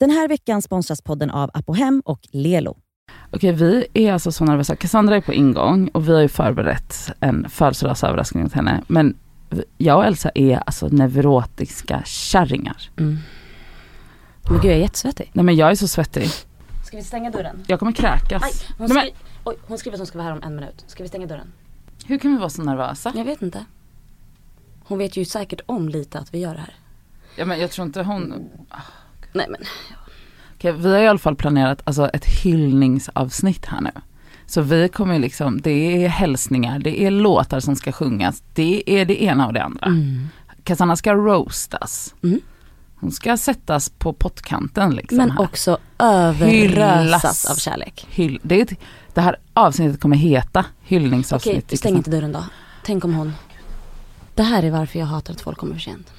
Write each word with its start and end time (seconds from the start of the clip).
Den 0.00 0.10
här 0.10 0.28
veckan 0.28 0.62
sponsras 0.62 1.02
podden 1.02 1.30
av 1.30 1.50
Apohem 1.54 2.02
och 2.04 2.20
Lelo. 2.30 2.76
Okej, 3.32 3.52
vi 3.52 3.86
är 3.94 4.12
alltså 4.12 4.32
så 4.32 4.44
nervösa. 4.44 4.76
Cassandra 4.76 5.16
är 5.16 5.20
på 5.20 5.32
ingång 5.34 5.88
och 5.88 6.08
vi 6.08 6.12
har 6.14 6.20
ju 6.20 6.28
förberett 6.28 7.10
en 7.20 7.50
födelsedagsöverraskning 7.50 8.44
åt 8.46 8.52
henne. 8.52 8.82
Men 8.88 9.16
jag 9.78 9.96
och 9.98 10.04
Elsa 10.04 10.30
är 10.34 10.56
alltså 10.66 10.88
neurotiska 10.88 12.02
kärringar. 12.04 12.90
Men 12.96 13.18
gud, 14.50 14.64
jag 14.64 14.74
är 14.74 14.78
jättesvettig. 14.78 15.30
Nej 15.32 15.44
men 15.44 15.56
jag 15.56 15.70
är 15.70 15.74
så 15.74 15.88
svettig. 15.88 16.28
Ska 16.86 16.96
vi 16.96 17.02
stänga 17.02 17.30
dörren? 17.30 17.64
Jag 17.66 17.78
kommer 17.78 17.92
kräkas. 17.92 18.42
hon, 18.78 18.86
Nej, 18.88 18.88
men, 18.88 18.88
skri- 19.02 19.14
Oj, 19.44 19.56
hon 19.66 19.78
skriver 19.78 19.94
att 19.96 20.00
hon 20.00 20.06
ska 20.06 20.18
vara 20.18 20.28
här 20.28 20.32
om 20.36 20.42
en 20.42 20.54
minut. 20.56 20.84
Ska 20.86 21.02
vi 21.02 21.08
stänga 21.08 21.26
dörren? 21.26 21.52
hur 22.06 22.18
kan 22.18 22.32
vi 22.32 22.38
vara 22.38 22.50
så 22.50 22.62
nervösa? 22.62 23.12
Jag 23.16 23.24
vet 23.24 23.42
inte. 23.42 23.64
Hon 24.84 24.98
vet 24.98 25.16
ju 25.16 25.24
säkert 25.24 25.60
om 25.66 25.88
lite 25.88 26.18
att 26.18 26.34
vi 26.34 26.38
gör 26.38 26.54
det 26.54 26.60
här. 26.60 26.74
Ja, 27.36 27.44
men 27.44 27.60
jag 27.60 27.70
tror 27.70 27.86
inte 27.86 28.02
hon... 28.02 28.48
Nej 29.36 29.46
men, 29.48 29.60
Okej, 30.54 30.72
vi 30.72 30.92
har 30.92 30.98
i 30.98 31.08
alla 31.08 31.18
fall 31.18 31.36
planerat 31.36 31.82
alltså, 31.84 32.08
ett 32.08 32.24
hyllningsavsnitt 32.24 33.66
här 33.66 33.80
nu. 33.80 33.90
Så 34.46 34.62
vi 34.62 34.88
kommer 34.88 35.18
liksom, 35.18 35.60
det 35.60 36.04
är 36.04 36.08
hälsningar, 36.08 36.78
det 36.78 37.02
är 37.02 37.10
låtar 37.10 37.60
som 37.60 37.76
ska 37.76 37.92
sjungas, 37.92 38.42
det 38.54 38.82
är 38.90 39.04
det 39.04 39.22
ena 39.22 39.46
och 39.46 39.52
det 39.52 39.62
andra. 39.62 39.92
Cassandra 40.64 40.96
ska 40.96 41.14
roastas. 41.14 42.14
Mm. 42.22 42.40
Hon 43.00 43.12
ska 43.12 43.36
sättas 43.36 43.88
på 43.88 44.12
pottkanten 44.12 44.94
liksom. 44.94 45.18
men 45.18 45.30
här. 45.30 45.40
också 45.40 45.78
överrösas 45.98 47.50
av 47.50 47.54
kärlek. 47.54 48.06
Hyll, 48.10 48.40
det, 48.42 48.60
ett, 48.60 48.72
det 49.14 49.20
här 49.20 49.36
avsnittet 49.54 50.00
kommer 50.00 50.16
heta 50.16 50.64
hyllningsavsnitt. 50.82 51.64
Okej, 51.64 51.78
stäng 51.78 51.96
inte 51.96 52.10
dörren 52.10 52.32
då. 52.32 52.44
Tänk 52.84 53.04
om 53.04 53.14
hon... 53.14 53.32
Det 54.34 54.42
här 54.42 54.62
är 54.62 54.70
varför 54.70 54.98
jag 54.98 55.06
hatar 55.06 55.34
att 55.34 55.40
folk 55.40 55.58
kommer 55.58 55.74
för 55.74 55.80
sent. 55.80 56.12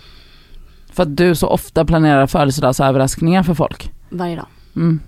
För 0.98 1.04
att 1.04 1.18
du 1.18 1.36
så 1.36 1.48
ofta 1.48 1.86
planerar 1.86 2.28
födelsedagsöverraskningar 2.28 3.44
för 3.44 3.54
folk. 3.54 3.92
Varje 4.10 4.36
dag. 4.36 4.46
Mm. 4.76 5.00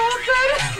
broken. 0.00 0.79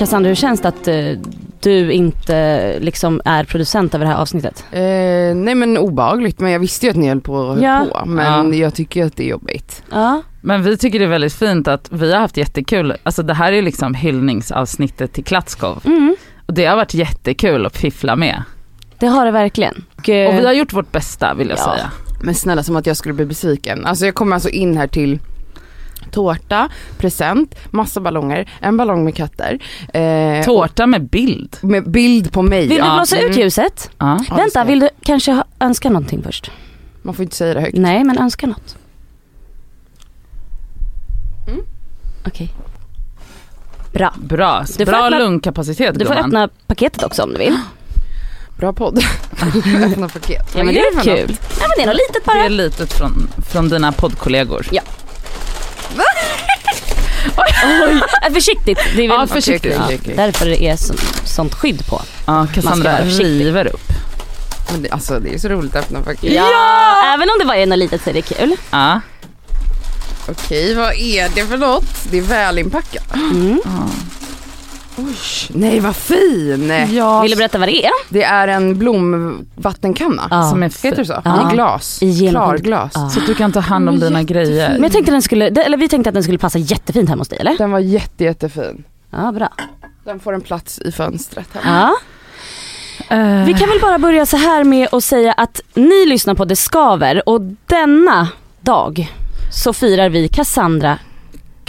Cassandra, 0.00 0.28
hur 0.28 0.34
känns 0.34 0.60
det 0.60 0.68
att 0.68 0.88
eh, 0.88 0.94
du 1.60 1.92
inte 1.92 2.74
liksom 2.80 3.20
är 3.24 3.44
producent 3.44 3.94
över 3.94 4.04
det 4.04 4.10
här 4.12 4.18
avsnittet? 4.20 4.64
Eh, 4.72 4.80
nej 5.36 5.54
men 5.54 5.78
obehagligt, 5.78 6.40
men 6.40 6.52
jag 6.52 6.60
visste 6.60 6.86
ju 6.86 6.90
att 6.90 6.96
ni 6.96 7.08
höll 7.08 7.20
på, 7.20 7.46
höll 7.46 7.62
Ja. 7.62 7.86
på 7.92 8.06
men 8.06 8.52
Ja. 8.52 8.58
jag 8.58 8.74
tycker 8.74 9.04
att 9.06 9.16
det 9.16 9.24
är 9.24 9.28
jobbigt. 9.28 9.82
Ja. 9.90 10.22
Men 10.40 10.62
vi 10.62 10.76
tycker 10.76 10.98
det 10.98 11.04
är 11.04 11.08
väldigt 11.08 11.32
fint 11.32 11.68
att 11.68 11.88
vi 11.92 12.12
har 12.12 12.20
haft 12.20 12.36
jättekul. 12.36 12.94
Alltså 13.02 13.22
det 13.22 13.34
här 13.34 13.52
är 13.52 13.62
liksom 13.62 13.94
hyllningsavsnittet 13.94 15.12
till 15.12 15.24
Klatskov. 15.24 15.82
Mm, 15.84 16.16
Och 16.46 16.54
det 16.54 16.64
har 16.66 16.76
varit 16.76 16.94
jättekul 16.94 17.66
att 17.66 17.76
fiffla 17.76 18.16
med. 18.16 18.42
det 18.98 19.06
har 19.06 19.24
det 19.24 19.30
verkligen. 19.30 19.84
Och, 19.98 20.08
eh, 20.08 20.28
Och 20.28 20.34
vi 20.40 20.46
har 20.46 20.52
gjort 20.52 20.72
vårt 20.72 20.92
bästa 20.92 21.34
vill 21.34 21.48
jag 21.48 21.58
Ja. 21.58 21.62
säga. 21.74 21.90
Men 22.22 22.34
snälla 22.34 22.62
som 22.62 22.76
att 22.76 22.86
jag 22.86 22.96
skulle 22.96 23.14
bli 23.14 23.24
besviken. 23.26 23.86
Alltså 23.86 24.04
jag 24.06 24.14
kommer 24.14 24.34
alltså 24.36 24.48
in 24.48 24.76
här 24.76 24.86
till 24.86 25.18
tårta, 26.10 26.68
present, 26.98 27.54
massa 27.70 28.00
ballonger, 28.00 28.50
en 28.60 28.76
ballong 28.76 29.04
med 29.04 29.14
katter. 29.16 29.58
Eh, 29.94 30.44
Tårta 30.44 30.86
med 30.86 31.08
bild. 31.08 31.56
med 31.60 31.90
bild 31.90 32.32
på 32.32 32.42
mig. 32.42 32.60
Vill 32.60 32.68
du 32.68 32.76
Ja. 32.76 32.94
blåsa 32.96 33.16
ut 33.18 33.24
Mm. 33.24 33.38
ljuset? 33.38 33.90
Ja. 33.98 34.24
Ja, 34.28 34.34
det 34.36 34.42
Vänta, 34.42 34.64
vill 34.64 34.80
du 34.80 34.88
kanske 35.02 35.32
ha, 35.32 35.44
önska 35.60 35.88
någonting 35.90 36.22
först? 36.22 36.50
Man 37.02 37.14
får 37.14 37.22
inte 37.22 37.36
säga 37.36 37.54
det 37.54 37.60
högt. 37.60 37.76
Nej, 37.78 38.04
men 38.04 38.18
önska 38.18 38.46
något. 38.46 38.76
Mm. 41.48 41.60
Okej. 42.26 42.50
Bra. 43.92 44.14
Bra, 44.16 44.64
Du 44.78 44.84
bra 44.84 44.96
öppna- 45.06 45.18
lungkapacitet 45.18 45.98
Du 45.98 46.06
får 46.06 46.14
gumman. 46.14 46.26
öppna 46.26 46.48
paketet 46.66 47.02
också 47.02 47.22
om 47.22 47.32
du 47.32 47.38
vill. 47.38 47.56
Bra 48.58 48.72
podd. 48.72 48.98
Öppna 49.84 50.08
paket. 50.08 50.52
Ja, 50.56 50.64
men 50.64 50.74
det 50.74 50.80
är 50.80 50.94
för 50.96 51.02
kul. 51.16 51.30
något? 51.30 51.58
Ja, 51.60 51.66
men 51.68 51.70
det 51.76 51.82
är 51.82 51.86
något 51.86 51.94
litet 51.96 52.14
Det 52.14 52.26
bara. 52.26 52.44
är 52.44 52.48
litet 52.48 52.92
från, 52.92 53.28
från 53.50 53.68
dina 53.68 53.92
poddkollegor. 53.92 54.66
Ja. 54.70 54.82
Oj, 57.36 58.02
äh, 58.26 58.32
försiktigt. 58.34 58.78
Det 58.96 59.04
är 59.04 59.08
väl 59.08 59.16
Ja, 59.20 59.26
försiktigt. 59.26 59.76
Okej. 59.84 60.00
därför 60.16 60.46
det 60.46 60.62
är 60.62 60.76
så, 60.76 60.94
sånt 61.24 61.54
skydd 61.54 61.86
på. 61.86 62.02
Ja, 62.26 62.46
Cassandra 62.54 62.98
river 63.00 63.66
upp. 63.66 63.88
Men 64.72 64.82
det, 64.82 64.90
alltså 64.90 65.18
det 65.18 65.34
är 65.34 65.38
så 65.38 65.48
roligt 65.48 65.76
att 65.76 65.84
öppna 65.84 66.00
paket. 66.00 66.32
Ja! 66.32 66.94
Även 67.14 67.28
om 67.30 67.36
det 67.38 67.44
bara 67.44 67.56
är 67.56 67.66
något 67.66 67.78
litet 67.78 68.02
så 68.04 68.10
är 68.10 68.14
det 68.14 68.22
kul. 68.22 68.56
Ja. 68.70 69.00
Okej, 70.28 70.74
vad 70.74 70.94
är 70.94 71.28
det 71.34 71.46
för 71.46 71.56
något? 71.56 71.84
Det 72.10 72.18
är 72.18 72.22
välinpackat. 72.22 73.14
Mm. 73.14 73.60
Oj, 75.06 75.14
nej 75.54 75.80
vad 75.80 75.96
fin! 75.96 76.72
ja. 76.92 77.20
Vill 77.22 77.30
du 77.30 77.36
berätta 77.36 77.58
vad 77.58 77.68
det 77.68 77.84
är? 77.86 77.90
Det 78.08 78.22
är 78.22 78.48
en 78.48 78.78
blomvattenkanna. 78.78 80.28
Ja. 80.30 80.50
Som 80.50 80.62
är 80.62 80.82
Heter 80.84 81.04
så? 81.04 81.20
Ja. 81.24 81.50
I 81.50 81.54
glas. 81.54 82.02
I. 82.02 82.28
Klarglas. 82.30 82.92
Ja. 82.94 83.08
Så 83.10 83.20
att 83.20 83.26
du 83.26 83.34
kan 83.34 83.52
ta 83.52 83.60
hand 83.60 83.88
om 83.88 84.00
dina 84.00 84.20
jättefin. 84.20 84.26
grejer. 84.46 84.70
Men 84.72 84.82
jag 84.82 84.92
tänkte 84.92 85.12
den 85.12 85.22
skulle, 85.22 85.46
eller 85.46 85.76
vi 85.76 85.88
tänkte 85.88 86.10
att 86.10 86.14
den 86.14 86.22
skulle 86.22 86.38
passa 86.38 86.58
jättefint 86.58 87.08
hemma 87.08 87.20
hos 87.20 87.28
dig 87.28 87.38
eller? 87.38 87.58
Den 87.58 87.70
var 87.70 87.78
jätte, 87.78 88.24
jättefin. 88.24 88.84
Ja, 89.10 89.32
bra. 89.32 89.48
Den 90.04 90.20
får 90.20 90.32
en 90.34 90.40
plats 90.40 90.78
i 90.78 90.92
fönstret 90.92 91.48
här. 91.52 91.80
Ja. 91.80 91.96
Eh, 93.16 93.44
Vi 93.44 93.54
kan 93.54 93.68
väl 93.68 93.80
bara 93.80 93.98
börja 93.98 94.26
så 94.26 94.36
här 94.36 94.64
med 94.64 94.88
att 94.92 95.04
säga 95.04 95.32
att 95.32 95.60
ni 95.74 96.06
lyssnar 96.06 96.34
på 96.34 96.44
Det 96.44 96.56
Skaver 96.56 97.28
och 97.28 97.40
denna 97.66 98.28
dag 98.60 99.12
så 99.52 99.72
firar 99.72 100.08
vi 100.08 100.28
Cassandra. 100.28 100.98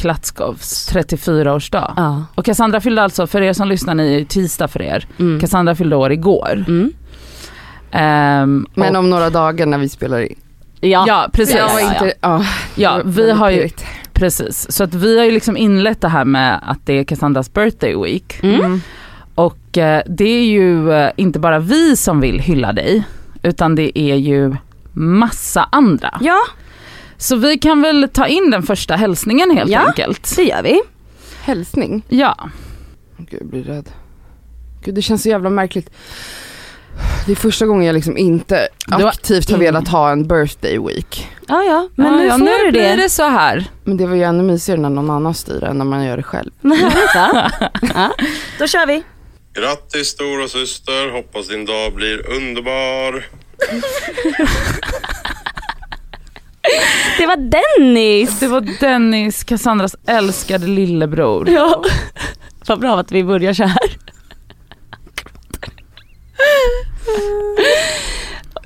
Klatskovs 0.02 0.94
34-årsdag. 0.94 1.94
Ja. 1.96 2.26
Och 2.36 2.46
Cassandra 2.46 2.82
fyllde 2.82 3.04
alltså, 3.04 3.28
för 3.28 3.42
er 3.42 3.54
som 3.54 3.68
lyssnar, 3.68 3.96
ni 3.96 4.22
är 4.22 4.26
tisdag 4.26 4.68
för 4.68 4.82
er. 4.82 5.08
Mm. 5.20 5.40
Cassandra 5.40 5.76
fyllde 5.76 5.96
år 5.96 6.12
igår. 6.12 6.66
Mm. 6.68 6.94
Ehm, 7.92 8.68
Men 8.76 8.96
om 8.96 9.10
några 9.10 9.30
dagar 9.30 9.66
när 9.66 9.78
vi 9.78 9.90
spelar 9.90 10.20
in. 10.20 10.36
Ja. 10.80 11.06
ja 11.08 11.30
precis. 11.34 11.56
Jag 11.56 11.74
var 11.74 11.80
ja, 11.80 11.94
inte, 11.94 12.14
ja. 12.22 12.46
Ja, 12.76 13.02
vi 13.06 13.32
har 13.32 13.50
ju, 13.50 13.70
precis. 14.14 14.72
Så 14.72 14.84
att 14.84 14.94
vi 14.94 15.18
har 15.18 15.26
ju 15.26 15.32
liksom 15.32 15.58
inlett 15.58 16.02
det 16.02 16.10
här 16.10 16.26
med 16.26 16.60
att 16.64 16.86
det 16.86 16.94
är 16.94 17.04
Cassandras 17.04 17.54
birthday 17.54 17.96
week. 18.04 18.44
Mm. 18.44 18.82
Och 19.36 19.78
eh, 19.78 20.02
det 20.06 20.30
är 20.30 20.46
ju 20.46 20.94
eh, 20.94 21.12
inte 21.16 21.40
bara 21.40 21.60
vi 21.60 21.96
som 21.96 22.22
vill 22.22 22.40
hylla 22.40 22.74
dig, 22.74 23.04
utan 23.44 23.76
det 23.76 24.00
är 24.00 24.16
ju 24.16 24.56
massa 24.94 25.68
andra. 25.72 26.18
ja, 26.22 26.40
Så 27.22 27.36
vi 27.36 27.58
kan 27.58 27.82
väl 27.82 28.10
ta 28.14 28.28
in 28.28 28.52
den 28.52 28.64
första 28.64 28.96
hälsningen 28.96 29.58
helt 29.58 29.72
Ja. 29.72 29.80
enkelt. 29.88 30.36
det 30.36 30.44
gör 30.44 30.64
vi. 30.64 30.82
Hälsning. 31.44 32.04
Ja, 32.10 32.36
Åh, 33.20 33.26
Gud, 33.30 33.42
jag 33.42 33.50
blir 33.50 33.64
rädd. 33.64 33.90
Gud, 34.84 34.96
det 34.96 35.02
känns 35.02 35.24
så 35.24 35.30
jävla 35.30 35.50
märkligt. 35.50 35.90
Det 37.26 37.32
är 37.32 37.36
första 37.36 37.66
gången 37.66 37.86
jag 37.86 37.94
liksom 37.94 38.18
inte 38.18 38.68
aktivt 38.88 39.52
har 39.52 39.58
velat 39.58 39.88
ha 39.88 40.12
en 40.12 40.28
birthday 40.28 40.80
week. 40.80 41.28
Ja, 41.48 41.64
ja, 41.64 41.90
men 41.96 42.06
ja, 42.08 42.18
nu 42.18 42.26
ja, 42.26 42.32
får 42.38 42.46
nu 42.46 42.52
du 42.66 42.72
blir 42.72 42.82
det. 42.82 42.96
det 42.96 43.10
så 43.10 43.24
här. 43.24 43.66
Men 43.84 43.98
det 43.98 44.06
var 44.08 44.16
ju 44.16 44.24
ännu 44.24 44.44
mysigare 44.44 44.82
när 44.82 44.90
någon 44.90 45.10
annan 45.10 45.34
styr 45.34 45.64
än 45.64 45.78
när 45.78 45.86
man 45.86 46.06
gör 46.06 46.18
det 46.18 46.24
själv. 46.24 46.52
Ja. 47.94 48.12
Då 48.60 48.68
kör 48.68 48.88
vi. 48.88 49.04
Grattis 49.54 50.08
stora 50.08 50.48
syster. 50.48 51.12
hoppas 51.12 51.48
din 51.48 51.66
dag 51.66 51.94
blir 51.96 52.30
underbar. 52.38 53.26
Det 57.18 57.26
var 57.28 57.36
Dennis. 57.38 58.40
Det 58.40 58.48
var 58.48 58.62
Dennis, 58.80 59.44
Cassandras 59.44 59.96
älskade 60.08 60.68
lillebror. 60.68 61.50
Ja. 61.50 61.84
Vad 62.68 62.80
bra 62.80 63.00
att 63.00 63.12
vi 63.12 63.24
börjar 63.24 63.54
så 63.54 63.64
här. 63.64 63.98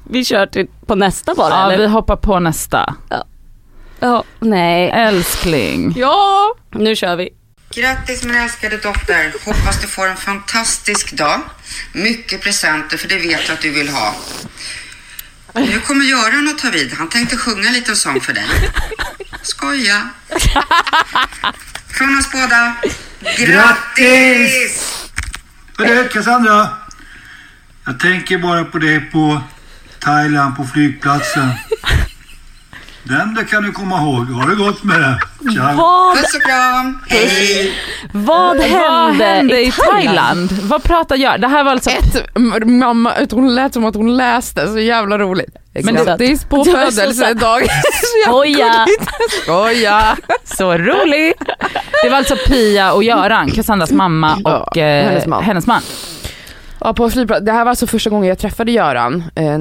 Vi 0.10 0.26
kör 0.26 0.46
till, 0.46 0.68
på 0.86 0.96
nästa 0.96 1.36
bara 1.36 1.50
Ja, 1.50 1.72
eller? 1.72 1.78
vi 1.84 1.88
hoppar 1.88 2.16
på 2.16 2.40
nästa. 2.40 2.96
Ja, 4.00 4.24
nej. 4.40 4.90
Älskling. 4.90 5.94
Ja! 5.98 6.56
Nu 6.72 6.96
kör 6.96 7.16
vi. 7.16 7.30
Grattis 7.76 8.24
min 8.24 8.36
älskade 8.36 8.78
dotter. 8.78 9.34
Hoppas 9.46 9.82
du 9.82 9.88
får 9.88 10.08
en 10.08 10.18
fantastisk 10.18 11.18
dag. 11.18 11.40
Mycket 11.94 12.42
presenter 12.42 12.98
för 12.98 13.08
det 13.08 13.16
vet 13.16 13.48
jag 13.48 13.54
att 13.54 13.62
du 13.62 13.72
vill 13.72 13.90
ha. 13.90 14.16
Nu 15.56 15.80
kommer 15.80 16.06
Göran 16.06 16.48
att 16.48 16.58
ta 16.58 16.70
vid. 16.70 16.94
Han 16.94 17.10
tänkte 17.10 17.38
sjunga 17.38 17.68
en 17.68 17.74
liten 17.74 17.96
sång 17.96 18.22
för 18.22 18.34
dig. 18.34 18.46
Skoja. 19.42 20.10
Från 21.88 22.20
oss 22.20 22.32
båda. 22.32 22.76
Grattis! 23.38 25.10
Hörru 25.78 26.10
Cassandra. 26.10 26.70
Jag 27.86 28.00
tänker 28.00 28.38
bara 28.38 28.66
på 28.66 28.78
dig 28.78 29.00
på 29.00 29.42
Thailand 30.00 30.56
på 30.56 30.66
flygplatsen. 30.66 31.50
Den 33.10 33.34
där 33.34 33.44
kan 33.44 33.64
du 33.64 33.72
komma 33.72 33.98
ihåg. 34.02 34.26
Har 34.32 34.50
det 34.50 34.56
gått 34.56 34.84
med 34.84 35.00
det? 35.02 35.20
Tja. 35.54 35.74
Vad, 35.78 36.18
Puss 36.18 36.36
och 36.36 36.42
kram. 36.42 37.00
Hej! 37.10 37.74
vad 38.12 38.58
hände, 38.58 38.80
Vad 38.90 39.14
hände 39.28 39.62
i 39.62 39.72
Thailand? 39.72 40.52
Vad 40.52 40.84
pratar 40.84 41.16
jag? 41.16 41.42
Det 41.42 41.48
här 41.48 41.64
var 41.64 41.72
alltså 41.72 41.90
Ett, 41.90 42.36
mamma, 42.66 43.14
hon 43.32 43.56
lät 43.56 43.74
som 43.74 43.86
att 43.86 43.96
hon 43.96 44.18
läste, 44.18 44.68
så 44.68 44.80
jävla 44.80 45.18
roligt. 45.18 45.56
Men 45.84 45.96
det- 45.96 46.50
på 46.50 46.64
Det 46.64 46.72
var 46.74 46.86
så 46.86 46.92
födelsedag. 46.92 47.62
Skoja! 48.28 48.86
Skoja! 49.44 50.18
så 50.58 50.78
roligt. 50.78 51.42
Det 52.04 52.10
var 52.10 52.18
alltså 52.18 52.36
Pia 52.48 52.92
och 52.94 53.04
Göran, 53.04 53.52
Cassandras 53.52 53.92
mamma 53.92 54.38
Ja, 54.44 54.58
och 54.58 54.78
eh, 54.78 55.06
hennes 55.08 55.26
man. 55.26 55.44
hennes 55.44 55.68
man. 55.68 55.82
Ja, 56.86 56.94
på 56.94 57.10
flygplatsen. 57.10 57.46
Det 57.46 57.52
här 57.52 57.64
var 57.64 57.70
alltså 57.70 57.88
första 57.88 58.10
gången 58.10 58.30
jag 58.30 58.38
träffade 58.38 58.72
Göran. 58.72 59.24
Eh, 59.36 59.54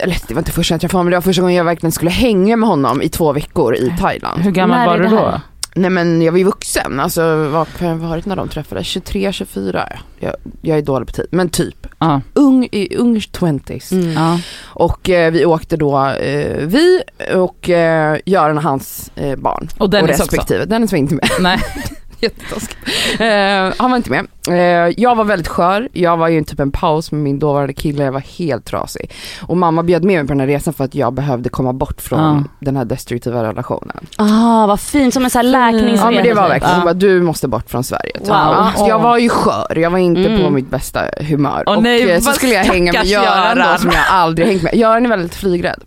eller 0.00 0.16
det 0.28 0.34
var 0.34 0.38
inte 0.38 0.52
första 0.52 0.72
gången 0.72 0.76
jag 0.76 0.80
träffade 0.80 0.98
honom, 0.98 1.06
men 1.06 1.10
det 1.10 1.16
var 1.16 1.22
första 1.22 1.42
gången 1.42 1.56
jag 1.56 1.64
verkligen 1.64 1.92
skulle 1.92 2.10
hänga 2.10 2.56
med 2.56 2.68
honom 2.68 3.02
i 3.02 3.08
två 3.08 3.32
veckor 3.32 3.76
i 3.76 3.92
Thailand. 4.00 4.42
Hur 4.42 4.50
gammal 4.50 4.78
När 4.78 4.86
var 4.86 4.98
du 4.98 5.08
då? 5.08 5.40
Nej 5.74 5.90
men 5.90 6.22
jag 6.22 6.32
var 6.32 6.38
ju 6.38 6.44
vuxen, 6.44 7.00
alltså 7.00 7.48
vad 7.48 7.68
kan 7.78 7.88
jag 7.88 7.96
varit 7.96 8.26
när 8.26 8.36
de 8.36 8.48
träffades? 8.48 8.86
23, 8.86 9.32
24? 9.32 9.88
Jag, 10.18 10.34
jag 10.60 10.78
är 10.78 10.82
dålig 10.82 11.08
på 11.08 11.12
tid, 11.12 11.26
men 11.30 11.48
typ. 11.48 11.86
Ja. 11.98 12.20
Ung, 12.34 12.68
i 12.72 12.96
ung 12.96 13.18
20s. 13.18 13.92
Mm. 13.92 14.12
ja. 14.12 14.40
Och 14.64 15.10
eh, 15.10 15.32
vi 15.32 15.44
åkte 15.44 15.76
då, 15.76 16.06
eh, 16.08 16.66
vi 16.66 17.02
och 17.34 17.70
eh, 17.70 18.18
Göran 18.26 18.56
och 18.56 18.62
hans 18.62 19.10
eh, 19.14 19.36
barn. 19.36 19.68
Och 19.78 19.90
Dennis 19.90 20.10
och 20.10 20.24
också? 20.24 20.36
respektive. 20.36 20.64
Dennis 20.64 20.92
var 20.92 20.98
inte 20.98 21.14
med. 21.14 21.28
Nej. 21.40 21.58
Jättetaskigt. 22.20 22.76
Eh, 23.20 23.72
han 23.78 23.90
var 23.90 23.96
inte 23.96 24.10
med. 24.10 24.26
Eh, 24.48 24.94
jag 24.96 25.14
var 25.16 25.24
väldigt 25.24 25.48
skör, 25.48 25.88
jag 25.92 26.16
var 26.16 26.28
ju 26.28 26.44
typ 26.44 26.60
en 26.60 26.70
paus 26.70 27.12
med 27.12 27.20
min 27.20 27.38
dåvarande 27.38 27.72
kille, 27.72 28.04
jag 28.04 28.12
var 28.12 28.20
helt 28.38 28.64
trasig. 28.64 29.10
Och 29.42 29.56
mamma 29.56 29.82
bjöd 29.82 30.04
med 30.04 30.16
mig 30.16 30.26
på 30.26 30.32
den 30.32 30.40
här 30.40 30.46
resan 30.46 30.74
för 30.74 30.84
att 30.84 30.94
jag 30.94 31.12
behövde 31.12 31.48
komma 31.48 31.72
bort 31.72 32.00
från 32.00 32.18
Ja. 32.20 32.42
den 32.60 32.76
här 32.76 32.84
destruktiva 32.84 33.42
relationen. 33.42 34.06
Ah, 34.16 34.66
vad 34.66 34.80
fint, 34.80 35.14
som 35.14 35.24
en 35.24 35.30
sån 35.30 35.38
här 35.38 35.42
läkningsresa. 35.72 36.04
Ja 36.04 36.10
men 36.10 36.22
det 36.24 36.34
var 36.34 36.48
verkligen, 36.48 36.74
hon 36.74 36.80
Ja. 36.80 36.84
bara 36.84 36.94
du 36.94 37.22
måste 37.22 37.48
bort 37.48 37.70
från 37.70 37.84
Sverige. 37.84 38.12
typ. 38.12 38.20
Wow. 38.28 38.28
Ja, 38.36 38.72
så 38.76 38.86
jag 38.88 38.98
var 38.98 39.18
ju 39.18 39.28
skör, 39.28 39.78
jag 39.78 39.90
var 39.90 39.98
inte 39.98 40.20
Mm. 40.30 40.42
på 40.44 40.50
mitt 40.50 40.70
bästa 40.70 41.00
humör. 41.20 41.62
Åh 41.66 41.76
och 41.76 41.82
nej, 41.82 42.10
eh, 42.10 42.18
så 42.18 42.24
vad 42.26 42.34
skulle 42.34 42.52
jag 42.54 42.64
hänga 42.64 42.84
med 42.92 43.06
stackars 43.06 43.10
Göran 43.10 43.56
då 43.56 43.62
Göran. 43.62 43.78
som 43.78 43.90
jag 43.90 44.02
aldrig 44.10 44.46
hängt 44.48 44.62
med. 44.62 44.74
Göran 44.74 45.04
är 45.04 45.08
väldigt 45.10 45.34
flygrädd. 45.34 45.80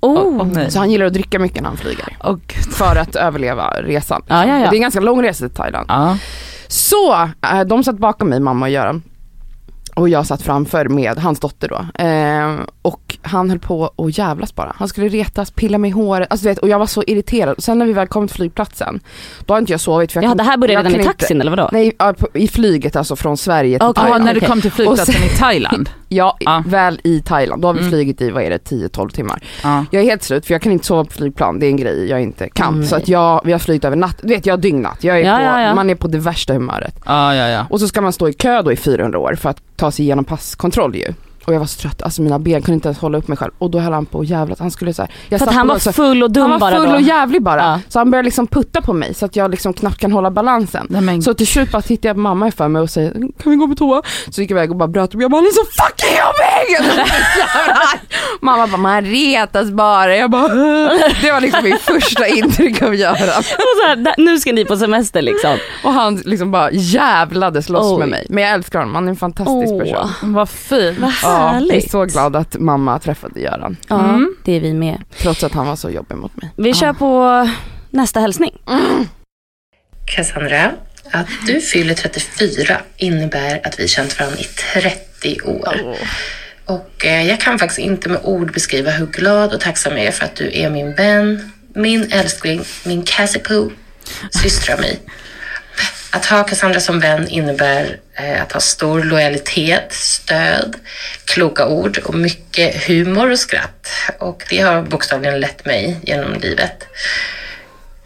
Oh. 0.00 0.46
Nej. 0.46 0.70
Så 0.70 0.78
han 0.78 0.90
gillar 0.90 1.06
att 1.06 1.12
dricka 1.12 1.38
mycket 1.38 1.62
när 1.62 1.68
han 1.68 1.76
flyger. 1.78 2.16
Gud. 2.46 2.72
För 2.72 2.96
att 2.96 3.16
överleva 3.16 3.70
resan. 3.82 4.22
Ja, 4.26 4.46
ja, 4.46 4.58
ja. 4.58 4.70
Det 4.70 4.74
är 4.74 4.74
en 4.74 4.80
ganska 4.80 5.00
lång 5.00 5.22
resa 5.22 5.46
till 5.46 5.56
Thailand. 5.56 5.86
Ja. 5.88 6.18
Så, 6.68 7.12
eh, 7.52 7.60
de 7.66 7.84
satt 7.84 7.98
bakom 7.98 8.28
mig, 8.28 8.40
mamma 8.40 8.66
och 8.66 8.70
Göran. 8.70 9.02
Och 9.94 10.08
jag 10.08 10.26
satt 10.26 10.42
framför 10.42 10.88
med 10.88 11.18
hans 11.18 11.40
dotter 11.40 11.68
då. 11.68 12.04
Eh, 12.04 12.60
och 12.82 13.09
han 13.22 13.50
höll 13.50 13.58
på 13.58 13.90
att 13.96 14.18
jävlas 14.18 14.54
bara. 14.54 14.74
Han 14.78 14.88
skulle 14.88 15.08
retas, 15.08 15.50
pilla 15.50 15.78
mig 15.78 15.90
i 15.90 15.92
håret. 15.92 16.28
Alltså, 16.30 16.48
vet, 16.48 16.58
och 16.58 16.68
jag 16.68 16.78
var 16.78 16.86
så 16.86 17.02
irriterad. 17.06 17.62
Sen 17.62 17.78
när 17.78 17.86
vi 17.86 17.92
väl 17.92 18.06
kom 18.06 18.26
till 18.28 18.36
flygplatsen, 18.36 19.00
då 19.46 19.54
har 19.54 19.58
inte 19.58 19.72
jag 19.72 19.80
sovit. 19.80 20.12
För 20.12 20.22
jag 20.22 20.30
Ja, 20.30 20.34
det 20.34 20.42
här 20.42 20.56
började 20.56 20.78
redan 20.88 20.92
i 20.92 20.94
kan 20.94 21.00
inte- 21.00 21.18
taxin 21.18 21.40
eller 21.40 21.50
vadå? 21.50 21.68
Nej, 21.72 21.92
i 22.34 22.48
flyget 22.48 22.96
alltså 22.96 23.16
från 23.16 23.36
Sverige 23.36 23.78
till 23.78 23.86
Ja, 23.86 23.92
Thailand. 23.92 24.24
när 24.24 24.34
du 24.34 24.40
kom 24.40 24.60
till 24.60 24.72
flygplatsen 24.72 25.14
i 25.24 25.38
Thailand. 25.38 25.90
Ja, 26.12 26.36
Ja. 26.40 26.62
väl 26.66 27.00
i 27.04 27.20
Thailand. 27.20 27.62
Då 27.62 27.68
har 27.68 27.72
vi 27.74 27.80
Mm. 27.80 27.90
flugit 27.90 28.20
i, 28.20 28.30
vad 28.30 28.42
är 28.42 28.50
det, 28.50 28.58
10-12 28.58 29.08
timmar. 29.10 29.42
Ja. 29.62 29.84
Jag 29.90 30.02
är 30.02 30.06
helt 30.06 30.22
slut 30.22 30.46
för 30.46 30.54
jag 30.54 30.62
kan 30.62 30.72
inte 30.72 30.86
sova 30.86 31.04
på 31.04 31.10
flygplan, 31.10 31.58
det 31.58 31.66
är 31.66 31.70
en 31.70 31.76
grej 31.76 32.08
jag 32.10 32.22
inte 32.22 32.48
kan. 32.48 32.74
Mm. 32.74 32.86
Så 32.86 32.96
att 32.96 33.08
jag, 33.08 33.40
vi 33.44 33.52
har 33.52 33.58
flugit 33.58 33.84
över 33.84 33.96
natt, 33.96 34.16
du 34.22 34.28
vet 34.28 34.46
jag 34.46 34.52
har 34.52 34.58
dygnat, 34.58 35.04
jag 35.04 35.20
är 35.20 35.24
Ja, 35.24 35.36
på, 35.36 35.42
ja, 35.42 35.60
ja. 35.62 35.74
man 35.74 35.90
är 35.90 35.94
på 35.94 36.08
det 36.08 36.18
värsta 36.18 36.52
humöret. 36.52 36.94
Ja, 37.06 37.34
ja, 37.34 37.48
ja. 37.48 37.66
Och 37.70 37.80
så 37.80 37.88
ska 37.88 38.00
man 38.00 38.12
stå 38.12 38.28
i 38.28 38.32
kö 38.32 38.62
då 38.62 38.72
i 38.72 38.76
400 38.76 39.18
år 39.18 39.34
för 39.34 39.48
att 39.50 39.62
ta 39.76 39.90
sig 39.90 40.04
igenom 40.04 40.24
passkontroll 40.24 40.96
ju. 40.96 41.12
Och 41.50 41.54
jag 41.54 41.60
var 41.60 41.66
så 41.66 41.80
trött, 41.80 42.02
alltså 42.02 42.22
mina 42.22 42.38
ben 42.38 42.62
kunde 42.62 42.74
inte 42.74 42.88
ens 42.88 42.98
hålla 42.98 43.18
upp 43.18 43.28
mig 43.28 43.36
själv. 43.38 43.52
Och 43.58 43.70
då 43.70 43.78
höll 43.78 43.92
han 43.92 44.06
på 44.06 44.18
och 44.18 44.24
jävlat, 44.24 44.58
han 44.58 44.70
skulle 44.70 44.94
så 44.94 45.02
här, 45.02 45.10
jag 45.28 45.38
För 45.40 45.46
att 45.46 45.54
han 45.54 45.68
var 45.68 45.78
så- 45.78 45.92
full 45.92 46.22
och 46.22 46.30
dum 46.30 46.42
Han 46.42 46.50
var 46.50 46.58
bara 46.58 46.76
full 46.76 46.88
då? 46.88 46.94
och 46.94 47.00
jävlig 47.00 47.42
bara. 47.42 47.60
Ja. 47.62 47.80
Så 47.88 47.98
han 47.98 48.10
började 48.10 48.24
liksom 48.26 48.46
putta 48.46 48.82
på 48.82 48.92
mig 48.92 49.14
så 49.14 49.24
att 49.26 49.36
jag 49.36 49.50
liksom 49.50 49.72
knappt 49.72 49.98
kan 49.98 50.12
hålla 50.12 50.30
balansen. 50.30 50.86
Nej, 50.90 51.00
men, 51.00 51.22
Så 51.22 51.34
till 51.34 51.46
slut 51.46 51.72
bara 51.72 51.82
tittade 51.82 52.08
jag 52.08 52.16
på 52.16 52.20
mamma 52.20 52.50
för 52.50 52.68
mig 52.68 52.82
och 52.82 52.90
säger 52.90 53.12
kan 53.42 53.50
vi 53.50 53.56
gå 53.56 53.68
på 53.68 53.74
toa? 53.74 54.02
Så 54.30 54.40
gick 54.40 54.50
jag 54.50 54.56
iväg 54.56 54.70
och 54.70 54.76
bara 54.76 54.88
bröt 54.88 55.14
upp, 55.14 55.20
jag 55.22 55.30
bara 55.30 55.36
han 55.36 55.46
är 55.46 55.50
så 55.50 55.64
fucking 55.82 56.16
jobbig! 56.18 57.00
Mamma 58.40 58.66
bara 58.66 58.76
man 58.76 59.04
retas 59.04 59.70
bara, 59.70 60.16
jag 60.16 60.30
bara 60.30 60.48
det 61.22 61.32
var 61.32 61.40
liksom 61.40 61.64
mitt 61.64 61.80
första 61.80 62.26
intryck 62.26 62.82
av 62.82 62.94
Göran. 62.94 63.42
Här, 63.86 64.14
nu 64.18 64.38
ska 64.38 64.52
ni 64.52 64.64
på 64.64 64.76
semester 64.76 65.22
liksom. 65.22 65.56
Och 65.84 65.92
han 65.92 66.16
liksom 66.16 66.50
bara 66.50 66.70
jävlades 66.72 67.68
loss 67.68 67.92
Oj. 67.92 67.98
med 67.98 68.08
mig. 68.08 68.26
Men 68.28 68.44
jag 68.44 68.52
älskar 68.52 68.78
honom, 68.78 68.94
han 68.94 69.04
är 69.04 69.10
en 69.10 69.16
fantastisk 69.16 69.72
Åh. 69.72 69.78
person. 69.82 70.08
vad 70.32 70.48
fint. 70.48 70.98
Vad 70.98 71.12
Ja, 71.22 71.39
jag 71.40 71.48
är 71.50 71.54
härligt. 71.54 71.90
så 71.90 72.04
glad 72.04 72.36
att 72.36 72.54
mamma 72.58 72.98
träffade 72.98 73.40
Göran. 73.40 73.76
Ja, 73.88 74.04
Mm. 74.08 74.34
det 74.44 74.52
är 74.56 74.60
vi 74.60 74.72
med. 74.74 75.02
Trots 75.18 75.44
att 75.44 75.52
han 75.52 75.66
var 75.66 75.76
så 75.76 75.90
jobbig 75.90 76.16
mot 76.16 76.36
mig. 76.42 76.50
Vi 76.56 76.74
kör 76.74 76.92
på 76.92 77.48
nästa 77.90 78.20
hälsning. 78.20 78.52
Cassandra, 80.06 80.72
att 81.10 81.26
du 81.46 81.60
fyller 81.60 81.94
34 81.94 82.80
innebär 82.96 83.60
att 83.66 83.80
vi 83.80 83.88
känt 83.88 84.18
varandra 84.18 84.38
i 84.38 84.44
30 84.82 85.40
år. 85.44 85.96
Och 86.64 87.06
eh, 87.06 87.28
jag 87.28 87.40
kan 87.40 87.58
faktiskt 87.58 87.78
inte 87.78 88.08
med 88.08 88.20
ord 88.24 88.52
beskriva 88.52 88.90
hur 88.90 89.06
glad 89.06 89.52
och 89.54 89.60
tacksam 89.60 89.96
jag 89.96 90.06
är 90.06 90.10
för 90.12 90.24
att 90.24 90.36
du 90.36 90.50
är 90.58 90.70
min 90.70 90.94
vän, 90.94 91.52
min 91.74 92.12
älskling, 92.12 92.62
min 92.84 93.02
Cassipoo, 93.02 93.70
systrar 94.30 94.76
mig. 94.78 95.00
Att 96.12 96.26
ha 96.26 96.44
Cassandra 96.44 96.80
som 96.80 97.00
vän 97.00 97.28
innebär 97.28 97.98
eh, 98.14 98.42
att 98.42 98.52
ha 98.52 98.60
stor 98.60 99.02
lojalitet, 99.04 99.92
stöd, 99.92 100.74
kloka 101.24 101.66
ord 101.66 101.98
och 101.98 102.14
mycket 102.14 102.84
humor 102.86 103.30
och 103.30 103.38
skratt. 103.38 103.88
Och 104.18 104.44
det 104.50 104.58
har 104.60 104.82
bokstavligen 104.82 105.40
lett 105.40 105.64
mig 105.64 106.00
genom 106.02 106.34
livet. 106.34 106.86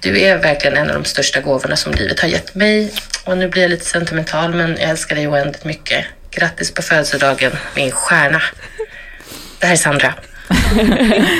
Du 0.00 0.20
är 0.20 0.38
verkligen 0.38 0.76
en 0.76 0.88
av 0.88 0.94
de 0.94 1.04
största 1.04 1.40
gåvorna 1.40 1.76
som 1.76 1.92
livet 1.92 2.20
har 2.20 2.28
gett 2.28 2.54
mig. 2.54 2.92
Och 3.24 3.38
nu 3.38 3.48
blir 3.48 3.62
jag 3.62 3.70
lite 3.70 3.84
sentimental, 3.84 4.54
men 4.54 4.70
jag 4.70 4.90
älskar 4.90 5.16
dig 5.16 5.28
oändligt 5.28 5.64
mycket. 5.64 6.04
Grattis 6.30 6.70
på 6.74 6.82
födelsedagen, 6.82 7.52
min 7.76 7.90
stjärna. 7.90 8.42
Det 9.58 9.66
här 9.66 9.72
är 9.72 9.76
Sandra. 9.76 10.14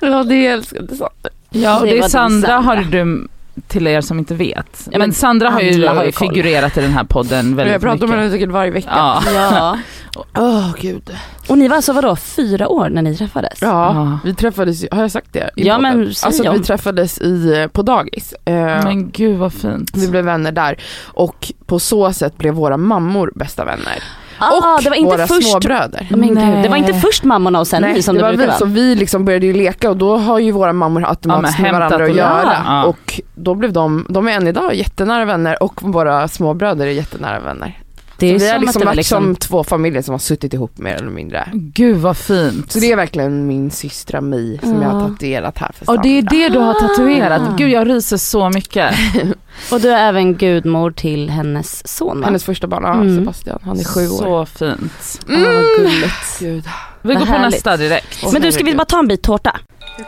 Ja 0.00 0.24
det 0.24 0.46
älskade 0.46 0.88
Sandra. 0.96 1.30
Ja, 1.50 1.78
och 1.80 1.86
Det 1.86 1.92
det 1.92 1.98
är 1.98 2.08
Sandra 2.08 2.48
Sandra. 2.48 2.54
har 2.72 2.76
du 2.76 3.28
till 3.68 3.86
er 3.86 4.00
som 4.00 4.18
inte 4.18 4.34
vet. 4.34 4.88
men 4.90 4.98
men 4.98 5.12
Sandra 5.12 5.50
har 5.50 5.60
ju, 5.60 5.86
har 5.86 6.04
ju 6.04 6.12
figurerat 6.12 6.76
i 6.76 6.80
den 6.80 6.90
här 6.92 7.04
podden 7.04 7.56
väldigt 7.56 7.72
Jag 7.72 7.80
pratar 7.80 7.94
mycket. 7.94 8.08
med 8.10 8.18
henne 8.18 8.30
säkert 8.30 8.50
varje 8.50 8.70
vecka. 8.70 8.88
Ja. 8.90 9.22
Ja. 9.34 9.78
Åh 10.36 10.74
gud. 10.80 11.10
Och 11.48 11.58
ni 11.58 11.68
var 11.68 11.76
alltså 11.76 11.92
vadå, 11.92 12.16
fyra 12.16 12.68
år 12.68 12.88
när 12.88 13.02
ni 13.02 13.16
träffades? 13.16 13.58
Ja, 13.62 13.68
Ja. 13.94 14.18
vi 14.24 14.34
träffades, 14.34 14.84
har 14.92 15.00
jag 15.00 15.10
sagt 15.10 15.32
det? 15.32 15.50
i 15.56 15.66
Ja, 15.66 15.76
podden? 15.76 15.98
men 15.98 16.06
Alltså 16.22 16.48
om. 16.50 16.54
vi 16.58 16.64
träffades 16.64 17.18
i, 17.18 17.68
på 17.72 17.82
dagis. 17.82 18.34
Eh, 18.44 18.54
Men 18.54 19.10
gud 19.10 19.38
vad 19.38 19.52
fint. 19.52 19.90
Vi 19.96 20.08
blev 20.08 20.24
vänner 20.24 20.52
där 20.52 20.76
och 21.04 21.52
på 21.66 21.78
så 21.78 22.12
sätt 22.12 22.38
blev 22.38 22.54
våra 22.54 22.76
mammor 22.76 23.32
bästa 23.34 23.64
vänner. 23.64 24.02
Ah, 24.38 24.74
och 24.76 24.82
det 24.82 24.88
var 24.90 24.96
inte 24.96 25.16
våra 25.16 25.26
först... 25.26 25.50
småbröder. 25.50 26.06
Men 26.10 26.28
gud, 26.28 26.62
det 26.62 26.68
var 26.68 26.76
inte 26.76 26.94
först 26.94 27.24
mammorna 27.24 27.60
och 27.60 27.66
sen 27.66 27.82
Nej, 27.82 28.02
som 28.02 28.14
det 28.14 28.20
det, 28.20 28.22
var 28.24 28.30
brukar 28.30 28.42
vi, 28.42 28.48
vara? 28.48 28.58
så 28.58 28.64
vi 28.64 28.94
liksom 28.94 29.24
började 29.24 29.46
ju 29.46 29.52
leka 29.52 29.90
och 29.90 29.96
då 29.96 30.16
har 30.16 30.38
ju 30.38 30.50
våra 30.52 30.72
mammor 30.72 31.04
automatiskt 31.08 31.58
Ja, 31.58 31.62
med 31.62 31.72
varandra 31.72 31.96
att 32.04 32.10
och- 32.10 32.16
göra. 32.16 32.56
Ja. 32.66 32.84
Och 32.84 33.20
då 33.34 33.54
blev 33.54 33.72
de, 33.72 34.06
de 34.08 34.28
är 34.28 34.32
än 34.32 34.46
idag 34.46 34.74
jättenära 34.74 35.24
vänner 35.24 35.62
och 35.62 35.82
våra 35.82 36.28
småbröder 36.28 36.86
är 36.86 36.90
jättenära 36.90 37.40
vänner. 37.40 37.78
Det 38.18 38.26
är 38.26 38.32
vi 38.32 38.38
som 38.40 38.48
har 38.48 38.54
att 38.56 38.62
liksom 38.66 38.82
varit 38.86 38.96
liksom... 38.96 39.24
som 39.24 39.36
två 39.36 39.64
familjer 39.64 40.02
som 40.02 40.12
har 40.12 40.18
suttit 40.18 40.54
ihop 40.54 40.78
mer 40.78 40.94
eller 40.94 41.10
mindre. 41.10 41.48
Gud 41.52 41.96
vad 41.96 42.16
fint. 42.16 42.72
Så 42.72 42.78
det 42.78 42.92
är 42.92 42.96
verkligen 42.96 43.46
min 43.46 43.70
systra 43.70 44.20
Mi 44.20 44.58
som 44.62 44.82
jag 44.82 44.84
Ja. 44.84 44.88
har 44.94 45.08
tatuerat 45.08 45.58
här 45.58 45.72
för 45.78 45.90
och 45.90 46.02
det 46.02 46.08
är 46.18 46.22
Sandra. 46.22 46.36
det 46.38 46.48
du 46.48 46.58
har 46.58 46.74
tatuerat. 46.74 47.42
Ah. 47.42 47.54
Gud 47.58 47.70
jag 47.70 47.88
ryser 47.88 48.16
så 48.16 48.50
mycket. 48.50 48.94
Och 49.72 49.80
du 49.80 49.90
är 49.92 50.08
även 50.08 50.34
gudmor 50.34 50.90
till 50.90 51.30
hennes 51.30 51.88
son 51.88 52.20
va? 52.20 52.26
Hennes 52.26 52.44
första 52.44 52.66
barn, 52.66 52.82
ja, 52.84 52.94
Mm. 52.94 53.16
Sebastian, 53.18 53.58
han 53.64 53.80
är 53.80 53.84
sju 53.84 54.08
år. 54.08 54.16
Så 54.18 54.46
fint. 54.46 55.20
Mm. 55.28 55.42
vad 55.54 55.64
gulligt. 55.78 56.38
Gud. 56.40 56.64
Vi 57.02 57.08
Vad 57.14 57.18
går 57.18 57.26
på 57.26 57.32
härligt. 57.32 57.50
nästa 57.54 57.76
direkt. 57.76 58.18
Åh, 58.24 58.32
Men 58.32 58.42
du, 58.42 58.52
ska 58.52 58.64
vi 58.64 58.74
bara 58.74 58.84
ta 58.84 58.98
en 58.98 59.08
bit 59.08 59.22
tårta? 59.22 59.60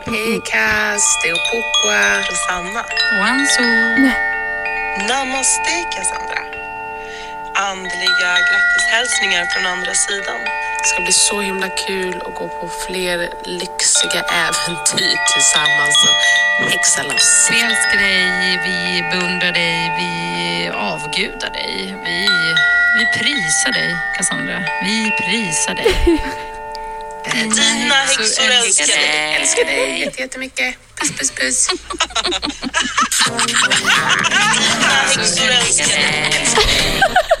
Hej 0.05 0.41
Cass, 0.45 1.19
det 1.23 1.29
är 1.29 1.33
Opokwa 1.33 2.19
Rosanna. 2.29 2.81
Namaste 5.09 5.71
Cassandra. 5.95 6.50
Andliga 7.55 8.31
grattishälsningar 8.49 9.45
från 9.45 9.65
andra 9.65 9.93
sidan. 9.93 10.39
Det 10.81 10.87
ska 10.87 11.01
bli 11.01 11.11
så 11.13 11.41
himla 11.41 11.69
kul 11.69 12.15
att 12.25 12.35
gå 12.35 12.47
på 12.47 12.69
fler 12.87 13.17
lyxiga 13.45 14.21
äventyr 14.23 15.15
tillsammans 15.33 15.95
och 16.59 16.65
häxa 16.71 17.03
loss. 17.03 17.47
Vi 17.51 17.61
älskar 17.61 17.97
dig, 17.97 18.59
vi 18.65 19.01
beundrar 19.11 19.51
dig, 19.51 19.91
vi 19.99 20.69
avgudar 20.75 21.49
dig. 21.49 21.95
Vi, 22.05 22.27
vi 22.99 23.05
prisar 23.19 23.71
dig, 23.71 23.95
Cassandra. 24.17 24.59
Vi 24.83 25.11
prisar 25.11 25.73
dig. 25.75 25.95
Dina 27.33 27.95
häxor 27.95 28.51
älskar 28.51 28.87
dig. 28.87 29.35
Älskar 29.41 29.65
dig. 29.65 29.99
Jätte- 29.99 30.21
Jättemycket. 30.21 30.75
Puss, 30.95 31.11
puss, 31.11 31.31
puss. 31.31 31.67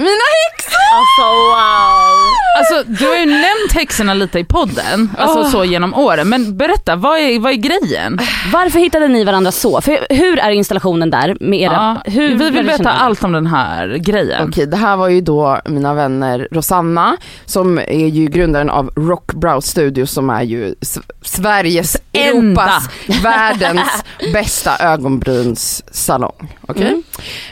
Mina 0.00 0.26
häxor! 0.50 0.80
Alltså 0.98 1.22
wow. 1.22 2.30
Alltså 2.58 3.04
du 3.04 3.08
har 3.08 3.16
ju 3.16 3.26
nämnt 3.26 3.72
häxorna 3.74 4.14
lite 4.14 4.38
i 4.38 4.44
podden, 4.44 5.10
alltså 5.18 5.44
så 5.44 5.64
genom 5.64 5.94
åren. 5.94 6.28
Men 6.28 6.56
berätta, 6.56 6.96
vad 6.96 7.18
är, 7.18 7.38
vad 7.40 7.52
är 7.52 7.56
grejen? 7.56 8.18
Varför 8.52 8.78
hittade 8.78 9.08
ni 9.08 9.24
varandra 9.24 9.52
så? 9.52 9.80
För 9.80 10.06
hur 10.10 10.38
är 10.38 10.50
installationen 10.50 11.10
där 11.10 11.36
med 11.40 11.60
era... 11.60 11.72
Ja, 12.04 12.10
hur 12.12 12.34
vi 12.34 12.50
vill 12.50 12.66
veta 12.66 12.90
allt 12.92 13.24
om 13.24 13.32
den 13.32 13.46
här 13.46 13.88
grejen. 13.96 14.48
Okej, 14.48 14.66
det 14.66 14.76
här 14.76 14.96
var 14.96 15.08
ju 15.08 15.20
då 15.20 15.60
mina 15.64 15.94
vänner 15.94 16.48
Rosanna 16.50 17.16
som 17.46 17.78
är 17.78 18.06
ju 18.08 18.26
grundaren 18.26 18.70
av 18.70 18.90
Rock 18.96 19.32
Brow 19.32 19.60
Studio 19.60 20.06
som 20.06 20.30
är 20.30 20.42
ju 20.42 20.74
S- 20.80 20.98
Sveriges, 21.22 21.96
Enda. 22.12 22.62
Europas, 22.62 22.88
världens 23.22 24.04
bästa 24.32 24.76
ögonbrynssalong. 24.78 26.56
Okej? 26.68 27.02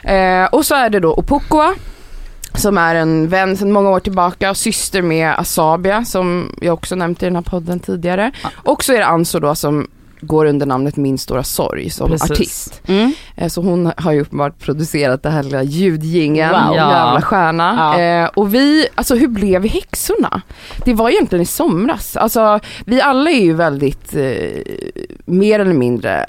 Mm. 0.04 0.42
Eh, 0.44 0.48
och 0.48 0.66
så 0.66 0.74
är 0.74 0.90
det 0.90 1.00
då 1.00 1.14
Opokwa 1.14 1.74
som 2.54 2.78
är 2.78 2.94
en 2.94 3.28
vän 3.28 3.56
sedan 3.56 3.72
många 3.72 3.90
år 3.90 4.00
tillbaka 4.00 4.50
och 4.50 4.56
syster 4.56 5.02
med 5.02 5.34
Asabia 5.38 6.04
som 6.04 6.56
jag 6.60 6.74
också 6.74 6.94
nämnt 6.94 7.22
i 7.22 7.26
den 7.26 7.34
här 7.36 7.42
podden 7.42 7.80
tidigare. 7.80 8.32
Och 8.54 8.84
så 8.84 8.92
är 8.92 8.98
det 8.98 9.06
Anso 9.06 9.38
då 9.40 9.54
som 9.54 9.88
går 10.20 10.44
under 10.46 10.66
namnet 10.66 10.96
Min 10.96 11.18
stora 11.18 11.42
sorg 11.44 11.90
som 11.90 12.10
Precis. 12.10 12.30
artist. 12.30 12.80
Mm. 12.86 13.12
Eh, 13.36 13.48
Så 13.48 13.62
hon 13.62 13.92
har 13.96 14.12
ju 14.12 14.20
uppenbart 14.20 14.58
producerat 14.58 15.22
det 15.22 15.30
här 15.30 15.42
lilla 15.42 15.62
ljudjingeln, 15.62 16.50
Wow. 16.52 16.76
Ja. 16.76 16.90
jävla 17.06 17.22
stjärna. 17.22 17.74
Ja. 17.98 18.00
Eh, 18.02 18.28
och 18.34 18.54
vi, 18.54 18.88
alltså 18.94 19.14
hur 19.14 19.28
blev 19.28 19.62
vi 19.62 19.68
häxorna? 19.68 20.42
Det 20.84 20.94
var 20.94 21.10
egentligen 21.10 21.42
i 21.42 21.46
somras. 21.46 22.16
Alltså 22.16 22.60
vi 22.86 23.00
alla 23.00 23.30
är 23.30 23.40
ju 23.44 23.54
väldigt, 23.54 24.14
eh, 24.14 24.62
mer 25.24 25.60
eller 25.60 25.74
mindre 25.74 26.26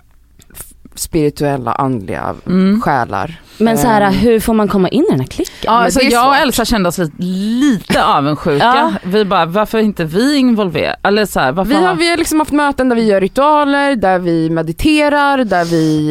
spirituella, 0.95 1.71
andliga 1.71 2.35
Mm. 2.47 2.81
själar. 2.81 3.41
Men 3.59 3.77
så 3.77 3.87
här, 3.87 4.01
Ehm. 4.01 4.13
hur 4.13 4.39
får 4.39 4.53
man 4.53 4.67
komma 4.67 4.89
in 4.89 5.03
i 5.03 5.09
den 5.09 5.19
här 5.19 5.27
klicken? 5.27 5.55
Ja, 5.61 5.71
alltså 5.71 6.01
jag 6.01 6.27
och. 6.27 6.35
Elsa 6.35 6.65
kände 6.65 6.89
oss 6.89 6.97
lite, 6.97 7.13
lite 7.19 8.03
avundsjuka. 8.05 8.65
Ja. 8.65 8.91
Vi 9.03 9.25
bara, 9.25 9.45
varför 9.45 9.77
är 9.77 9.81
inte 9.81 10.03
vi 10.05 10.35
involverade? 10.37 10.95
Eller 11.03 11.25
så 11.25 11.39
här, 11.39 11.51
varför 11.51 11.69
Vi 11.69 11.85
har, 11.85 11.95
vi 11.95 12.09
har 12.09 12.17
liksom 12.17 12.39
haft 12.39 12.51
möten 12.51 12.89
där 12.89 12.95
vi 12.95 13.03
gör 13.03 13.21
ritualer, 13.21 13.95
där 13.95 14.19
vi 14.19 14.49
mediterar, 14.49 15.37
där 15.43 15.65
vi 15.65 16.09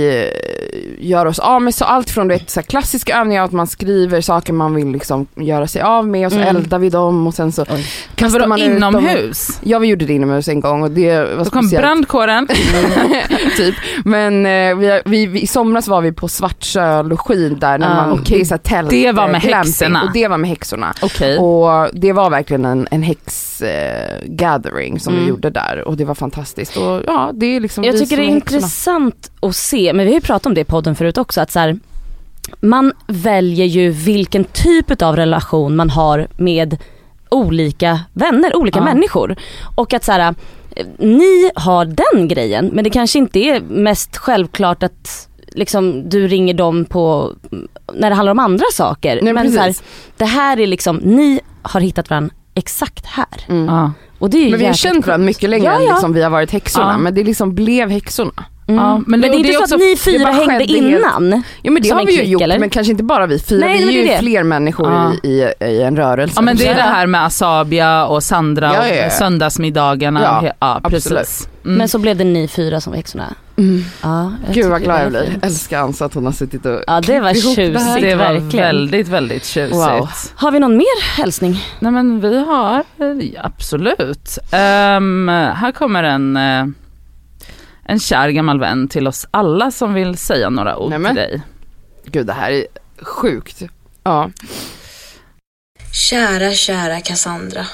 eh, 1.00 1.08
gör 1.08 1.26
oss 1.26 1.38
av 1.38 1.62
med 1.62 1.74
så 1.74 1.84
allt 1.84 2.10
från 2.10 2.28
vet, 2.28 2.50
så 2.50 2.62
klassiska 2.62 3.16
övningar 3.20 3.44
att 3.44 3.52
man 3.52 3.66
skriver 3.66 4.20
saker 4.20 4.52
man 4.52 4.74
vill 4.74 4.88
liksom 4.92 5.26
göra 5.36 5.66
sig 5.66 5.82
av 5.82 6.08
med 6.08 6.26
och 6.26 6.32
så 6.32 6.38
Mm. 6.38 6.56
eldar 6.56 6.78
vi 6.78 6.90
dem 6.90 7.26
och 7.26 7.34
sen 7.34 7.52
så 7.52 7.64
Men 7.68 7.78
kastar 8.14 8.46
man 8.46 8.60
ut 8.60 8.66
dem. 8.66 8.76
inomhus? 8.76 9.60
Ja 9.62 9.78
vi 9.78 9.88
gjorde 9.88 10.04
det 10.04 10.12
inomhus 10.12 10.48
en 10.48 10.60
gång 10.60 10.82
och 10.82 10.90
det 10.90 11.18
var 11.18 11.44
Då 11.44 11.50
kom 11.50 11.62
speciellt. 11.62 11.82
brandkåren. 11.82 12.48
typ. 13.56 13.74
Men 14.04 14.46
eh, 14.46 14.76
vi, 14.76 15.00
vi, 15.04 15.26
vi, 15.26 15.40
i 15.40 15.46
somras 15.46 15.88
var 15.88 16.00
vi 16.00 16.12
på 16.12 16.28
Svartsjö-login 17.38 17.58
där 17.60 17.78
när 17.78 18.02
Ah, 18.04 18.06
man, 18.06 18.24
det 18.28 18.40
är 18.40 18.44
så 18.44 18.54
här 18.54 18.58
tält, 18.58 18.90
Det 18.90 19.12
var 19.12 19.26
med 19.28 19.34
eh, 19.36 19.40
glamping, 19.48 19.68
häxorna. 19.70 20.02
Och 20.02 20.12
det 20.12 20.28
var 20.28 20.38
med 20.38 20.50
häxorna. 20.50 20.94
Okej. 21.02 21.38
Och 21.38 21.88
det 21.92 22.12
var 22.12 22.30
verkligen 22.30 22.64
en, 22.64 22.88
en 22.90 23.02
häx 23.02 23.60
eh, 23.62 24.18
gathering 24.24 25.00
som 25.00 25.12
Mm. 25.12 25.24
vi 25.24 25.30
gjorde 25.30 25.50
där 25.50 25.84
och 25.88 25.96
det 25.96 26.04
var 26.04 26.14
fantastiskt. 26.14 26.76
Och 26.76 27.02
ja, 27.06 27.30
det 27.34 27.46
är 27.46 27.60
liksom 27.60 27.84
Jag 27.84 27.98
tycker 27.98 28.16
det 28.16 28.22
är 28.22 28.30
häxorna. 28.34 28.56
intressant 28.56 29.30
att 29.42 29.56
se, 29.56 29.92
men 29.92 30.06
vi 30.06 30.12
har 30.12 30.20
ju 30.20 30.26
pratat 30.26 30.46
om 30.46 30.54
det 30.54 30.60
i 30.60 30.64
podden 30.64 30.94
förut 30.96 31.18
också, 31.18 31.40
att 31.40 31.50
så 31.50 31.58
här, 31.58 31.78
man 32.60 32.92
väljer 33.06 33.66
ju 33.66 33.90
vilken 33.90 34.44
typ 34.44 35.02
av 35.02 35.16
relation 35.16 35.76
man 35.76 35.90
har 35.90 36.26
med 36.36 36.76
olika 37.30 38.00
vänner, 38.12 38.56
olika 38.56 38.78
Ja. 38.78 38.84
människor. 38.84 39.36
Och 39.74 39.92
att 39.94 40.04
så 40.04 40.12
här, 40.12 40.34
eh, 40.76 40.86
ni 40.98 41.50
har 41.54 41.84
den 41.84 42.28
grejen 42.28 42.70
men 42.72 42.84
det 42.84 42.90
kanske 42.90 43.18
inte 43.18 43.38
är 43.38 43.60
mest 43.60 44.16
självklart 44.16 44.82
att 44.82 45.28
liksom, 45.52 46.08
du 46.08 46.28
ringer 46.28 46.54
dem 46.54 46.84
på 46.84 47.32
när 47.94 48.10
det 48.10 48.16
handlar 48.16 48.32
om 48.32 48.38
andra 48.38 48.64
saker. 48.72 49.18
Nej, 49.22 49.32
men 49.32 49.52
så 49.52 49.58
här, 49.58 49.66
precis. 49.66 49.82
det 50.16 50.24
här 50.24 50.60
är 50.60 50.66
liksom, 50.66 50.96
ni 50.96 51.40
har 51.62 51.80
hittat 51.80 52.10
varandra 52.10 52.34
exakt 52.54 53.06
här. 53.06 53.26
Mm. 53.48 53.90
Och 54.18 54.30
det 54.30 54.46
är 54.46 54.50
Men 54.50 54.58
vi 54.60 54.66
har 54.66 54.72
känt 54.72 55.06
varandra 55.06 55.26
mycket 55.26 55.50
längre 55.50 55.64
Ja, 55.66 55.76
än 55.78 55.84
ja. 55.84 55.92
liksom 55.92 56.12
vi 56.12 56.22
har 56.22 56.30
varit 56.30 56.50
häxorna, 56.50 56.90
Ja. 56.92 56.98
men 56.98 57.14
det 57.14 57.24
liksom 57.24 57.54
blev 57.54 57.90
häxorna. 57.90 58.44
Mm. 58.68 58.80
Ja, 58.84 59.00
men, 59.06 59.20
det, 59.20 59.28
är 59.28 59.32
inte 59.34 59.52
så 59.52 59.60
också- 59.62 59.74
att 59.74 59.80
ni 59.80 59.90
det 59.90 59.96
fyra 60.00 60.30
hängde 60.32 60.52
helt- 60.52 60.70
innan? 60.70 61.42
Ja 61.62 61.70
men 61.70 61.82
det 61.82 61.88
har 61.90 62.00
en 62.00 62.06
vi 62.06 62.12
ju 62.12 62.18
klick, 62.18 62.30
gjort, 62.30 62.42
eller? 62.42 62.58
men 62.58 62.70
kanske 62.70 62.90
inte 62.90 63.02
bara 63.04 63.26
vi 63.26 63.38
fyra, 63.38 63.66
Nej, 63.66 63.78
vi 63.78 63.84
men 63.86 63.88
är 63.94 63.98
det 63.98 64.04
ju 64.04 64.08
är 64.08 64.12
det. 64.12 64.18
fler 64.18 64.42
människor 64.42 64.92
Ja. 64.92 65.12
i, 65.22 65.28
i, 65.28 65.64
i 65.66 65.82
en 65.82 65.96
rörelse. 65.96 66.32
Ja 66.36 66.42
men 66.42 66.56
det 66.56 66.66
är 66.66 66.74
det 66.74 66.80
här 66.82 67.06
med 67.06 67.24
Asabia 67.24 68.06
och 68.06 68.22
Sandra 68.22 68.74
Ja, 68.74 68.88
ja, 68.88 68.94
ja. 68.94 69.06
och 69.06 69.12
söndagsmiddagarna. 69.12 70.22
Ja, 70.22 70.38
och 70.40 70.44
ja 70.60 70.80
absolut. 70.82 71.48
Mm. 71.68 71.78
Men 71.78 71.88
så 71.88 71.98
blev 71.98 72.16
det 72.16 72.24
ni 72.24 72.48
fyra 72.48 72.80
som 72.80 72.90
var 72.90 72.96
häxorna. 72.96 73.34
Mm. 73.56 73.84
Ja, 74.02 74.32
Gud 74.52 74.66
vad 74.66 74.82
glad 74.82 75.00
jag 75.02 75.08
blir. 75.10 75.38
Älskar 75.42 75.78
Ansa 75.80 76.04
att 76.04 76.14
hon 76.14 76.24
har 76.24 76.32
suttit 76.32 76.66
och 76.66 76.80
Ja 76.86 77.00
det 77.00 77.20
var 77.20 77.30
ihop 77.36 77.56
det 77.56 77.62
här. 77.62 77.96
tjusigt 77.96 78.00
det 78.10 78.14
var 78.14 78.32
verkligen. 78.32 78.50
väldigt, 78.66 79.08
väldigt 79.08 79.44
tjusigt. 79.44 79.74
Wow. 79.76 80.08
Har 80.34 80.50
vi 80.50 80.58
någon 80.60 80.76
mer 80.76 81.02
hälsning? 81.16 81.64
Nej 81.80 81.92
men 81.92 82.20
vi 82.20 82.38
har, 82.44 82.74
eh, 82.78 83.44
absolut. 83.44 84.38
Ehm, 84.52 85.28
här 85.28 85.72
kommer 85.72 86.02
en, 86.04 86.36
eh, 86.36 86.66
en 87.84 88.00
kär 88.00 88.28
gammal 88.28 88.60
vän 88.60 88.88
till 88.88 89.06
oss 89.08 89.26
alla 89.30 89.70
som 89.70 89.94
vill 89.94 90.16
säga 90.18 90.50
några 90.50 90.76
ord 90.78 90.90
Nämen. 90.90 91.14
till 91.14 91.22
dig. 91.22 91.42
Gud 92.06 92.26
det 92.26 92.32
här 92.32 92.50
är 92.50 92.66
sjukt. 93.02 93.62
Ja. 94.04 94.30
Kära, 95.92 96.52
kära 96.52 97.00
Cassandra. 97.00 97.66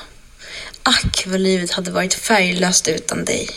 Ack 0.82 1.24
vad 1.26 1.40
livet 1.40 1.70
hade 1.70 1.90
varit 1.90 2.14
färglöst 2.14 2.88
utan 2.88 3.24
dig. 3.24 3.48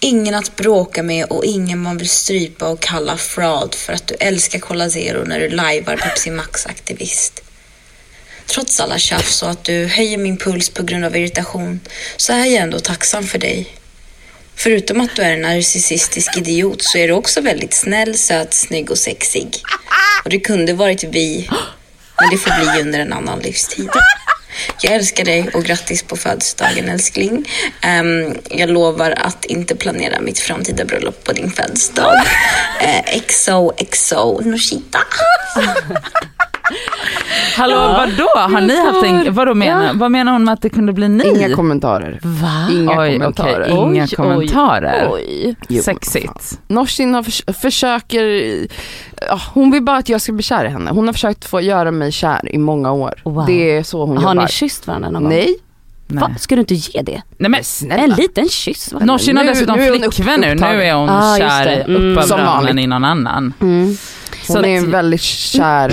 Ingen 0.00 0.34
att 0.34 0.56
bråka 0.56 1.02
med 1.02 1.24
och 1.24 1.44
ingen 1.44 1.78
man 1.78 1.98
vill 1.98 2.08
strypa 2.08 2.68
och 2.68 2.80
kalla 2.80 3.16
fraud 3.16 3.74
för 3.74 3.92
att 3.92 4.06
du 4.06 4.14
älskar 4.14 4.58
Cola 4.58 4.90
Zero 4.90 5.24
när 5.24 5.40
du 5.40 5.48
lajvar 5.48 5.96
Pepsi 5.96 6.30
Max-aktivist. 6.30 7.42
Trots 8.46 8.80
alla 8.80 8.98
tjafs 8.98 9.42
och 9.42 9.50
att 9.50 9.64
du 9.64 9.86
höjer 9.86 10.18
min 10.18 10.36
puls 10.36 10.68
på 10.68 10.82
grund 10.82 11.04
av 11.04 11.16
irritation 11.16 11.80
så 12.16 12.32
är 12.32 12.44
jag 12.44 12.54
ändå 12.54 12.78
tacksam 12.78 13.24
för 13.24 13.38
dig. 13.38 13.66
Förutom 14.56 15.00
att 15.00 15.16
du 15.16 15.22
är 15.22 15.32
en 15.32 15.42
narcissistisk 15.42 16.36
idiot 16.36 16.82
så 16.82 16.98
är 16.98 17.08
du 17.08 17.14
också 17.14 17.40
väldigt 17.40 17.74
snäll, 17.74 18.18
söt, 18.18 18.54
snygg 18.54 18.90
och 18.90 18.98
sexig. 18.98 19.62
Och 20.24 20.30
det 20.30 20.40
kunde 20.40 20.72
varit 20.72 21.04
vi, 21.04 21.48
men 22.20 22.30
det 22.30 22.38
får 22.38 22.60
bli 22.60 22.80
under 22.80 23.00
en 23.00 23.12
annan 23.12 23.38
livstid. 23.38 23.88
Jag 24.80 24.92
älskar 24.92 25.24
dig 25.24 25.50
och 25.54 25.64
grattis 25.64 26.02
på 26.02 26.16
födelsedagen 26.16 26.88
älskling. 26.88 27.48
Um, 28.00 28.38
jag 28.50 28.70
lovar 28.70 29.10
att 29.10 29.44
inte 29.44 29.76
planera 29.76 30.20
mitt 30.20 30.38
framtida 30.38 30.84
bröllop 30.84 31.24
på 31.24 31.32
din 31.32 31.50
födelsedag. 31.50 32.14
Eh, 32.80 33.16
uh, 33.16 33.22
XO, 33.26 33.72
XO, 33.90 34.40
Noshita. 34.40 34.98
Hallå 37.56 37.76
vadå, 37.76 38.28
har 38.54 38.60
ni 38.60 38.76
haft 38.86 39.02
en, 39.04 39.34
vadå 39.34 39.54
menar, 39.54 39.94
vad 39.94 40.10
menar 40.10 40.32
hon 40.32 40.44
med 40.44 40.54
att 40.54 40.62
det 40.62 40.68
kunde 40.70 40.92
bli 40.92 41.08
ni? 41.08 41.28
Inga 41.28 41.54
kommentarer. 41.56 42.18
Va? 42.22 42.68
Inga 42.72 43.00
Oj, 43.00 43.12
kommentarer. 43.12 43.62
okej, 43.62 43.76
inga 43.94 44.04
Oj, 44.04 44.08
kommentarer. 44.16 45.08
Oj, 45.12 45.56
oj. 45.70 45.82
Sexigt. 45.82 46.60
Norsin 46.68 47.14
har 47.14 47.22
förs- 47.22 47.42
försöker, 47.60 48.22
ja, 49.28 49.40
hon 49.54 49.70
vill 49.70 49.82
bara 49.82 49.96
att 49.96 50.08
jag 50.08 50.20
ska 50.20 50.32
bli 50.32 50.42
kär 50.42 50.64
i 50.64 50.68
henne. 50.68 50.90
Hon 50.90 51.06
har 51.06 51.12
försökt 51.12 51.44
få 51.44 51.60
göra 51.60 51.90
mig 51.90 52.12
kär 52.12 52.54
i 52.54 52.58
många 52.58 52.92
år. 52.92 53.14
Wow. 53.24 53.46
Det 53.46 53.76
är 53.76 53.82
så 53.82 54.04
hon 54.06 54.16
Har 54.16 54.32
jobbar. 54.32 54.42
ni 54.46 54.48
kysst 54.48 54.86
varandra 54.86 55.10
någon 55.10 55.22
gång? 55.22 55.32
Nej. 55.32 55.56
Va? 56.06 56.30
Ska 56.38 56.54
du 56.54 56.60
inte 56.60 56.74
ge 56.74 57.02
det? 57.02 57.22
Nej 57.38 57.50
men 57.50 57.64
Snälla. 57.64 58.02
En 58.02 58.10
liten 58.10 58.48
kyss? 58.48 58.94
Norsin 59.00 59.36
har 59.36 59.44
dessutom 59.44 59.76
nu 59.76 59.82
är 59.86 59.90
hon 59.90 59.98
flickvän 60.12 60.40
nu, 60.40 60.54
nu 60.54 60.82
är 60.82 60.94
hon 60.94 61.08
Ah, 61.08 61.36
kär 61.38 61.80
upp 61.80 61.86
Mm. 61.88 62.18
över 62.18 62.38
öronen 62.38 62.78
i 62.78 62.86
någon 62.86 63.04
annan. 63.04 63.52
Mm. 63.60 63.96
Hon 64.48 64.56
Så 64.56 64.62
är 64.62 64.76
att- 64.78 64.84
en 64.84 64.90
väldigt 64.90 65.20
kär 65.22 65.92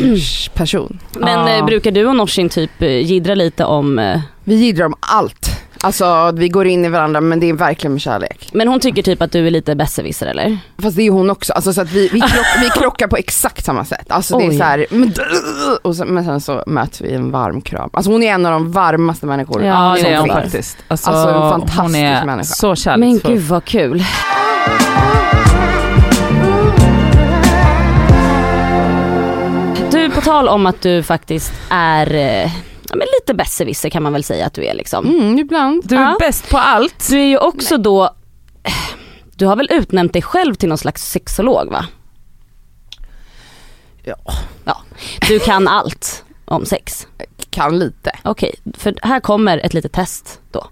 person. 0.54 1.00
Men 1.12 1.48
eh, 1.60 1.66
brukar 1.66 1.92
du 1.92 2.06
och 2.06 2.16
Norsin 2.16 2.50
typ 2.50 2.82
eh, 2.82 2.88
jiddra 2.90 3.36
lite 3.36 3.66
om, 3.66 4.00
eh, 4.00 4.20
Vi 4.44 4.56
jiddrar 4.56 4.86
om 4.86 4.94
allt. 5.00 5.50
Alltså 5.82 6.32
vi 6.36 6.50
går 6.50 6.68
in 6.68 6.86
i 6.86 6.90
varandra 6.90 7.22
men 7.22 7.40
det 7.40 7.50
är 7.50 7.54
verkligen 7.54 7.92
med 7.94 8.02
kärlek. 8.02 8.50
Men 8.54 8.68
hon 8.68 8.80
tycker 8.80 9.02
typ 9.04 9.22
att 9.22 9.32
du 9.32 9.48
är 9.48 9.52
lite 9.52 9.76
besserwisser 9.76 10.26
eller? 10.28 10.58
Fast 10.82 10.96
det 10.98 11.04
är 11.04 11.12
hon 11.12 11.30
också, 11.30 11.54
alltså 11.54 11.74
så 11.74 11.82
att 11.82 11.92
vi, 11.92 12.08
vi, 12.14 12.20
krock, 12.20 12.46
vi 12.62 12.70
krockar 12.70 13.08
på 13.08 13.18
exakt 13.18 13.66
samma 13.66 13.86
sätt. 13.86 14.06
Alltså 14.12 14.38
det 14.38 14.46
är 14.46 14.50
Oj. 14.50 14.58
så 14.58 14.64
här, 14.64 14.86
men, 14.90 15.14
och 15.82 15.96
så, 15.96 16.06
men 16.06 16.26
sen 16.26 16.42
så 16.42 16.64
möts 16.68 17.02
vi 17.02 17.08
i 17.10 17.14
en 17.16 17.32
varm 17.32 17.62
kram. 17.62 17.90
Alltså 17.94 18.12
hon 18.12 18.24
är 18.24 18.34
en 18.34 18.46
av 18.46 18.52
de 18.52 18.72
varmaste 18.72 19.26
människor 19.26 19.64
Ja, 19.64 19.96
som 19.96 20.04
det 20.04 20.10
är 20.10 20.18
hon 20.18 20.26
finns. 20.28 20.36
faktiskt. 20.44 20.78
Alltså, 20.88 21.10
Alltså, 21.10 21.30
en 21.30 21.50
fantastisk 21.50 21.82
hon 21.82 21.96
är 21.96 22.26
människa. 22.26 22.44
så 22.44 22.68
Men 22.68 22.76
kärleksfull. 22.76 23.34
gud 23.34 23.44
vad 23.44 23.66
kul. 23.66 24.04
På 30.20 30.26
tal 30.26 30.48
om 30.48 30.66
att 30.66 30.82
du 30.82 31.04
faktiskt 31.04 31.54
är 31.70 32.14
eh, 32.14 32.44
ja, 32.90 32.96
men 32.96 33.08
lite 33.20 33.34
besserwisser 33.34 33.90
kan 33.90 34.04
man 34.04 34.14
väl 34.14 34.24
säga 34.24 34.46
att 34.46 34.54
du 34.54 34.66
är 34.66 34.74
liksom. 34.74 35.06
Mm, 35.08 35.40
ibland. 35.40 35.82
Du 35.88 35.96
är 35.96 36.02
Ja. 36.02 36.18
bäst 36.20 36.50
på 36.50 36.58
allt. 36.58 37.08
Du 37.10 37.20
är 37.20 37.26
ju 37.26 37.38
också 37.38 37.78
då, 37.78 38.16
du 39.36 39.46
har 39.46 39.56
väl 39.56 39.68
utnämnt 39.72 40.14
dig 40.14 40.22
själv 40.22 40.54
till 40.56 40.70
någon 40.70 40.78
slags 40.78 41.12
sexolog 41.12 41.72
va? 41.72 41.86
Ja. 44.04 44.16
Ja, 44.66 44.78
du 45.28 45.40
kan 45.40 45.68
allt 45.68 46.24
om 46.46 46.66
sex. 46.66 47.08
Kan 47.50 47.80
lite. 47.80 48.12
Okej, 48.24 48.56
för 48.78 48.96
här 49.02 49.20
kommer 49.20 49.58
ett 49.58 49.74
litet 49.74 49.92
test 49.92 50.40
då. 50.52 50.68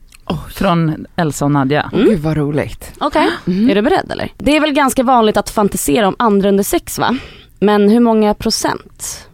Från 0.54 1.06
Elsa 1.16 1.46
och 1.46 1.52
Nadja. 1.52 1.90
Mm. 1.94 2.06
Gud 2.06 2.20
vad 2.20 2.38
roligt. 2.38 2.92
Okej, 3.00 3.30
är 3.46 3.76
du 3.76 3.82
beredd 3.82 4.12
eller? 4.12 4.34
Det 4.38 4.56
är 4.56 4.60
väl 4.62 4.72
ganska 4.74 5.04
vanligt 5.04 5.38
att 5.38 5.50
fantisera 5.50 6.08
om 6.08 6.16
andra 6.20 6.50
under 6.50 6.64
sex 6.64 7.00
va? 7.00 7.18
Men 7.60 7.90
hur 7.90 8.00
många 8.00 8.34
procent 8.34 9.27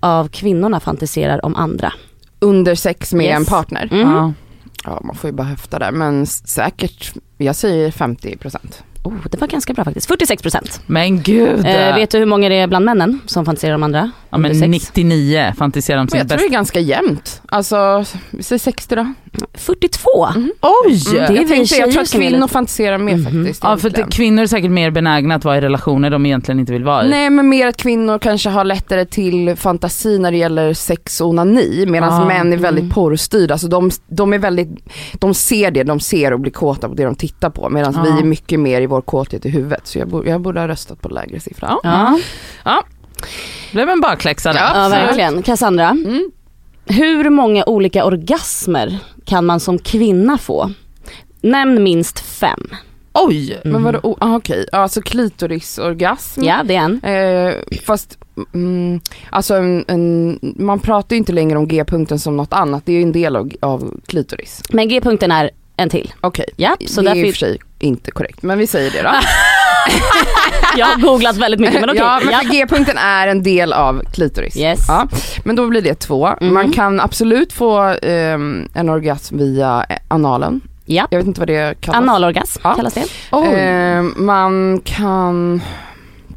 av 0.00 0.28
kvinnorna 0.28 0.80
fantiserar 0.80 1.44
om 1.44 1.56
andra? 1.56 1.92
Under 2.38 2.74
sex 2.74 3.12
med 3.12 3.26
Yes. 3.26 3.36
en 3.36 3.44
partner. 3.44 3.88
Mm. 3.92 4.10
Ja. 4.10 4.32
Ja 4.84 5.00
man 5.04 5.16
får 5.16 5.30
ju 5.30 5.36
bara 5.36 5.46
höfta 5.46 5.78
där 5.78 5.92
men 5.92 6.26
säkert, 6.26 7.12
jag 7.38 7.56
säger 7.56 7.90
50%. 7.90 8.56
Oh, 9.02 9.14
det 9.30 9.40
var 9.40 9.48
ganska 9.48 9.72
bra 9.72 9.84
faktiskt. 9.84 10.06
46 10.06 10.42
procent. 10.42 10.80
Men 10.86 11.22
gud. 11.22 11.66
Eh, 11.66 11.94
vet 11.94 12.10
du 12.10 12.18
hur 12.18 12.26
många 12.26 12.48
det 12.48 12.54
är 12.54 12.66
bland 12.66 12.84
männen 12.84 13.20
som 13.26 13.44
fantiserar 13.44 13.74
om 13.74 13.82
andra? 13.82 14.10
ja, 14.30 14.38
men 14.38 14.50
under 14.52 14.78
sex? 14.78 14.88
99 14.94 15.54
fantiserar 15.58 15.98
om 16.00 16.08
sin 16.08 16.18
jag 16.18 16.28
tror 16.28 16.36
bästa. 16.36 16.48
det 16.48 16.52
är 16.52 16.52
ganska 16.52 16.80
jämnt. 16.80 17.42
Alltså, 17.48 18.04
vi 18.30 18.42
säger 18.42 18.58
60 18.60 18.94
då. 18.96 19.12
42. 19.54 20.08
Oj! 20.14 20.32
Mm. 20.36 20.54
Det 20.62 21.18
är 21.18 21.32
jag, 21.36 21.48
tänkte, 21.48 21.76
jag 21.76 21.90
tror 21.92 22.02
att 22.02 22.12
kvinnor 22.12 22.46
fantiserar 22.48 22.98
mer 22.98 23.18
faktiskt. 23.18 23.62
Ja 23.64 23.76
för 23.76 23.86
egentligen. 23.88 24.08
att 24.08 24.14
kvinnor 24.14 24.42
är 24.42 24.46
säkert 24.46 24.70
mer 24.70 24.90
benägna 24.90 25.34
att 25.34 25.44
vara 25.44 25.58
i 25.58 25.60
relationer 25.60 26.10
de 26.10 26.26
egentligen 26.26 26.58
inte 26.60 26.72
vill 26.72 26.84
vara 26.84 27.04
i. 27.06 27.08
Nej 27.10 27.30
men 27.30 27.48
mer 27.48 27.66
att 27.66 27.76
kvinnor 27.76 28.18
kanske 28.18 28.48
har 28.50 28.64
lättare 28.64 29.04
till 29.04 29.56
fantasi 29.56 30.18
när 30.18 30.30
det 30.30 30.36
gäller 30.36 30.74
sex 30.74 31.20
och 31.20 31.28
onani 31.28 31.84
medan 31.86 32.12
Ah, 32.12 32.24
män 32.26 32.52
är 32.52 32.56
väldigt 32.56 32.82
mm. 32.82 32.94
porrstyrda. 32.94 33.54
Alltså 33.54 33.68
de, 33.68 33.90
de 34.06 34.32
är 34.32 34.38
väldigt, 34.38 34.68
de 35.14 35.34
ser 35.34 35.70
det 35.70 35.82
de 35.82 36.00
ser 36.00 36.32
och 36.32 36.40
blir 36.40 36.52
kåta 36.52 36.88
på 36.88 36.94
det 36.94 37.04
de 37.04 37.14
tittar 37.14 37.50
på 37.50 37.68
medan 37.70 37.96
Ah. 37.96 38.02
vi 38.02 38.08
är 38.20 38.24
mycket 38.24 38.60
mer 38.60 38.80
i 38.80 38.86
vår 38.86 39.00
kåthet 39.00 39.46
i 39.46 39.50
huvudet. 39.50 39.80
Så 39.86 39.98
jag, 39.98 40.08
borde- 40.08 40.30
jag 40.30 40.40
borde 40.40 40.60
ha 40.60 40.68
röstat 40.68 41.00
på 41.02 41.08
lägre 41.08 41.40
siffra. 41.40 41.68
Ja. 41.70 41.80
Ja. 41.84 42.20
Ja. 42.64 42.82
Blev 43.72 43.88
en 43.88 44.00
bakläxa 44.00 44.52
där. 44.52 44.60
Ja. 44.60 44.82
Ja 44.82 44.88
verkligen. 44.88 45.42
Cassandra, 45.42 45.88
Mm. 45.90 46.30
Hur 46.84 47.30
många 47.30 47.64
olika 47.64 48.04
orgasmer 48.04 48.98
kan 49.24 49.46
man 49.46 49.60
som 49.60 49.78
kvinna 49.78 50.38
få? 50.38 50.70
Nämn 51.40 51.82
minst 51.82 52.20
fem. 52.20 52.68
Oj! 53.12 53.60
Men 53.64 53.82
vadå, 53.82 53.98
oh, 54.02 54.16
ah, 54.20 54.36
okej, 54.36 54.66
alltså 54.72 55.02
klitorisorgasm. 55.02 56.44
Ja 56.44 56.62
det 56.64 56.74
är 56.74 56.80
en. 56.80 57.00
Eh, 57.02 57.54
fast, 57.86 58.18
mm, 58.54 59.00
alltså 59.30 59.54
en, 59.54 59.84
en, 59.88 60.38
man 60.42 60.78
pratar 60.78 61.16
ju 61.16 61.18
inte 61.18 61.32
längre 61.32 61.58
om 61.58 61.68
g-punkten 61.68 62.18
som 62.18 62.36
något 62.36 62.52
annat, 62.52 62.86
det 62.86 62.92
är 62.92 62.96
ju 62.96 63.02
en 63.02 63.12
del 63.12 63.36
av, 63.36 63.50
av 63.60 64.00
klitoris. 64.06 64.62
Men 64.70 64.88
G-punkten 64.88 65.32
är 65.32 65.50
en 65.76 65.90
till. 65.90 66.12
Okej, 66.20 66.46
Ja, 66.56 66.76
så 66.86 67.02
det 67.02 67.10
är 67.10 67.14
i 67.14 67.30
och 67.30 67.34
för 67.34 67.38
sig 67.38 67.58
inte 67.78 68.10
korrekt, 68.10 68.42
men 68.42 68.58
vi 68.58 68.66
säger 68.66 68.90
det 68.90 69.02
då. 69.02 69.10
jag 70.76 70.86
har 70.86 71.00
googlat 71.00 71.36
väldigt 71.36 71.60
mycket 71.60 71.80
men 71.80 71.90
okej. 71.90 72.00
ja, 72.02 72.20
men 72.24 72.32
Ja. 72.32 72.38
för 72.40 72.48
g-punkten 72.52 72.96
är 72.98 73.26
en 73.28 73.42
del 73.42 73.72
av 73.72 74.02
klitoris. 74.12 74.56
Yes. 74.56 74.84
Ja, 74.88 75.08
men 75.44 75.56
då 75.56 75.68
blir 75.68 75.82
det 75.82 75.94
två. 75.94 76.28
Mhm. 76.40 76.54
Man 76.54 76.72
kan 76.72 77.00
absolut 77.00 77.52
få 77.52 77.78
ehm, 78.02 78.68
en 78.74 78.88
orgasm 78.88 79.38
via 79.38 79.86
eh, 79.88 79.96
analen. 80.08 80.60
Ja. 80.84 81.06
Jag 81.10 81.18
vet 81.18 81.26
inte 81.26 81.40
vad 81.40 81.48
det 81.48 81.80
kallas. 81.80 81.98
Analorgasm 81.98 82.60
Ja. 82.64 82.74
kallas 82.74 82.94
det. 82.94 83.04
Ehm, 83.36 84.14
man 84.16 84.80
kan, 84.84 85.60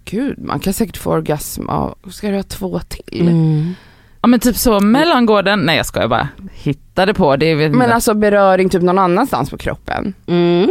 gud 0.06 0.40
man 0.40 0.60
kan 0.60 0.74
säkert 0.74 0.98
få 0.98 1.12
orgasm 1.12 1.70
av, 1.70 1.98
ska 2.12 2.28
det 2.28 2.34
vara 2.34 2.44
två 2.44 2.80
till? 2.80 3.22
Mm. 3.28 3.76
Ja 4.22 4.28
men 4.28 4.40
typ 4.40 4.58
så 4.58 4.80
mellangården, 4.80 5.60
nej 5.60 5.78
jag 5.78 5.86
skojar 5.86 6.08
bara. 6.08 6.28
Hittade 6.54 7.14
på 7.14 7.36
det, 7.36 7.56
Men 7.56 7.92
alltså 7.92 8.14
beröring 8.14 8.70
typ 8.70 8.82
någon 8.82 9.00
annanstans 9.00 9.50
på 9.50 9.58
kroppen. 9.58 10.14
Mm. 10.28 10.70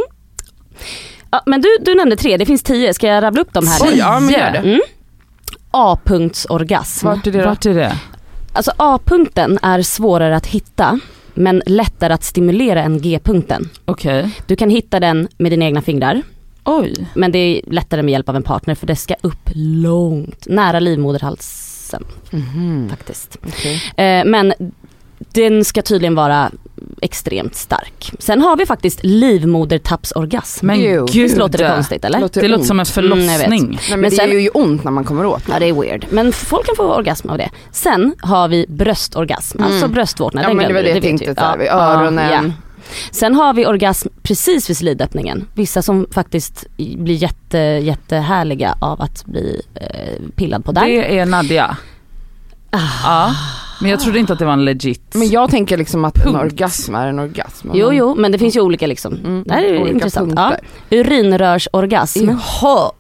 Ja, 1.33 1.42
men 1.47 1.61
du, 1.61 1.68
du 1.81 1.95
nämnde 1.95 2.16
tre, 2.16 2.37
det 2.37 2.47
finns 2.47 2.62
tio. 2.62 2.95
Ska 2.95 3.07
jag 3.07 3.23
rabbla 3.23 3.40
upp 3.42 3.53
dem 3.53 3.66
här? 3.66 3.79
Oj, 3.83 3.95
ja 3.99 4.21
men 4.21 4.31
gör 4.31 4.51
det. 4.51 4.59
Mm. 4.59 4.81
A-punktsorgasm. 5.71 7.07
Vart 7.07 7.27
är 7.27 7.33
det 7.33 7.38
då? 7.38 7.45
Vart 7.49 7.66
är 7.66 7.75
det? 7.75 7.97
Alltså 8.53 8.73
A-punkten 8.77 9.59
är 9.62 9.83
svårare 9.83 10.37
att 10.37 10.47
hitta 10.47 10.99
men 11.35 11.62
lättare 11.66 12.12
att 12.12 12.25
stimulera 12.25 12.83
än 12.83 13.01
G-punkten. 13.01 13.68
Okej. 13.85 14.31
Du 14.47 14.57
kan 14.57 14.71
hitta 14.71 15.01
den 15.01 15.29
med 15.38 15.53
dina 15.53 15.64
egna 15.64 15.83
fingrar 15.83 16.23
Oj. 16.64 17.07
men 17.14 17.33
det 17.33 17.38
är 17.38 17.61
lättare 17.66 18.03
med 18.03 18.12
hjälp 18.12 18.29
av 18.29 18.37
en 18.37 18.42
partner 18.42 18.75
för 18.75 18.87
det 18.87 18.97
ska 18.97 19.14
upp 19.21 19.51
långt, 19.55 20.47
nära 20.49 20.81
livmoderhalsen 20.81 22.05
Mhm, 22.31 22.88
faktiskt. 22.90 23.38
okej. 23.49 23.83
Eh, 23.97 24.25
men 24.25 24.55
den 25.18 25.64
ska 25.64 25.83
tydligen 25.83 26.14
vara 26.14 26.51
extremt 27.03 27.55
stark. 27.55 28.12
Sen 28.19 28.41
har 28.41 28.57
vi 28.57 28.67
faktiskt 28.67 28.99
livmodertappsorgasm. 29.03 30.67
Men 30.67 30.81
gud. 30.81 31.11
Visst 31.11 31.37
låter 31.37 31.59
det 31.59 31.73
konstigt 31.75 32.05
eller? 32.05 32.21
Låter 32.21 32.43
Det 32.43 32.49
låter 32.49 32.61
ont. 32.61 32.67
som 32.67 32.81
en 32.81 32.87
Mm, 32.87 32.93
förlossning. 32.93 33.67
Nej, 33.71 33.81
men, 33.91 34.01
Men 34.01 34.11
det 34.11 34.17
sen- 34.17 34.31
är 34.31 34.38
ju 34.38 34.49
ont 34.49 34.85
när 34.85 34.91
man 34.91 35.05
kommer 35.05 35.27
åt 35.27 35.43
Ja 35.49 35.59
det 35.59 35.67
är 35.69 35.73
weird. 35.73 36.07
Men 36.11 36.33
folk 36.33 36.67
kan 36.67 36.77
få 36.77 36.95
orgasm 36.95 37.31
av 37.31 37.38
det. 37.38 37.51
Sen 37.73 38.15
har 38.21 38.49
vi 38.49 38.67
bröstorgasm, 38.69 39.59
Mm. 39.59 39.73
alltså 39.73 39.88
bröstvårtorna. 39.88 40.43
Ja 40.43 40.49
den 40.49 40.57
men 40.57 40.69
det 40.69 40.75
var 40.75 40.83
det 40.83 40.88
jag 40.88 40.95
vet 40.95 41.03
tänkte, 41.03 41.35
Ja. 41.37 41.73
öronen. 41.73 42.33
Ja. 42.33 42.43
Sen 43.11 43.35
har 43.35 43.55
vi 43.55 43.67
orgasm 43.67 44.09
precis 44.23 44.71
vid 44.71 44.77
slidöppningen. 44.77 45.47
Vissa 45.55 45.83
som 45.83 46.07
faktiskt 46.11 46.67
blir 46.77 47.15
jätte, 47.15 47.59
jättehärliga 47.59 48.75
av 48.81 49.03
att 49.03 49.25
bli 49.27 49.62
eh, 49.75 50.23
pillad 50.37 50.65
på 50.65 50.73
där. 50.73 50.85
Det 50.87 51.19
är 51.19 51.27
Nadja. 51.27 51.77
Ja. 53.05 53.31
Men 53.83 53.90
jag 53.90 54.01
trodde 54.01 54.18
inte 54.18 54.33
att 54.33 54.38
det 54.38 54.45
var 54.45 54.53
en 54.53 54.64
legit. 54.64 55.14
Men 55.14 55.29
jag 55.31 55.51
tänker 55.51 55.77
liksom 55.77 56.05
att 56.05 56.14
Punkt. 56.14 56.27
en 56.29 56.37
orgasm 56.37 56.95
är 56.95 57.07
en 57.07 57.18
orgasm. 57.18 57.68
Jo 57.75 57.92
jo 57.92 58.14
men 58.14 58.33
det 58.33 58.38
finns 58.38 58.57
ju 58.57 58.61
olika 58.61 58.87
liksom. 58.87 59.14
Mm, 59.14 59.45
Det 59.47 59.55
här 59.55 59.62
är 59.62 59.81
olika 59.81 59.95
intressant. 59.95 60.33
Ja. 60.37 60.57
Urinrörsorgasm. 60.90 62.29
Jaha. 62.31 62.90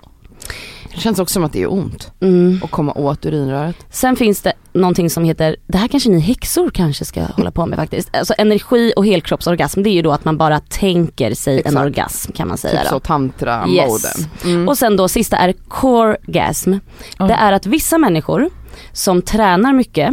Det 0.94 1.00
känns 1.00 1.18
också 1.18 1.32
som 1.32 1.44
att 1.44 1.52
det 1.52 1.62
är 1.62 1.72
ont 1.72 2.12
Mm. 2.20 2.60
att 2.64 2.70
komma 2.70 2.92
åt 2.92 3.26
urinröret. 3.26 3.76
Sen 3.90 4.16
finns 4.16 4.42
det 4.42 4.52
någonting 4.72 5.10
som 5.10 5.24
heter, 5.24 5.56
det 5.66 5.78
här 5.78 5.88
kanske 5.88 6.10
ni 6.10 6.20
häxor 6.20 6.70
kanske 6.70 7.04
ska 7.04 7.20
hålla 7.22 7.50
på 7.50 7.66
med 7.66 7.78
faktiskt. 7.78 8.16
Alltså 8.16 8.34
energi 8.38 8.92
och 8.96 9.06
helkroppsorgasm 9.06 9.82
det 9.82 9.90
är 9.90 9.92
ju 9.94 10.02
då 10.02 10.12
att 10.12 10.24
man 10.24 10.36
bara 10.38 10.60
tänker 10.60 11.34
sig 11.34 11.58
Exakt. 11.58 11.76
en 11.76 11.82
orgasm 11.82 12.32
kan 12.32 12.48
man 12.48 12.58
säga 12.58 12.72
Typ 12.80 12.82
då. 12.90 12.96
så 12.96 13.00
tantra-moden. 13.00 13.74
Yes. 13.74 14.26
Mm. 14.44 14.68
Och 14.68 14.78
sen 14.78 14.96
då 14.96 15.08
sista 15.08 15.36
är 15.36 15.52
coregasm. 15.68 16.72
Det 17.18 17.34
är 17.34 17.52
att 17.52 17.66
vissa 17.66 17.98
människor 17.98 18.50
som 18.92 19.22
tränar 19.22 19.72
mycket. 19.72 20.10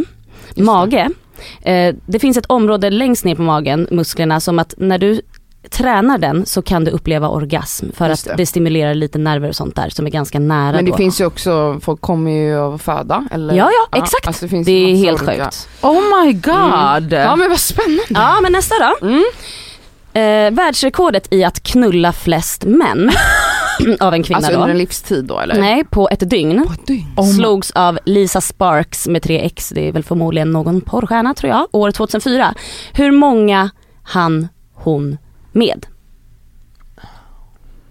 Mage, 0.56 1.10
eh, 1.62 1.94
det 2.06 2.18
finns 2.18 2.36
ett 2.36 2.46
område 2.46 2.90
längst 2.90 3.24
ner 3.24 3.34
på 3.34 3.42
magen, 3.42 3.86
musklerna, 3.90 4.40
som 4.40 4.58
att 4.58 4.74
när 4.76 4.98
du 4.98 5.20
tränar 5.70 6.18
den 6.18 6.46
så 6.46 6.62
kan 6.62 6.84
du 6.84 6.90
uppleva 6.90 7.28
orgasm 7.28 7.86
för 7.94 8.08
Just 8.08 8.26
att 8.26 8.36
det. 8.36 8.42
det 8.42 8.46
stimulerar 8.46 8.94
lite 8.94 9.18
nerver 9.18 9.48
och 9.48 9.56
sånt 9.56 9.76
där 9.76 9.88
som 9.90 10.06
är 10.06 10.10
ganska 10.10 10.38
nära 10.38 10.72
Men 10.72 10.84
det 10.84 10.90
då. 10.90 10.96
finns 10.96 11.20
ju 11.20 11.26
också, 11.26 11.78
folk 11.82 12.00
kommer 12.00 12.30
ju 12.30 12.58
av 12.58 12.74
att 12.74 12.82
föda 12.82 13.28
eller? 13.30 13.54
Ja, 13.54 13.70
ja, 13.92 13.98
exakt. 13.98 14.26
alltså 14.26 14.44
det, 14.44 14.48
finns 14.48 14.66
det 14.66 14.72
är 14.72 14.94
helt 14.96 15.22
olika- 15.22 15.44
sjukt. 15.44 15.68
Oh 15.82 16.24
my 16.24 16.32
god. 16.32 17.12
Ja 17.12 17.36
men 17.36 17.48
vad 17.50 17.58
spännande. 17.60 18.04
Ja 18.08 18.38
men 18.42 18.52
nästa 18.52 18.74
då. 18.78 19.06
Mm. 19.06 19.24
Eh, 20.12 20.56
världsrekordet 20.56 21.32
i 21.32 21.44
att 21.44 21.62
knulla 21.62 22.12
flest 22.12 22.64
män 22.64 23.10
av 24.00 24.14
en 24.14 24.22
kvinna 24.22 24.36
Alltså 24.36 24.52
då. 24.52 24.58
under 24.58 24.70
en 24.70 24.78
livstid 24.78 25.24
då 25.24 25.38
eller? 25.40 25.60
Nej, 25.60 25.84
på 25.84 26.08
ett 26.08 26.30
dygn. 26.30 26.64
På 26.66 26.72
ett 26.72 26.86
dygn. 26.86 27.06
slogs 27.36 27.70
av 27.70 27.98
Lisa 28.04 28.40
Sparks 28.40 29.06
med 29.08 29.22
3x, 29.22 29.72
det 29.74 29.88
är 29.88 29.92
väl 29.92 30.04
förmodligen 30.04 30.50
någon 30.52 30.80
porrstjärna 30.80 31.34
tror 31.34 31.50
jag, 31.52 31.66
år 31.72 31.90
2004. 31.90 32.54
Hur 32.92 33.10
många 33.10 33.70
han 34.02 34.48
hon 34.72 35.16
med? 35.52 35.86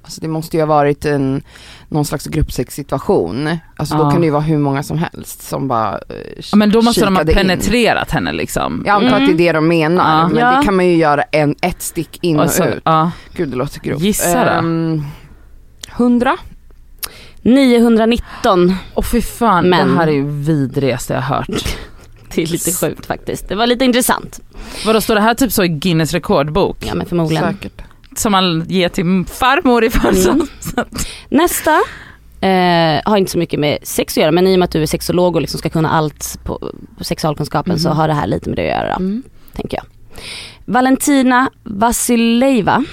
Alltså 0.01 0.21
det 0.21 0.27
måste 0.27 0.57
ju 0.57 0.61
ha 0.63 0.67
varit 0.67 1.05
en, 1.05 1.41
någon 1.89 2.05
slags 2.05 2.25
gruppsexsituation. 2.25 3.57
Alltså 3.75 3.95
då 3.97 4.03
Ja. 4.03 4.11
kan 4.11 4.19
det 4.21 4.25
ju 4.25 4.31
vara 4.31 4.41
hur 4.41 4.57
många 4.57 4.83
som 4.83 4.97
helst 4.97 5.41
som 5.41 5.67
bara 5.67 5.93
eh, 5.93 5.99
Ja, 6.51 6.55
men 6.57 6.71
då 6.71 6.81
måste 6.81 7.05
de 7.05 7.15
ha 7.15 7.21
kikade 7.23 7.41
in. 7.41 7.47
penetrerat 7.47 8.11
henne 8.11 8.33
liksom. 8.33 8.83
Jag 8.85 8.95
antar 9.03 9.19
att 9.21 9.27
det 9.27 9.33
är 9.33 9.37
det 9.37 9.51
de 9.51 9.67
menar, 9.67 10.21
Ja. 10.21 10.27
men 10.27 10.37
Ja. 10.37 10.57
det 10.59 10.65
kan 10.65 10.75
man 10.75 10.85
ju 10.87 10.95
göra 10.95 11.21
en, 11.21 11.55
ett 11.61 11.81
stick 11.81 12.19
in 12.23 12.39
och, 12.39 12.45
Och 12.45 12.51
så, 12.51 12.63
ut. 12.63 12.81
ja. 12.85 13.11
Gud 13.33 13.49
det 13.49 13.55
låter 13.55 13.79
grovt. 13.79 14.01
Gissa 14.01 14.43
då. 14.45 14.51
Ehm, 14.51 15.03
100? 15.99 16.37
919. 17.41 18.75
Och 18.93 19.05
fy 19.05 19.21
fan, 19.21 19.69
Men- 19.69 19.87
det 19.87 19.95
här 19.95 20.07
är 20.07 20.11
ju 20.11 20.27
vidrigaste 20.27 21.13
jag 21.13 21.21
hört. 21.21 21.47
Det 22.35 22.41
är 22.43 22.47
lite 22.47 22.71
sjukt 22.71 23.05
faktiskt. 23.05 23.49
Det 23.49 23.55
var 23.55 23.67
lite 23.67 23.85
intressant. 23.85 24.39
Vadå 24.85 25.01
står 25.01 25.15
det 25.15 25.21
här 25.21 25.33
typ 25.33 25.51
så 25.51 25.63
i 25.63 25.67
Guinness 25.67 26.13
rekordbok? 26.13 26.77
Ja 26.87 26.95
men 26.95 27.05
förmodligen. 27.05 27.53
Säkert. 27.53 27.81
Som 28.15 28.31
man 28.31 28.65
ger 28.67 28.89
till 28.89 29.25
farmor 29.27 29.83
i 29.83 29.89
födelsedag. 29.89 30.47
Nästa 31.29 31.71
eh, 32.41 33.01
har 33.05 33.17
inte 33.17 33.31
så 33.31 33.37
mycket 33.37 33.59
med 33.59 33.77
sex 33.83 34.13
att 34.13 34.21
göra 34.21 34.31
men 34.31 34.47
i 34.47 34.55
och 34.55 34.59
med 34.59 34.65
att 34.65 34.71
du 34.71 34.81
är 34.81 34.85
sexolog 34.85 35.35
och 35.35 35.41
liksom 35.41 35.57
ska 35.57 35.69
kunna 35.69 35.89
allt 35.89 36.39
på, 36.43 36.71
på 36.97 37.03
sexualkunskapen 37.03 37.79
så 37.79 37.89
har 37.89 38.07
det 38.07 38.13
här 38.13 38.27
lite 38.27 38.49
med 38.49 38.57
det 38.57 38.71
att 38.71 38.83
göra. 38.83 38.95
Mm. 38.95 39.23
Tänker 39.53 39.77
jag. 39.77 39.85
Valentina 40.65 41.49
Vasiljeva, 41.63 42.85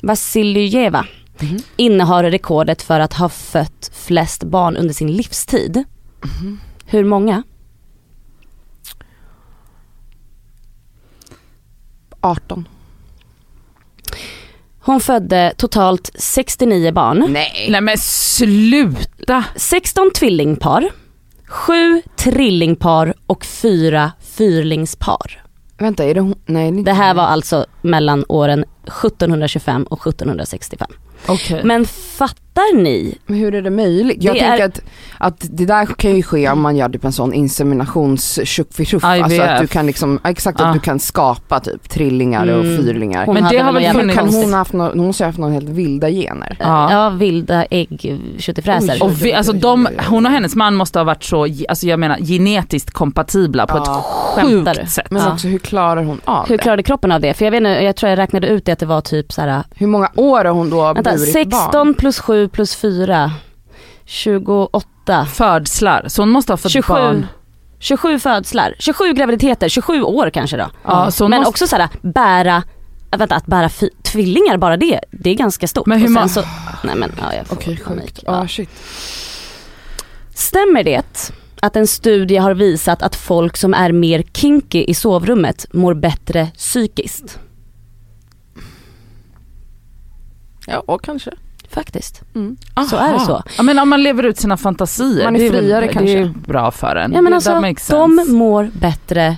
Vasiljeva 0.00 1.06
Mhm. 1.42 1.58
innehar 1.76 2.24
rekordet 2.24 2.82
för 2.82 3.00
att 3.00 3.12
ha 3.14 3.28
fött 3.28 3.90
flest 3.94 4.42
barn 4.44 4.76
under 4.76 4.94
sin 4.94 5.12
livstid. 5.12 5.84
Hur 6.86 7.04
många? 7.04 7.42
18. 12.20 12.68
Hon 14.82 15.00
födde 15.00 15.52
totalt 15.56 16.10
69 16.14 16.92
barn. 16.92 17.26
Nej. 17.30 17.68
Nej 17.70 17.80
men 17.80 17.98
sluta! 17.98 19.44
16 19.56 20.10
tvillingpar, 20.14 20.88
7 21.46 22.02
trillingpar 22.16 23.14
och 23.26 23.44
4 23.44 24.12
fyrlingspar. 24.20 25.42
Vänta, 25.78 26.04
är 26.04 26.14
det 26.14 26.20
hon? 26.20 26.34
Nej, 26.46 26.72
Det 26.82 26.92
här 26.92 27.14
var 27.14 27.22
alltså 27.22 27.66
mellan 27.82 28.24
åren 28.28 28.64
1725 28.86 29.82
och 29.84 30.06
1765. 30.06 30.90
Okay. 31.28 31.62
Men 31.62 31.86
fattar 32.54 32.76
ni? 32.76 33.18
Men 33.26 33.38
hur 33.38 33.54
är 33.54 33.62
det 33.62 33.70
möjligt? 33.70 34.22
Jag 34.22 34.34
Det 34.34 34.40
tänker 34.40 34.62
är- 34.64 34.68
att, 34.68 34.80
att 35.18 35.46
det 35.50 35.66
där 35.66 35.86
kan 35.86 36.16
ju 36.16 36.22
ske 36.22 36.50
om 36.50 36.60
man 36.60 36.76
gör 36.76 36.88
typ 36.88 37.04
en 37.04 37.12
sån 37.12 37.32
inseminations 37.34 38.38
IVF. 38.38 39.04
Alltså 39.04 39.42
att 39.42 39.60
du 39.60 39.66
kan 39.66 39.86
liksom, 39.86 40.20
exakt 40.24 40.60
att 40.60 40.66
Ah. 40.66 40.72
du 40.72 40.80
kan 40.80 40.98
skapa 40.98 41.60
typ 41.60 41.88
trillingar 41.88 42.46
och 42.48 42.64
Mm. 42.64 42.76
fyrlingar. 42.84 43.26
Hon 43.26 43.34
Men 43.34 43.44
det 43.50 43.58
har 43.58 43.72
väl 43.72 43.84
funnits- 43.92 44.14
kan 44.14 44.28
hon 44.28 44.50
ha 44.50 44.58
haft 44.58 44.72
något, 44.72 44.92
hon 44.94 45.06
måste 45.06 45.24
ha 45.24 45.28
haft 45.28 45.38
några 45.38 45.52
helt 45.54 45.68
vilda 45.68 46.10
gener. 46.10 46.56
Ja. 46.60 46.92
Ja, 46.92 47.08
vilda 47.10 47.64
ägg, 47.64 48.20
köttifräser. 48.38 49.02
Och 49.02 49.24
vi, 49.24 49.32
alltså 49.32 49.52
de, 49.52 49.88
hon 50.08 50.26
och 50.26 50.32
hennes 50.32 50.56
man 50.56 50.74
måste 50.74 50.98
ha 50.98 51.04
varit 51.04 51.24
så, 51.24 51.42
alltså 51.68 51.86
jag 51.86 52.00
menar 52.00 52.16
genetiskt 52.18 52.90
kompatibla 52.90 53.66
på 53.66 53.76
Ja. 53.76 54.04
ett 54.38 54.44
sjukt 54.46 54.90
sätt. 54.90 55.06
Men 55.10 55.32
också 55.32 55.48
hur 55.48 55.58
klarar 55.58 56.02
hon 56.04 56.20
av 56.24 56.48
Hur 56.48 56.56
det? 56.56 56.62
klarade 56.62 56.82
kroppen 56.82 57.12
av 57.12 57.20
det? 57.20 57.34
För 57.34 57.44
jag 57.44 57.50
vet 57.52 57.58
inte, 57.58 57.68
jag 57.70 57.96
tror 57.96 58.10
jag 58.10 58.18
räknade 58.18 58.46
ut 58.46 58.64
det 58.64 58.72
att 58.72 58.78
det 58.78 58.86
var 58.86 59.00
typ 59.00 59.32
så 59.32 59.40
här. 59.40 59.62
Hur 59.74 59.86
många 59.86 60.10
år 60.16 60.44
har 60.44 60.52
hon 60.52 60.70
då 60.70 60.92
vänta, 60.94 61.02
burit 61.12 61.32
16 61.32 61.70
barn? 61.72 61.94
plus 61.94 62.18
7 62.20 62.39
plus 62.48 62.76
4, 62.76 63.32
28, 64.04 65.26
Födslar, 65.26 66.04
så 66.08 66.22
hon 66.22 66.30
måste 66.30 66.52
ha 66.52 66.56
fått 66.56 66.72
27, 66.72 66.92
barn. 66.94 67.26
27 67.78 68.18
födslar, 68.18 68.74
27 68.78 69.12
graviditeter, 69.12 69.68
27 69.68 70.02
år 70.02 70.30
kanske 70.30 70.56
då. 70.56 70.70
Ja, 70.84 71.10
Men 71.20 71.30
måste, 71.30 71.48
också 71.48 71.66
så 71.66 71.76
här, 71.76 71.88
bära, 72.02 72.62
äh, 73.12 73.18
vänta 73.18 73.34
att 73.36 73.46
bära 73.46 73.70
tvillingar 74.02 74.56
bara 74.56 74.76
det, 74.76 75.00
det 75.10 75.30
är 75.30 75.34
ganska 75.34 75.68
stort. 75.68 75.86
Men 75.86 75.98
hur 75.98 76.06
Och 76.06 76.12
sen 76.12 76.22
må- 76.22 76.28
så, 76.28 76.42
nej 76.86 76.96
men 76.96 77.12
ja, 77.20 77.34
jag 77.34 77.46
får 77.46 77.56
Okej 77.56 77.76
panik. 77.76 78.22
Ja. 78.26 78.40
Ja 78.40 78.48
shit. 78.48 78.70
Stämmer 80.34 80.84
det 80.84 81.32
att 81.62 81.76
en 81.76 81.86
studie 81.86 82.36
har 82.36 82.54
visat 82.54 83.02
att 83.02 83.16
folk 83.16 83.56
som 83.56 83.74
är 83.74 83.92
mer 83.92 84.22
kinky 84.22 84.84
i 84.84 84.94
sovrummet 84.94 85.66
mår 85.72 85.94
bättre 85.94 86.46
psykiskt? 86.46 87.38
Ja 90.66 90.98
kanske. 91.02 91.30
Faktiskt. 91.70 92.22
Aha. 92.74 92.86
så 92.88 92.96
är 92.96 93.12
det 93.12 93.20
så. 93.20 93.42
Ja 93.56 93.62
men 93.62 93.78
om 93.78 93.88
man 93.88 94.02
lever 94.02 94.22
ut 94.22 94.36
sina 94.38 94.56
fantasier, 94.56 95.24
Man 95.24 95.36
är 95.36 95.40
det 95.40 95.46
är, 95.46 95.50
väl- 95.52 95.60
friare 95.64 95.86
det 95.86 95.92
kanske. 95.92 96.18
är 96.18 96.32
bra 96.46 96.70
för 96.70 96.96
en. 96.96 97.12
Ja 97.12 97.20
men 97.22 97.32
Det- 97.32 97.36
alltså 97.36 97.70
de 97.96 98.24
mår 98.36 98.70
bättre 98.80 99.36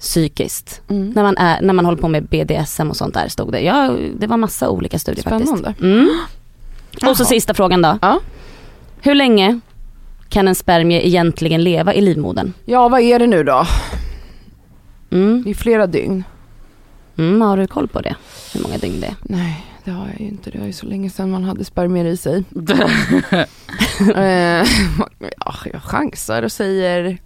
psykiskt. 0.00 0.80
Mm. 0.90 1.10
När 1.10 1.22
man, 1.22 1.36
är, 1.36 1.60
när 1.60 1.74
man 1.74 1.84
håller 1.84 1.98
på 1.98 2.08
med 2.08 2.24
BDSM 2.24 2.90
och 2.90 2.96
sånt 2.96 3.14
där 3.14 3.28
stod 3.28 3.52
det. 3.52 3.60
Ja, 3.60 3.90
det 4.18 4.26
var 4.26 4.36
massa 4.36 4.68
olika 4.70 4.98
studier 4.98 5.22
Spännande. 5.22 5.46
faktiskt. 5.64 5.80
Mm. 5.82 6.08
Och 7.10 7.16
så 7.16 7.24
sista 7.24 7.54
frågan 7.54 7.82
då. 7.82 7.98
Ja. 8.02 8.20
Hur 9.00 9.14
länge 9.14 9.60
kan 10.28 10.48
en 10.48 10.54
spermie 10.54 11.06
egentligen 11.06 11.64
leva 11.64 11.94
i 11.94 12.00
livmodern? 12.00 12.52
Ja 12.64 12.88
vad 12.88 13.00
är 13.00 13.18
det 13.18 13.26
nu 13.26 13.44
då? 13.44 13.64
Mm. 15.10 15.42
Det 15.44 15.50
är 15.50 15.54
flera 15.54 15.86
dygn. 15.86 16.24
Mm, 17.18 17.40
har 17.40 17.56
du 17.56 17.66
koll 17.66 17.88
på 17.88 18.00
det? 18.00 18.14
Hur 18.54 18.62
många 18.62 18.78
dygn 18.78 19.00
det 19.00 19.06
är? 19.06 19.14
Nej 19.22 19.66
det 19.84 19.90
har 19.90 20.06
jag 20.06 20.20
ju 20.20 20.26
inte. 20.26 20.50
Det 20.50 20.58
var 20.58 20.66
ju 20.66 20.72
så 20.72 20.86
länge 20.86 21.10
sedan 21.10 21.30
man 21.30 21.44
hade 21.44 21.64
spermier 21.64 22.04
i 22.04 22.16
sig. 22.16 22.44
Eh, 24.16 24.66
ja, 25.38 25.54
jag 25.72 25.82
chansar 25.82 26.42
och 26.42 26.52
säger 26.52 27.18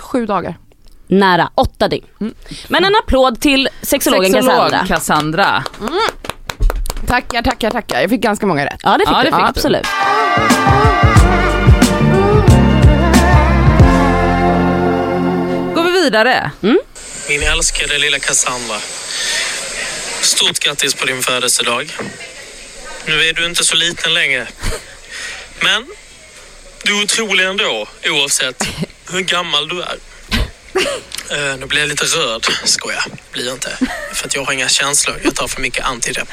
sju 0.00 0.26
dagar. 0.26 0.58
Nära, 1.06 1.50
åtta 1.54 1.88
dygn. 1.88 2.06
Mm. 2.20 2.34
Men 2.68 2.84
en 2.84 2.92
applåd 3.04 3.40
till 3.40 3.68
sexologen 3.82 4.32
Sexolog 4.32 4.70
Cassandra. 4.70 4.86
Cassandra. 4.86 5.64
Tackar, 7.06 7.42
tackar, 7.42 7.70
tackar. 7.70 8.00
Jag 8.00 8.10
fick 8.10 8.20
ganska 8.20 8.46
många 8.46 8.66
rätt. 8.66 8.80
Ja 8.82 8.92
det 8.98 9.06
fick 9.06 9.08
Ja, 9.08 9.18
du, 9.18 9.24
det 9.30 9.36
fick 9.36 9.40
du. 9.44 9.48
absolut. 9.48 9.86
Går 15.74 15.82
vi 15.82 15.90
vidare? 16.04 16.50
Min 17.28 17.42
älskade 17.42 17.98
lilla 17.98 18.18
Cassandra. 18.18 18.80
Stort 20.20 20.58
grattis 20.58 20.94
på 20.94 21.06
din 21.06 21.22
födelsedag. 21.22 21.96
Nu 23.06 23.28
är 23.28 23.32
du 23.32 23.46
inte 23.46 23.64
så 23.64 23.76
liten 23.76 24.14
längre. 24.14 24.48
Men 25.60 25.86
du 26.84 26.98
är 26.98 27.02
otrolig 27.02 27.44
ändå, 27.44 27.88
oavsett 28.04 28.68
hur 29.10 29.20
gammal 29.20 29.68
du 29.68 29.82
är. 29.82 29.96
Uh, 31.32 31.56
nu 31.58 31.66
blir 31.66 31.80
jag 31.80 31.88
lite 31.88 32.04
röd. 32.04 32.46
Skoja, 32.64 33.04
blir 33.32 33.44
jag 33.46 33.54
inte. 33.54 33.78
För 34.12 34.26
att 34.26 34.34
jag 34.34 34.44
har 34.44 34.52
inga 34.52 34.68
känslor. 34.68 35.20
Jag 35.24 35.34
tar 35.34 35.48
för 35.48 35.60
mycket 35.60 35.84
antidepp. 35.84 36.28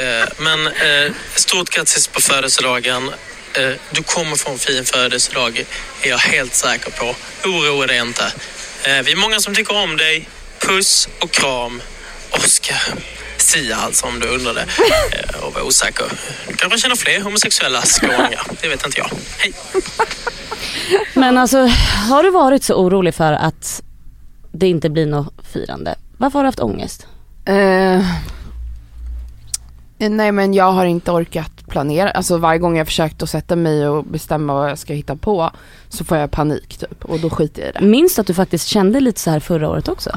Uh, 0.00 0.06
eh, 0.06 0.28
men 0.38 0.66
uh, 0.66 1.12
stort 1.34 1.70
grattis 1.70 2.06
på 2.06 2.20
födelsedagen. 2.20 3.12
Uh, 3.58 3.74
du 3.90 4.02
kommer 4.02 4.36
få 4.36 4.50
en 4.50 4.58
fin 4.58 4.84
födelsedag, 4.84 5.64
är 6.02 6.08
jag 6.08 6.18
helt 6.18 6.54
säker 6.54 6.90
på. 6.90 7.16
Oroa 7.44 7.86
dig 7.86 7.98
inte. 7.98 8.32
Eh, 8.84 9.02
vi 9.04 9.12
är 9.12 9.16
många 9.16 9.40
som 9.40 9.54
tycker 9.54 9.82
om 9.82 9.96
dig. 9.96 10.28
Puss 10.58 11.08
och 11.22 11.30
kram, 11.30 11.82
Oskar. 12.30 12.82
Sia 13.36 13.76
alltså 13.76 14.06
om 14.06 14.20
du 14.20 14.28
undrade 14.28 14.60
eh, 15.12 15.44
och 15.44 15.54
var 15.54 15.62
osäker. 15.62 16.06
Du 16.48 16.54
kanske 16.54 16.78
känner 16.78 16.96
fler 16.96 17.20
homosexuella 17.20 17.82
skåningar. 17.82 18.46
Det 18.62 18.68
vet 18.68 18.86
inte 18.86 18.98
jag. 18.98 19.10
Hej! 19.38 19.52
Men 21.14 21.38
alltså, 21.38 21.58
har 22.08 22.22
du 22.22 22.30
varit 22.30 22.64
så 22.64 22.74
orolig 22.74 23.14
för 23.14 23.32
att 23.32 23.82
det 24.52 24.68
inte 24.68 24.90
blir 24.90 25.06
något 25.06 25.34
firande? 25.52 25.94
Varför 26.18 26.38
har 26.38 26.44
du 26.44 26.48
haft 26.48 26.60
ångest? 26.60 27.06
Eh, 27.44 28.02
nej 29.98 30.32
men 30.32 30.54
jag 30.54 30.72
har 30.72 30.84
inte 30.86 31.10
orkat 31.10 31.57
planera. 31.68 32.10
Alltså 32.10 32.36
varje 32.38 32.58
gång 32.58 32.76
jag 32.78 32.86
försökt 32.86 33.22
att 33.22 33.30
sätta 33.30 33.56
mig 33.56 33.88
och 33.88 34.04
bestämma 34.04 34.54
vad 34.54 34.70
jag 34.70 34.78
ska 34.78 34.92
hitta 34.94 35.16
på 35.16 35.50
så 35.88 36.04
får 36.04 36.16
jag 36.16 36.30
panik 36.30 36.76
typ 36.78 37.04
och 37.04 37.20
då 37.20 37.30
skiter 37.30 37.62
jag 37.62 37.68
i 37.70 37.72
det. 37.72 37.80
Minns 37.86 38.14
du 38.14 38.20
att 38.20 38.26
du 38.26 38.34
faktiskt 38.34 38.66
kände 38.66 39.00
lite 39.00 39.20
så 39.20 39.30
här 39.30 39.40
förra 39.40 39.68
året 39.70 39.88
också? 39.88 40.10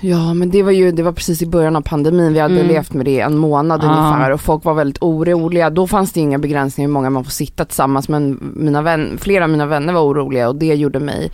Ja 0.00 0.34
men 0.34 0.50
det 0.50 0.62
var 0.62 0.70
ju, 0.72 0.92
det 0.92 1.02
var 1.02 1.12
precis 1.12 1.42
i 1.42 1.46
början 1.46 1.76
av 1.76 1.80
pandemin. 1.80 2.32
Vi 2.32 2.38
hade 2.40 2.54
Mm. 2.54 2.66
levt 2.68 2.92
med 2.92 3.04
det 3.06 3.20
en 3.20 3.36
månad 3.36 3.84
Ah. 3.84 3.86
ungefär 3.86 4.30
och 4.30 4.40
folk 4.40 4.64
var 4.64 4.74
väldigt 4.74 5.02
oroliga. 5.02 5.70
Då 5.70 5.86
fanns 5.86 6.12
det 6.12 6.20
inga 6.20 6.38
begränsningar 6.38 6.88
hur 6.88 6.92
många 6.92 7.10
man 7.10 7.24
får 7.24 7.30
sitta 7.30 7.64
tillsammans 7.64 8.08
men 8.08 8.52
mina 8.56 8.82
vän, 8.82 9.18
flera 9.20 9.44
av 9.44 9.50
mina 9.50 9.66
vänner 9.66 9.92
var 9.92 10.02
oroliga 10.02 10.48
och 10.48 10.56
det 10.56 10.74
gjorde 10.74 11.00
mig 11.00 11.30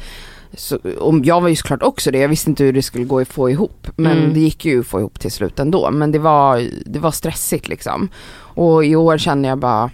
så, 0.54 0.76
och 0.98 1.14
jag 1.24 1.40
var 1.40 1.48
ju 1.48 1.56
såklart 1.56 1.82
också 1.82 2.10
det, 2.10 2.18
jag 2.18 2.28
visste 2.28 2.50
inte 2.50 2.64
hur 2.64 2.72
det 2.72 2.82
skulle 2.82 3.04
gå 3.04 3.20
att 3.20 3.28
få 3.28 3.50
ihop. 3.50 3.86
Men 3.96 4.18
Mm. 4.18 4.34
det 4.34 4.40
gick 4.40 4.64
ju 4.64 4.80
att 4.80 4.86
få 4.86 5.00
ihop 5.00 5.20
till 5.20 5.30
slut 5.32 5.58
ändå. 5.58 5.90
Men 5.90 6.12
det 6.12 6.18
var, 6.18 6.68
det 6.86 6.98
var 6.98 7.10
stressigt 7.10 7.68
liksom. 7.68 8.08
Och 8.54 8.84
i 8.84 8.96
år 8.96 9.18
känner 9.18 9.48
jag 9.48 9.58
bara 9.58 9.90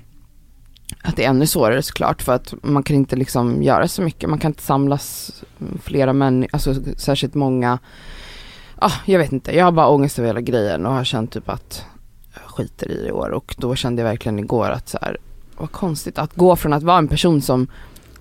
att 1.02 1.16
det 1.16 1.24
är 1.24 1.30
ännu 1.30 1.46
svårare 1.46 1.82
såklart 1.82 2.22
för 2.22 2.32
att 2.32 2.54
man 2.62 2.82
kan 2.82 2.96
inte 2.96 3.16
liksom 3.16 3.62
göra 3.62 3.88
så 3.88 4.02
mycket. 4.02 4.30
Man 4.30 4.38
kan 4.38 4.50
inte 4.50 4.62
samlas 4.62 5.32
flera 5.82 6.12
människor, 6.12 6.50
alltså 6.52 6.74
särskilt 6.96 7.34
många. 7.34 7.78
Ja, 8.80 8.92
jag 9.04 9.18
vet 9.18 9.32
inte. 9.32 9.56
Jag 9.56 9.64
har 9.64 9.72
bara 9.72 9.88
ångest 9.88 10.18
över 10.18 10.28
hela 10.28 10.40
grejen 10.40 10.86
och 10.86 10.92
har 10.92 11.04
känt 11.04 11.32
typ 11.32 11.48
att 11.48 11.84
jag 12.34 12.42
skiter 12.42 12.90
i 12.90 13.02
det 13.02 13.08
i 13.08 13.12
år. 13.12 13.30
Och 13.30 13.54
då 13.58 13.74
kände 13.74 14.02
jag 14.02 14.08
verkligen 14.08 14.38
igår 14.38 14.70
att 14.70 14.88
så 14.88 14.98
här, 15.02 15.18
vad 15.56 15.72
konstigt 15.72 16.18
att 16.18 16.34
gå 16.34 16.56
från 16.56 16.72
att 16.72 16.82
vara 16.82 16.98
en 16.98 17.08
person 17.08 17.42
som 17.42 17.66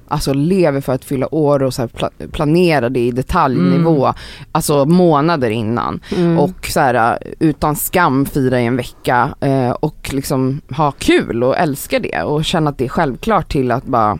alltså 0.07 0.33
lever 0.33 0.81
för 0.81 0.93
att 0.93 1.05
fylla 1.05 1.35
år 1.35 1.63
och 1.63 1.73
så 1.73 1.81
här 1.81 1.87
pla- 1.89 2.31
planera 2.31 2.89
det 2.89 2.99
i 2.99 3.11
detaljnivå, 3.11 4.13
alltså 4.51 4.85
månader 4.85 5.49
innan. 5.49 5.99
Mm. 6.15 6.39
Och 6.39 6.65
så 6.67 6.79
här, 6.79 7.17
utan 7.39 7.75
skam 7.75 8.25
fira 8.25 8.61
i 8.61 8.65
en 8.65 8.77
vecka 8.77 9.35
eh, 9.41 9.69
och 9.69 10.09
liksom 10.13 10.61
ha 10.77 10.91
kul 10.91 11.43
och 11.43 11.57
älska 11.57 11.99
det 11.99 12.21
och 12.23 12.45
känna 12.45 12.69
att 12.69 12.77
det 12.77 12.85
är 12.85 12.89
självklart 12.89 13.51
till 13.51 13.71
att 13.71 13.85
bara, 13.85 14.17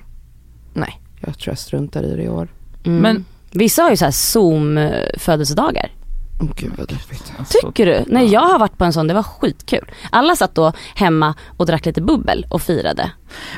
nej, 0.74 1.02
jag 1.20 1.38
tror 1.40 1.52
jag 1.52 1.60
struntar 1.60 2.04
i 2.04 2.16
det 2.16 2.24
i 2.24 2.30
år. 2.30 2.48
Mm. 2.86 3.00
Men- 3.02 3.26
Vissa 3.52 3.82
har 3.84 3.90
ju 3.90 3.98
så 3.98 4.06
här 4.06 4.12
zoom 4.12 4.78
eh, 4.78 4.92
födelsedagar. 5.18 5.92
Åh 6.42 6.48
gud 6.56 6.72
vad 6.78 6.88
deppigt. 6.88 7.34
Tycker 7.50 7.86
du? 7.86 8.04
Nej 8.08 8.28
jag 8.28 8.42
har 8.42 8.60
varit 8.60 8.78
på 8.78 8.84
en 8.86 8.94
sån, 8.94 9.08
det 9.08 9.14
var 9.14 9.24
skitkul. 9.24 9.92
Alla 10.12 10.36
satt 10.36 10.56
då 10.56 10.72
hemma 10.96 11.34
och 11.58 11.66
drack 11.66 11.86
lite 11.86 12.02
bubbel 12.02 12.46
och 12.50 12.62
firade. 12.62 13.12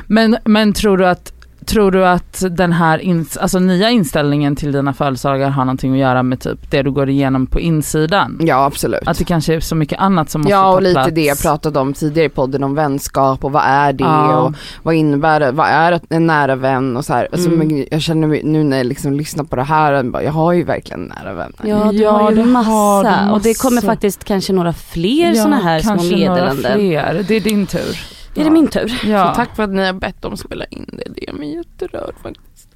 Men, 0.06 0.36
men 0.44 0.72
tror 0.72 0.96
du 0.98 1.06
att 1.06 1.32
tror 1.68 1.90
du 1.90 2.06
att 2.06 2.44
den 2.50 2.72
här 2.72 2.98
ins- 2.98 3.38
alltså, 3.40 3.58
nya 3.58 3.90
inställningen 3.90 4.56
till 4.56 4.72
dina 4.72 4.92
födelsedagar 4.94 5.48
har 5.50 5.64
någonting 5.64 5.92
att 5.92 5.98
göra 5.98 6.22
med 6.22 6.40
typ 6.40 6.70
det 6.70 6.82
du 6.82 6.90
går 6.90 7.08
igenom 7.08 7.46
på 7.46 7.60
insidan? 7.60 8.38
Ja 8.40 8.64
absolut. 8.64 9.00
Att 9.06 9.18
det 9.18 9.24
kanske 9.24 9.54
är 9.54 9.60
så 9.60 9.74
mycket 9.74 9.98
annat 10.00 10.30
som 10.30 10.40
måste 10.40 10.52
Ja 10.52 10.62
ta 10.62 10.68
och 10.74 10.82
lite 10.82 10.94
plats. 10.94 11.10
det 11.14 11.20
jag 11.24 11.38
pratade 11.42 11.78
om 11.80 11.92
tidigare 11.92 12.26
i 12.26 12.28
podden 12.28 12.64
om 12.64 12.74
vänskap 12.74 13.44
och 13.44 13.52
vad 13.52 13.62
är 13.66 13.92
det 13.92 14.04
Ja. 14.04 14.36
och 14.38 14.54
vad 14.82 14.94
innebär 14.94 15.40
det, 15.40 15.50
vad 15.52 15.66
är 15.68 16.00
en 16.08 16.26
nära 16.26 16.56
vän 16.56 16.96
och 16.96 17.04
så 17.04 17.12
här. 17.14 17.28
Alltså, 17.32 17.48
Mm. 17.50 17.68
men 17.68 17.86
jag 17.90 18.02
känner 18.02 18.28
mig, 18.28 18.42
nu 18.44 18.64
när 18.64 18.76
jag 18.76 18.86
liksom 18.86 19.12
lyssnar 19.12 19.44
på 19.44 19.56
det 19.56 19.62
här, 19.62 20.20
jag 20.22 20.32
har 20.32 20.52
ju 20.52 20.64
verkligen 20.64 21.12
nära 21.24 21.34
vänner. 21.34 21.54
Ja, 21.64 21.90
du 21.92 21.98
Ja, 21.98 22.10
har 22.10 22.30
ju 22.32 22.44
massa. 22.44 22.70
har 22.70 23.26
du 23.26 23.32
Och 23.32 23.40
det 23.40 23.58
kommer 23.62 23.74
massa. 23.74 23.86
faktiskt 23.86 24.24
kanske 24.24 24.52
några 24.52 24.72
fler 24.72 25.32
Ja, 25.34 25.42
såna 25.42 25.56
här 25.56 25.80
små 25.80 25.88
kanske 25.90 26.16
några 26.16 26.28
meddelanden. 26.34 26.72
Fler. 26.74 27.24
Det 27.28 27.34
är 27.36 27.40
din 27.40 27.66
tur. 27.66 28.17
Är 28.40 28.44
det 28.44 28.50
min 28.50 28.68
tur? 28.68 29.00
Ja. 29.04 29.28
Så 29.28 29.34
tack 29.36 29.56
för 29.56 29.62
att 29.62 29.70
ni 29.70 29.86
har 29.86 29.92
bett 29.92 30.22
dem 30.22 30.36
spela 30.36 30.64
in 30.64 30.90
det, 30.92 31.12
det 31.14 31.24
gör 31.24 31.32
mig 31.32 31.54
jätterörd 31.54 32.14
faktiskt. 32.22 32.68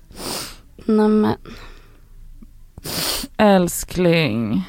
Nämen. 0.77 1.37
Älskling. 3.37 4.69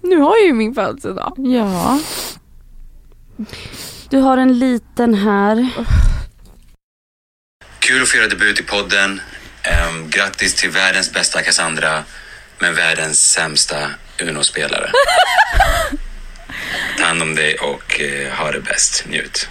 Nu 0.00 0.16
har 0.16 0.36
jag 0.36 0.46
ju 0.46 0.52
min 0.52 0.74
födelsedag. 0.74 1.34
Ja. 1.36 2.00
Du 4.08 4.18
har 4.18 4.36
en 4.36 4.58
liten 4.58 5.14
här. 5.14 5.68
Kul 7.78 8.02
att 8.02 8.08
få 8.08 8.16
göra 8.16 8.28
debut 8.28 8.60
i 8.60 8.62
podden. 8.62 9.20
Um, 9.90 10.10
grattis 10.10 10.54
till 10.54 10.70
världens 10.70 11.12
bästa 11.12 11.42
Cassandra, 11.42 12.04
men 12.58 12.74
världens 12.74 13.30
sämsta 13.32 13.76
Uno-spelare. 14.22 14.90
Ta 16.98 17.04
hand 17.04 17.22
om 17.22 17.34
dig 17.34 17.54
och 17.54 18.00
eh, 18.00 18.32
ha 18.38 18.50
det 18.52 18.60
bäst. 18.60 19.04
Njut. 19.08 19.48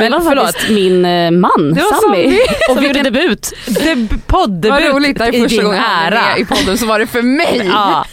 Men 0.00 0.12
förlåt. 0.24 0.68
min 0.70 1.04
eh, 1.04 1.30
man, 1.30 1.74
Det 1.74 1.82
var 1.82 2.00
Sammy, 2.00 2.24
Sammy. 2.24 2.40
som 2.74 2.84
gjorde 2.84 3.02
debut. 3.02 3.52
Deb- 3.66 4.18
poddebut 4.26 4.70
Vad 4.70 4.84
roligt, 4.94 5.18
det 5.18 5.24
är 5.24 5.34
i 5.34 5.40
första 5.40 5.56
din 5.56 5.64
gången 5.64 5.80
han 5.80 6.06
är 6.06 6.12
ära. 6.12 6.22
med 6.26 6.38
i 6.38 6.44
podden 6.44 6.78
så 6.78 6.86
var 6.86 6.98
det 6.98 7.06
för 7.06 7.22
mig. 7.22 7.62
Ja. 7.72 8.04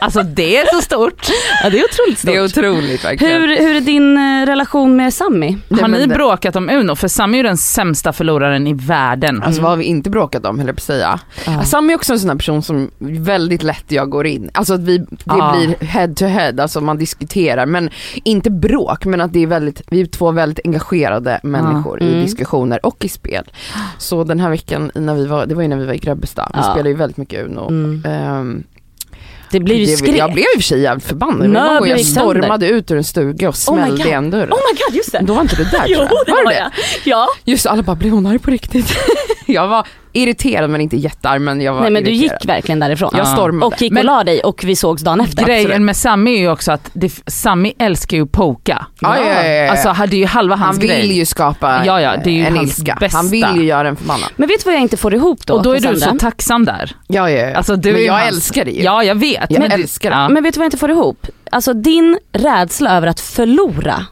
Alltså 0.00 0.22
det 0.22 0.56
är 0.56 0.66
så 0.76 0.82
stort. 0.82 1.26
Ja, 1.62 1.70
det 1.70 1.78
är 1.78 1.84
otroligt 1.84 2.18
stort. 2.18 2.30
Det 2.30 2.36
är 2.36 2.44
otroligt 2.44 3.04
verkligen. 3.04 3.40
Hur, 3.40 3.48
hur 3.58 3.76
är 3.76 3.80
din 3.80 4.16
eh, 4.16 4.46
relation 4.46 4.96
med 4.96 5.14
Sammy? 5.14 5.56
Har 5.80 5.88
ni 5.88 6.06
bråkat 6.06 6.56
om 6.56 6.70
Uno? 6.70 6.94
För 6.96 7.08
Sam 7.08 7.34
är 7.34 7.36
ju 7.38 7.42
den 7.42 7.56
sämsta 7.56 8.12
förloraren 8.12 8.66
i 8.66 8.72
världen. 8.72 9.42
Alltså 9.42 9.62
vad 9.62 9.70
har 9.70 9.76
vi 9.76 9.84
inte 9.84 10.10
bråkat 10.10 10.46
om 10.46 10.58
höll 10.58 10.66
jag 10.66 10.76
på 10.76 10.80
att 10.80 10.82
säga. 10.82 11.20
Ja. 11.46 11.62
Sam 11.64 11.90
är 11.90 11.94
också 11.94 12.12
en 12.12 12.18
sån 12.20 12.30
här 12.30 12.36
person 12.36 12.62
som 12.62 12.90
väldigt 12.98 13.62
lätt 13.62 13.84
jag 13.92 14.10
går 14.10 14.26
in, 14.26 14.50
alltså 14.54 14.74
att 14.74 14.80
vi, 14.80 14.98
det 14.98 15.06
Ja. 15.24 15.56
blir 15.56 15.86
head 15.88 16.08
to 16.14 16.24
head, 16.24 16.52
alltså 16.62 16.80
man 16.80 16.98
diskuterar 16.98 17.66
men 17.66 17.90
inte 18.24 18.50
bråk 18.50 19.04
men 19.04 19.20
att 19.20 19.32
det 19.32 19.42
är 19.42 19.46
väldigt, 19.46 19.82
vi 19.90 20.00
är 20.00 20.06
två 20.06 20.30
väldigt 20.30 20.60
engagerade 20.66 21.40
människor 21.42 22.02
i 22.02 22.08
Mm. 22.08 22.22
diskussioner 22.22 22.86
och 22.86 23.04
i 23.04 23.08
spel. 23.08 23.44
Så 23.98 24.24
den 24.24 24.40
här 24.40 24.50
veckan 24.50 24.90
när 24.94 25.14
vi 25.14 25.26
var, 25.26 25.46
det 25.46 25.54
var 25.54 25.62
ju 25.62 25.68
när 25.68 25.76
vi 25.76 25.86
var 25.86 25.92
i 25.94 25.98
Grebbestad, 25.98 26.50
vi 26.56 26.62
spelade 26.62 26.88
ju 26.88 26.94
väldigt 26.94 27.16
mycket 27.16 27.46
Uno. 27.46 27.68
Mm. 27.68 28.02
Ehm, 28.06 28.62
Det 29.50 29.60
blir 29.60 29.74
ju 29.76 29.96
skrek. 29.96 30.16
jag 30.16 30.32
blev 30.32 30.44
i 30.54 30.56
och 30.56 30.60
för 30.60 30.68
sig 30.68 30.80
jävligt 30.80 31.06
förbannad, 31.06 31.38
var 31.38 31.48
Möbler 31.48 31.90
jag 31.90 32.00
stormade 32.00 32.68
ut 32.68 32.90
ur 32.90 32.96
en 32.96 33.04
stuga 33.04 33.48
och 33.48 33.54
Oh 33.54 33.58
smällde 33.58 33.96
God. 33.96 34.06
igen 34.06 34.30
dörren. 34.30 34.52
Oh 34.52 34.56
my 34.72 34.78
god, 34.86 34.96
just 34.96 35.12
det. 35.12 35.20
Då 35.22 35.34
var 35.34 35.42
inte 35.42 35.56
du 35.56 35.64
där 35.64 35.84
Jo, 35.86 35.96
tror 35.96 36.08
jag. 36.10 36.26
det 36.26 36.32
Var 36.32 36.44
var 36.44 36.52
det. 36.52 36.70
Ja. 37.04 37.26
Just 37.44 37.66
alla 37.66 37.82
bara, 37.82 37.96
blev 37.96 38.12
hon 38.12 38.26
arg 38.26 38.38
på 38.38 38.50
riktigt? 38.50 38.96
jag 39.46 39.68
var 39.68 39.86
irriterad 40.12 40.70
men 40.70 40.80
inte 40.80 40.96
jättearg 40.96 41.40
men 41.40 41.60
jag 41.60 41.72
var 41.74 41.80
Nej 41.80 41.90
men 41.90 42.04
du 42.04 42.10
irriterad. 42.10 42.38
gick 42.40 42.48
verkligen 42.48 42.78
därifrån. 42.80 43.10
Jag 43.16 43.26
stormade. 43.28 43.66
Och 43.66 43.82
gick 43.82 43.90
och 43.90 43.94
Men- 43.94 44.06
la 44.06 44.24
dig 44.24 44.40
och 44.40 44.64
vi 44.64 44.76
sågs 44.76 45.02
dagen 45.02 45.20
efter. 45.20 45.44
Grejen 45.46 45.84
med 45.84 45.96
Sammy 45.96 46.34
är 46.34 46.38
ju 46.38 46.50
också 46.50 46.72
att 46.72 46.90
det, 46.92 47.12
Sammy 47.26 47.72
älskar 47.78 48.16
ju 48.16 48.22
att 48.22 48.32
poka. 48.32 48.86
Ja, 49.00 49.16
ja, 49.18 49.24
ja, 49.44 49.46
ja. 49.48 49.70
Alltså 49.70 49.88
hade 49.88 50.16
ju 50.16 50.26
halva 50.26 50.56
hans 50.56 50.76
han 50.76 50.80
vill 50.80 50.90
grej. 50.90 51.12
ju 51.18 51.24
skapa 51.26 51.82
Ja, 51.86 52.00
ja, 52.00 52.16
det 52.24 52.30
är 52.30 52.34
ju 52.34 52.44
en 52.46 52.56
hans 52.56 52.78
ilska. 52.78 52.96
bästa. 53.00 53.16
Han 53.18 53.28
vill 53.30 53.46
ju 53.56 53.64
göra 53.64 53.88
en 53.88 53.96
förbannad. 53.96 54.28
Men 54.36 54.48
vet 54.48 54.60
du 54.60 54.64
vad 54.64 54.74
jag 54.74 54.82
inte 54.82 54.96
får 54.96 55.14
ihop 55.14 55.46
då? 55.46 55.54
och 55.54 55.62
då 55.62 55.72
är 55.72 55.80
du 55.80 55.96
så 56.00 56.10
tacksam 56.18 56.64
där. 56.64 56.96
Ja, 57.06 57.30
ja, 57.30 57.38
ja. 57.48 57.56
Alltså, 57.56 57.76
du 57.76 57.92
men 57.92 58.04
jag 58.04 58.12
hans- 58.12 58.28
älskar 58.28 58.64
det 58.64 58.70
ju. 58.70 58.82
Ja 58.82 59.02
jag 59.04 59.14
vet. 59.14 59.46
Jag 59.50 59.60
men 59.60 59.72
älskar 59.72 60.10
det. 60.10 60.16
Ja. 60.16 60.28
Men 60.28 60.42
vet 60.42 60.54
du 60.54 60.58
vad 60.58 60.64
jag 60.64 60.66
inte 60.68 60.76
får 60.78 60.90
ihop? 60.90 61.26
Alltså 61.50 61.72
din 61.72 62.18
rädsla 62.32 62.96
över 62.96 63.06
att 63.06 63.20
förlora 63.20 64.06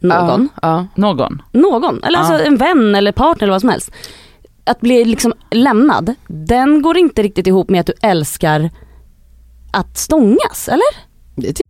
någon, 0.00 0.48
Ja, 0.62 0.68
ja. 0.68 0.86
Någon. 0.94 1.42
någon, 1.52 2.02
eller 2.04 2.18
Ja. 2.18 2.24
alltså 2.24 2.46
en 2.46 2.56
vän 2.56 2.94
eller 2.94 3.12
partner 3.12 3.42
eller 3.42 3.52
vad 3.52 3.60
som 3.60 3.70
helst. 3.70 3.90
Att 4.66 4.80
bli 4.80 5.04
liksom 5.04 5.32
lämnad, 5.50 6.14
den 6.28 6.82
går 6.82 6.96
inte 6.96 7.22
riktigt 7.22 7.46
ihop 7.46 7.70
med 7.70 7.80
att 7.80 7.86
du 7.86 7.92
älskar 8.02 8.70
att 9.72 9.96
stångas, 9.98 10.68
eller? 10.68 11.14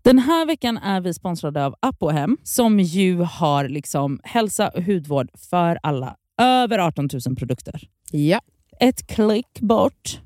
Den 0.03 0.19
här 0.19 0.47
veckan 0.47 0.79
är 0.79 1.01
vi 1.01 1.15
sponsrade 1.15 1.67
av 1.67 1.75
Apohem 1.81 2.37
som 2.43 2.81
ju 2.81 3.21
har 3.21 3.69
liksom 3.69 4.21
hälsa 4.25 4.69
och 4.69 4.83
hudvård 4.83 5.29
för 5.51 5.79
alla. 5.83 6.17
Över 6.41 6.79
18 6.79 7.09
000 7.27 7.37
produkter. 7.37 7.89
Ja. 8.11 8.41
Ett 8.81 9.07
klick 9.07 9.61
bort. 9.61 10.21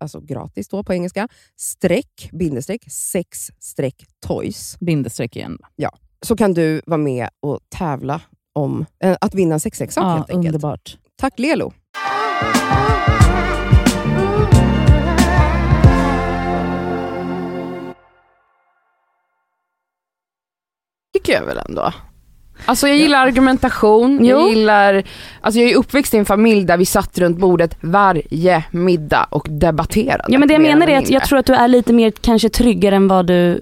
alltså 0.00 0.20
gratis 0.20 0.68
då 0.68 0.82
på 0.82 0.92
engelska, 0.94 1.28
streck, 1.56 2.28
bindestreck, 2.32 2.92
sex 2.92 3.50
streck 3.60 4.04
toys. 4.26 4.76
Bindestreck 4.80 5.36
igen. 5.36 5.58
Ja, 5.76 5.90
så 6.22 6.36
kan 6.36 6.54
du 6.54 6.82
vara 6.86 6.98
med 6.98 7.28
och 7.40 7.60
tävla 7.68 8.20
om 8.52 8.86
eh, 9.04 9.16
att 9.20 9.34
vinna 9.34 9.54
en 9.54 9.60
sexleksak 9.60 10.04
Ja, 10.04 10.08
helt 10.08 10.30
enkelt. 10.30 10.54
underbart. 10.54 10.98
Tack 11.16 11.38
Lelo! 11.38 11.72
tycker 21.12 21.32
jag 21.32 21.44
väl 21.46 21.60
ändå. 21.68 21.92
Alltså 22.64 22.88
jag 22.88 22.96
gillar 22.96 23.26
argumentation, 23.26 24.18
Jo. 24.24 24.38
jag 24.38 24.48
gillar, 24.48 25.02
alltså 25.40 25.60
jag 25.60 25.70
är 25.70 25.76
uppväxt 25.76 26.14
i 26.14 26.16
en 26.16 26.24
familj 26.24 26.64
där 26.64 26.76
vi 26.76 26.86
satt 26.86 27.18
runt 27.18 27.38
bordet 27.38 27.76
varje 27.80 28.64
middag 28.70 29.26
och 29.30 29.46
debatterade. 29.50 30.24
Ja 30.28 30.38
men 30.38 30.48
det 30.48 30.54
jag 30.54 30.62
menar 30.62 30.88
är 30.88 30.98
att 30.98 31.10
jag 31.10 31.24
tror 31.24 31.38
att 31.38 31.46
du 31.46 31.54
är 31.54 31.68
lite 31.68 31.92
mer 31.92 32.10
kanske 32.20 32.48
tryggare 32.48 32.96
än 32.96 33.08
vad 33.08 33.26
du 33.26 33.60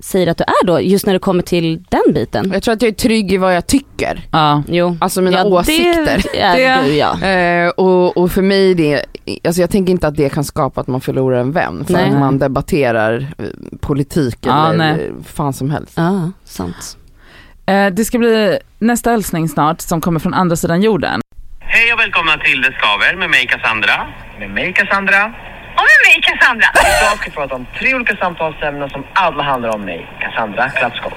säger 0.00 0.26
att 0.26 0.38
du 0.38 0.44
är 0.44 0.66
då, 0.66 0.80
just 0.80 1.06
när 1.06 1.12
det 1.12 1.18
kommer 1.18 1.42
till 1.42 1.82
den 1.88 2.14
biten. 2.14 2.50
Jag 2.52 2.62
tror 2.62 2.74
att 2.74 2.82
jag 2.82 2.88
är 2.88 2.94
trygg 2.94 3.32
i 3.32 3.36
vad 3.36 3.56
jag 3.56 3.66
tycker. 3.66 4.20
Ja. 4.32 4.62
Jo. 4.68 4.96
Alltså 5.00 5.20
mina 5.22 5.36
Ja, 5.38 5.44
det 5.44 5.50
åsikter. 5.50 6.22
är 6.36 6.82
du, 6.82 6.94
ja. 6.94 7.22
Eh, 7.28 7.68
och, 7.68 8.16
och 8.16 8.30
för 8.32 8.42
mig, 8.42 8.74
det, 8.74 9.04
alltså 9.44 9.60
jag 9.60 9.70
tänker 9.70 9.90
inte 9.92 10.08
att 10.08 10.16
det 10.16 10.28
kan 10.28 10.44
skapa 10.44 10.80
att 10.80 10.86
man 10.86 11.00
förlorar 11.00 11.38
en 11.40 11.52
vän 11.52 11.84
för 11.86 11.92
Nej. 11.92 12.10
att 12.10 12.18
man 12.18 12.38
debatterar 12.38 13.26
eh, 13.38 13.44
politik 13.80 14.38
Ja, 14.40 14.66
eller 14.68 14.78
nej. 14.78 15.10
fan 15.24 15.52
som 15.52 15.70
helst. 15.70 15.92
Ja, 15.96 16.30
sant. 16.44 16.96
Eh, 17.68 17.86
det 17.86 18.04
ska 18.04 18.18
bli 18.18 18.58
nästa 18.78 19.10
hälsning 19.10 19.48
snart 19.48 19.80
som 19.80 20.00
kommer 20.00 20.20
från 20.20 20.34
andra 20.34 20.56
sidan 20.56 20.82
jorden. 20.82 21.20
Hej 21.60 21.92
och 21.92 22.00
välkomna 22.00 22.36
till 22.38 22.62
Det 22.62 22.72
Skaver 22.78 23.16
med 23.16 23.30
mig 23.30 23.46
Cassandra. 23.46 24.06
Med 24.38 24.50
mig 24.50 24.72
Cassandra. 24.72 25.34
Och 25.78 25.86
med 25.92 26.00
mig 26.06 26.16
Cassandra. 26.28 26.68
Idag 26.74 27.14
ska 27.18 27.24
vi 27.30 27.36
prata 27.40 27.54
om 27.54 27.66
tre 27.78 27.94
olika 27.94 28.16
samtalsämnen 28.16 28.90
som 28.90 29.02
alla 29.12 29.42
handlar 29.42 29.70
om 29.76 29.82
mig. 29.90 30.00
Cassandra 30.20 30.70
Klatskov. 30.70 31.12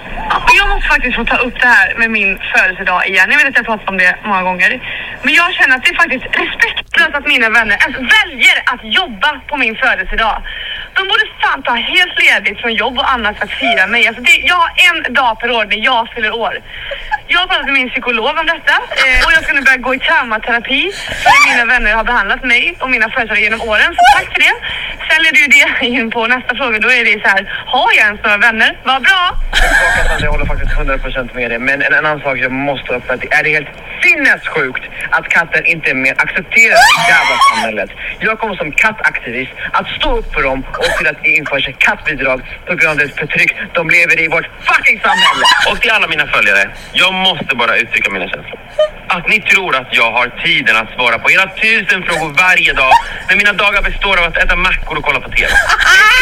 Och 0.46 0.54
jag 0.60 0.70
måste 0.70 0.88
faktiskt 0.88 1.16
få 1.16 1.26
ta 1.26 1.38
upp 1.38 1.56
det 1.62 1.68
här 1.68 1.96
med 2.02 2.12
min 2.12 2.40
födelsedag 2.54 3.08
igen. 3.08 3.28
Jag 3.32 3.38
vet 3.38 3.48
att 3.48 3.56
jag 3.56 3.66
pratat 3.66 3.90
om 3.90 3.98
det 3.98 4.16
många 4.24 4.44
gånger. 4.44 4.72
Men 5.24 5.34
jag 5.34 5.54
känner 5.54 5.76
att 5.76 5.84
det 5.84 5.90
är 5.90 5.96
faktiskt 6.04 6.26
respektlöst 6.26 7.16
att 7.20 7.28
mina 7.34 7.50
vänner 7.50 7.78
ens 7.86 7.98
väljer 8.16 8.58
att 8.74 8.84
jobba 8.84 9.32
på 9.50 9.58
min 9.58 9.76
födelsedag. 9.76 10.38
De 10.94 11.02
borde 11.10 11.26
fan 11.42 11.64
ta 11.64 11.74
helt 11.74 12.16
ledigt 12.26 12.62
från 12.62 12.74
jobb 12.74 12.98
och 12.98 13.12
annat 13.12 13.38
för 13.38 13.46
att 13.46 13.52
fira 13.52 13.88
mig. 13.88 14.08
Alltså 14.08 14.22
det, 14.24 14.36
jag 14.52 14.56
har 14.56 14.72
en 14.90 15.14
dag 15.14 15.40
per 15.40 15.52
år 15.52 15.66
när 15.66 15.78
jag 15.78 16.10
fyller 16.14 16.34
år. 16.36 16.54
Jag 17.28 17.40
har 17.40 17.48
pratat 17.48 17.66
med 17.66 17.74
min 17.74 17.90
psykolog 17.90 18.38
om 18.42 18.46
detta 18.46 18.76
eh, 19.04 19.26
och 19.26 19.32
jag 19.36 19.44
ska 19.44 19.54
nu 19.54 19.62
börja 19.62 19.78
gå 19.78 19.96
i 19.96 20.00
traumaterapi 20.00 20.92
för 21.24 21.50
mina 21.50 21.66
vänner 21.66 21.96
har 21.96 22.04
behandlat 22.04 22.44
mig 22.44 22.76
och 22.80 22.90
mina 22.90 23.10
födelsedagar 23.10 23.42
genom 23.42 23.62
åren. 23.62 23.96
Så 23.98 24.02
tack 24.18 24.34
för 24.34 24.40
det. 24.40 24.51
Sen 25.08 25.24
leder 25.24 25.38
ju 25.38 25.48
det 25.48 25.86
in 25.86 26.12
på 26.12 26.28
nästa 26.28 26.56
fråga. 26.56 26.80
Då 26.80 26.92
är 26.92 27.06
det 27.06 27.22
så 27.22 27.28
här, 27.28 27.64
har 27.66 27.90
jag 27.98 28.06
ens 28.06 28.24
några 28.24 28.38
vänner? 28.38 28.78
Vad 28.84 29.02
bra! 29.04 29.24
Jag 30.22 30.32
håller 30.32 30.46
faktiskt 30.46 30.72
100% 30.72 31.36
med 31.36 31.52
dig. 31.52 31.60
Men 31.60 31.82
en 31.82 31.94
annan 31.94 32.20
sak 32.20 32.38
jag 32.38 32.52
måste 32.52 32.88
ta 32.88 32.94
upp 32.96 33.10
är 33.10 33.14
att 33.14 33.22
det 33.22 33.32
är 33.34 33.46
helt 33.46 33.68
sinnessjukt 34.04 34.84
att 35.10 35.30
katter 35.30 35.68
inte 35.68 35.90
är 35.90 35.96
mer 35.96 36.16
accepterade 36.18 36.82
i 36.92 36.96
det 37.02 37.12
jävla 37.16 37.36
samhället. 37.50 37.90
Jag 38.20 38.40
kommer 38.40 38.56
som 38.56 38.72
kattaktivist 38.72 39.52
att 39.72 39.88
stå 39.88 40.18
upp 40.18 40.34
för 40.34 40.44
dem 40.44 40.64
och 40.78 40.98
till 40.98 41.08
att 41.08 41.24
det 41.24 41.30
införs 41.30 41.68
ett 41.68 41.80
kattbidrag 41.80 42.42
på 42.68 42.76
grund 42.76 43.02
av 43.02 43.08
det 43.08 43.20
förtryck 43.20 43.56
de 43.74 43.90
lever 43.90 44.20
i 44.20 44.28
vårt 44.28 44.48
fucking 44.70 45.00
samhälle. 45.00 45.44
Och 45.70 45.82
till 45.82 45.92
alla 45.92 46.08
mina 46.08 46.28
följare, 46.28 46.70
jag 46.94 47.14
måste 47.14 47.56
bara 47.56 47.78
uttrycka 47.78 48.10
mina 48.12 48.28
känslor. 48.28 48.60
Att 49.08 49.28
ni 49.28 49.42
tror 49.42 49.76
att 49.76 49.88
jag 49.92 50.12
har 50.12 50.28
tiden 50.44 50.76
att 50.76 50.90
svara 50.96 51.20
på 51.20 51.32
era 51.32 51.46
tusen 51.48 52.04
frågor 52.04 52.30
varje 52.48 52.74
dag 52.74 52.94
när 53.30 53.36
mina 53.36 53.54
dagar 53.54 53.82
består 53.82 54.18
av 54.20 54.24
att 54.26 54.38
äta 54.44 54.56
mackor 54.56 54.98
och 54.98 55.04
kolla 55.04 55.20
på 55.20 55.30
TV. 55.30 55.48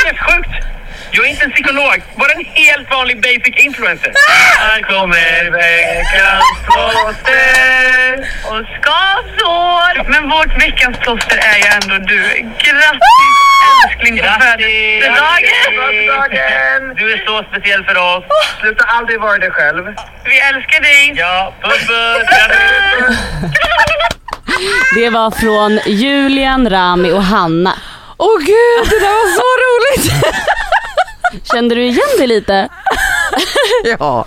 Det 0.04 0.10
är 0.10 0.18
sjukt! 0.18 0.50
Jag 1.12 1.26
är 1.26 1.30
inte 1.30 1.46
en 1.46 1.52
psykolog, 1.52 2.02
bara 2.16 2.32
en 2.32 2.46
helt 2.46 2.92
vanlig 2.92 3.22
basic 3.22 3.56
influencer. 3.66 4.14
Här 4.60 4.82
kommer 4.82 5.52
veckans 5.52 6.44
plåster 6.66 8.14
och 8.50 8.62
skavsår. 8.76 10.10
Men 10.12 10.30
vårt 10.30 10.62
veckans 10.64 10.98
plåster 10.98 11.38
är 11.38 11.58
ju 11.58 11.64
ändå 11.78 11.96
du. 12.08 12.24
Grattis 12.64 13.02
älskling 13.86 14.18
på 14.18 14.24
födelsedagen! 14.24 16.96
Du 16.96 17.14
är 17.14 17.26
så 17.26 17.44
speciell 17.50 17.84
för 17.84 17.98
oss. 17.98 18.24
Sluta 18.62 18.84
aldrig 18.86 19.20
vara 19.20 19.38
dig 19.38 19.52
själv. 19.52 19.86
Vi 20.26 20.40
älskar 20.40 20.82
dig! 20.82 21.14
Ja, 21.16 21.54
puss 21.62 21.88
puss! 21.88 22.28
Det 24.96 25.10
var 25.10 25.32
från 25.32 25.80
Julian, 25.86 26.70
Rami 26.70 27.12
och 27.12 27.24
Hanna. 27.24 27.74
Åh 28.20 28.38
gud, 28.40 28.90
det 28.90 29.00
där 29.00 29.10
var 29.10 29.30
så 29.36 29.50
roligt! 29.66 30.26
Kände 31.54 31.76
du 31.76 31.84
igen 31.86 32.00
dig 32.18 32.28
lite? 32.28 32.70
ja. 34.00 34.26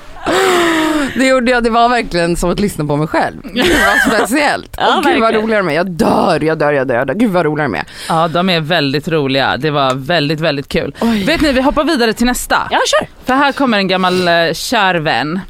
Det 1.16 1.26
gjorde 1.26 1.50
jag, 1.50 1.64
det 1.64 1.70
var 1.70 1.88
verkligen 1.88 2.36
som 2.36 2.50
att 2.50 2.60
lyssna 2.60 2.84
på 2.84 2.96
mig 2.96 3.06
själv. 3.06 3.40
Gud 3.42 3.72
vad 3.86 4.14
speciellt. 4.16 4.74
Ja, 4.76 4.84
Åh 4.88 4.94
gud 4.96 5.04
vad 5.04 5.20
verkligen. 5.20 5.42
roligare 5.44 5.62
med. 5.62 5.74
Jag 5.74 5.90
dör, 5.90 6.40
jag 6.44 6.58
dör, 6.58 6.72
jag 6.72 6.88
dör, 6.88 6.94
jag 6.94 7.06
dör. 7.06 7.14
Gud 7.14 7.30
vad 7.30 7.44
roligare 7.46 7.68
med. 7.68 7.84
Ja, 8.08 8.28
de 8.28 8.50
är 8.50 8.60
väldigt 8.60 9.08
roliga. 9.08 9.56
Det 9.56 9.70
var 9.70 9.94
väldigt, 9.94 10.40
väldigt 10.40 10.68
kul. 10.68 10.94
Vet 11.26 11.40
ni, 11.40 11.52
vi 11.52 11.60
hoppar 11.60 11.84
vidare 11.84 12.12
till 12.12 12.26
nästa. 12.26 12.68
Ja, 12.70 12.78
kör. 12.86 13.08
För 13.24 13.34
här 13.34 13.52
kommer 13.52 13.78
en 13.78 13.88
gammal 13.88 14.28
eh, 14.28 14.52
kär 14.52 14.94
vän. 14.94 15.40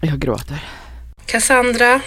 Jag 0.00 0.18
gråter. 0.18 0.56
Cassandra, 1.26 2.00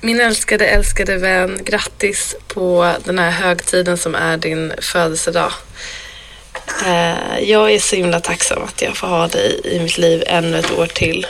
min 0.00 0.20
älskade, 0.20 0.66
älskade 0.66 1.16
vän, 1.16 1.58
grattis 1.64 2.36
på 2.48 2.94
den 3.04 3.18
här 3.18 3.30
högtiden 3.30 3.98
som 3.98 4.14
är 4.14 4.36
din 4.36 4.72
födelsedag. 4.78 5.52
Eh, 6.86 7.40
jag 7.42 7.72
är 7.72 7.78
så 7.78 7.96
himla 7.96 8.20
tacksam 8.20 8.62
att 8.62 8.82
jag 8.82 8.96
får 8.96 9.06
ha 9.06 9.28
dig 9.28 9.60
i 9.64 9.80
mitt 9.80 9.98
liv 9.98 10.22
ännu 10.26 10.58
ett 10.58 10.78
år 10.78 10.86
till. 10.86 11.26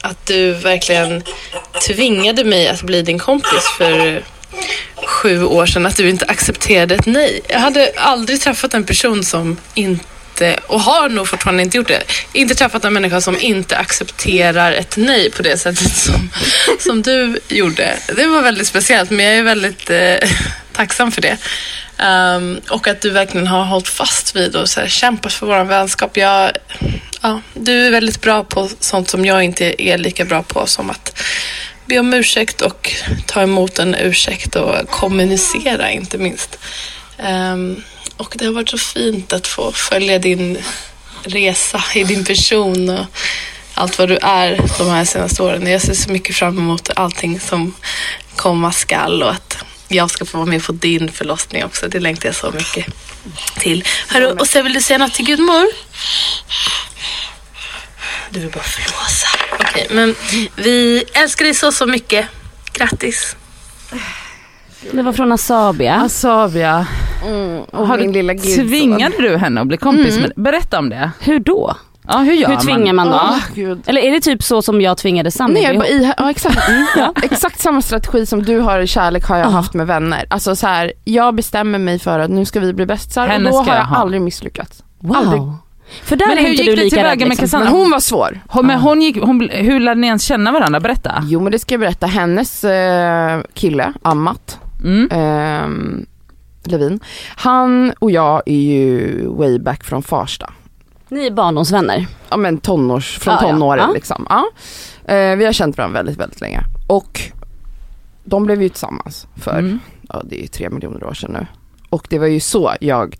Att 0.00 0.26
du 0.26 0.52
verkligen 0.52 1.22
tvingade 1.86 2.44
mig 2.44 2.68
att 2.68 2.82
bli 2.82 3.02
din 3.02 3.18
kompis 3.18 3.64
för 3.78 4.24
sju 5.06 5.44
år 5.44 5.66
sedan, 5.66 5.86
att 5.86 5.96
du 5.96 6.08
inte 6.08 6.24
accepterade 6.24 6.94
ett 6.94 7.06
nej. 7.06 7.40
Jag 7.48 7.58
hade 7.58 7.92
aldrig 7.96 8.40
träffat 8.40 8.74
en 8.74 8.84
person 8.84 9.24
som 9.24 9.56
inte, 9.74 10.04
Eh, 10.40 10.54
och 10.66 10.80
har 10.80 11.08
nog 11.08 11.28
fortfarande 11.28 11.62
inte 11.62 11.76
gjort 11.76 11.88
det, 11.88 12.02
inte 12.32 12.54
träffat 12.54 12.84
en 12.84 12.92
människa 12.92 13.20
som 13.20 13.40
inte 13.40 13.76
accepterar 13.76 14.72
ett 14.72 14.96
nej 14.96 15.30
på 15.30 15.42
det 15.42 15.58
sättet 15.58 15.96
som, 15.96 16.30
som 16.80 17.02
du 17.02 17.38
gjorde. 17.48 17.96
Det 18.16 18.26
var 18.26 18.42
väldigt 18.42 18.66
speciellt, 18.66 19.10
men 19.10 19.26
jag 19.26 19.34
är 19.34 19.42
väldigt 19.42 19.90
eh, 19.90 20.30
tacksam 20.72 21.12
för 21.12 21.22
det. 21.22 21.36
Um, 21.98 22.60
och 22.70 22.88
att 22.88 23.00
du 23.00 23.10
verkligen 23.10 23.46
har 23.46 23.64
hållit 23.64 23.88
fast 23.88 24.36
vid 24.36 24.56
och 24.56 24.68
så 24.68 24.80
här, 24.80 24.88
kämpat 24.88 25.32
för 25.32 25.46
vår 25.46 25.64
vänskap. 25.64 26.16
Jag, 26.16 26.52
ja, 27.20 27.40
du 27.54 27.86
är 27.86 27.90
väldigt 27.90 28.20
bra 28.20 28.44
på 28.44 28.68
sånt 28.80 29.10
som 29.10 29.24
jag 29.24 29.42
inte 29.42 29.82
är 29.82 29.98
lika 29.98 30.24
bra 30.24 30.42
på, 30.42 30.66
som 30.66 30.90
att 30.90 31.22
be 31.86 31.98
om 31.98 32.14
ursäkt 32.14 32.60
och 32.60 32.94
ta 33.26 33.42
emot 33.42 33.78
en 33.78 33.94
ursäkt 33.94 34.56
och 34.56 34.90
kommunicera 34.90 35.90
inte 35.90 36.18
minst. 36.18 36.58
Um, 37.18 37.82
och 38.16 38.34
det 38.38 38.44
har 38.44 38.52
varit 38.52 38.68
så 38.68 38.78
fint 38.78 39.32
att 39.32 39.46
få 39.46 39.72
följa 39.72 40.18
din 40.18 40.58
resa 41.22 41.84
i 41.94 42.04
din 42.04 42.24
person 42.24 42.88
och 42.88 43.06
allt 43.74 43.98
vad 43.98 44.08
du 44.08 44.16
är 44.22 44.60
de 44.78 44.88
här 44.88 45.04
senaste 45.04 45.42
åren. 45.42 45.66
Jag 45.66 45.82
ser 45.82 45.94
så 45.94 46.10
mycket 46.10 46.36
fram 46.36 46.58
emot 46.58 46.90
allting 46.96 47.40
som 47.40 47.74
komma 48.36 48.72
skall 48.72 49.22
och 49.22 49.30
att 49.30 49.56
jag 49.88 50.10
ska 50.10 50.24
få 50.24 50.38
vara 50.38 50.48
med 50.48 50.64
på 50.64 50.72
din 50.72 51.12
förlossning 51.12 51.64
också. 51.64 51.88
Det 51.88 52.00
längtar 52.00 52.28
jag 52.28 52.36
så 52.36 52.50
mycket 52.50 52.86
till. 53.58 53.84
Hörru, 54.08 54.26
och 54.26 54.48
sen 54.48 54.64
vill 54.64 54.72
du 54.72 54.80
säga 54.80 54.98
något 54.98 55.14
till 55.14 55.24
Gudmor? 55.24 55.66
Du 58.30 58.40
vill 58.40 58.50
bara 58.50 58.64
flåsa. 58.64 59.28
Okej, 59.60 59.86
men 59.90 60.14
vi 60.56 61.04
älskar 61.12 61.44
dig 61.44 61.54
så, 61.54 61.72
så 61.72 61.86
mycket. 61.86 62.26
Grattis. 62.72 63.36
Det 64.90 65.02
var 65.02 65.12
från 65.12 65.32
Asabia. 65.32 65.94
Asabia. 65.94 66.86
Och 67.70 67.86
Har 67.86 67.98
min 67.98 68.06
du, 68.06 68.12
lilla 68.12 68.32
gudson. 68.34 68.68
tvingade 68.68 69.14
du 69.18 69.36
henne 69.36 69.60
att 69.60 69.66
bli 69.66 69.76
kompis 69.76 70.16
Mm. 70.16 70.22
med 70.36 70.44
Berätta 70.44 70.78
om 70.78 70.88
det. 70.88 71.10
Hur 71.20 71.38
då? 71.38 71.76
Ja, 72.08 72.18
hur 72.18 72.32
gör 72.32 72.48
Hur 72.48 72.56
tvingar 72.56 72.92
man 72.92 73.06
då? 73.06 73.14
Åh, 73.14 73.38
gud. 73.54 73.82
Eller 73.86 74.00
är 74.00 74.10
det 74.12 74.20
typ 74.20 74.42
så 74.42 74.62
som 74.62 74.80
jag 74.80 74.96
tvingade? 74.98 75.30
Nej, 75.48 75.62
jag 75.62 75.88
i, 75.88 76.12
ja, 76.18 76.30
exakt. 76.30 76.58
ja, 76.96 77.12
exakt 77.22 77.60
samma 77.60 77.82
strategi 77.82 78.26
som 78.26 78.42
du 78.42 78.58
har 78.58 78.80
i 78.80 78.86
kärlek 78.86 79.24
har 79.24 79.36
jag 79.36 79.46
haft 79.46 79.74
med 79.74 79.86
vänner. 79.86 80.24
Alltså 80.30 80.56
så 80.56 80.66
här, 80.66 80.92
jag 81.04 81.34
bestämmer 81.34 81.78
mig 81.78 81.98
för 81.98 82.18
att 82.18 82.30
nu 82.30 82.44
ska 82.44 82.60
vi 82.60 82.72
bli 82.72 82.86
bästisar 82.86 83.36
och 83.36 83.42
då 83.42 83.48
ska 83.62 83.72
har 83.72 83.78
jag 83.78 83.84
ha. 83.84 83.96
aldrig 83.96 84.20
misslyckats. 84.22 84.82
Wow. 84.98 85.16
Aldrig. 85.16 85.42
För 86.02 86.16
där 86.16 86.26
Men 86.26 86.38
hur 86.38 86.48
gick 86.48 86.58
du 86.66 86.70
ni 86.70 86.76
lika 86.76 86.96
tillväga 86.96 87.10
rädd 87.12 87.18
med 87.18 87.28
liksom. 87.28 87.44
Cassandra? 87.44 87.70
Men 87.70 87.80
hon 87.80 87.90
var 87.90 88.00
svår. 88.00 88.40
Hon, 88.48 88.66
men 88.66 88.78
hon 88.80 89.02
gick, 89.02 89.22
hon, 89.22 89.48
hur 89.52 89.80
lärde 89.80 90.00
ni 90.00 90.06
ens 90.06 90.22
känna 90.22 90.52
varandra? 90.52 90.80
Berätta. 90.80 91.22
Jo 91.26 91.40
men 91.40 91.52
det 91.52 91.58
ska 91.58 91.74
jag 91.74 91.80
berätta. 91.80 92.06
Hennes 92.06 92.64
eh, 92.64 93.40
kille, 93.54 93.92
Amat, 94.02 94.58
Mm. 94.84 95.08
ehm, 95.12 96.06
Levin, 96.66 97.00
han 97.36 97.92
och 97.98 98.10
jag 98.10 98.42
är 98.46 98.60
ju 98.60 99.26
way 99.28 99.58
back 99.58 99.84
från 99.84 100.02
Farsta. 100.02 100.52
Ni 101.08 101.26
är 101.26 101.30
barndomsvänner. 101.30 102.06
Ja 102.28 102.36
men 102.36 102.58
tonårs, 102.58 103.18
från 103.18 103.34
Ja, 103.34 103.40
tonåren 103.40 103.84
Ja. 103.88 103.94
liksom. 103.94 104.26
Ja. 104.28 104.44
Eh, 105.14 105.36
vi 105.36 105.44
har 105.44 105.52
känt 105.52 105.78
varandra 105.78 105.98
väldigt, 106.02 106.16
väldigt 106.20 106.40
länge. 106.40 106.60
Och 106.86 107.20
de 108.24 108.44
blev 108.46 108.62
ju 108.62 108.68
tillsammans 108.68 109.26
för, 109.36 109.58
Mm. 109.58 109.78
ja 110.08 110.22
det 110.24 110.36
är 110.38 110.40
ju 110.40 110.46
tre 110.46 110.70
miljoner 110.70 111.04
år 111.04 111.14
sedan 111.14 111.30
nu. 111.32 111.46
Och 111.90 112.06
det 112.10 112.18
var 112.18 112.26
ju 112.26 112.40
så 112.40 112.72
jag, 112.80 113.16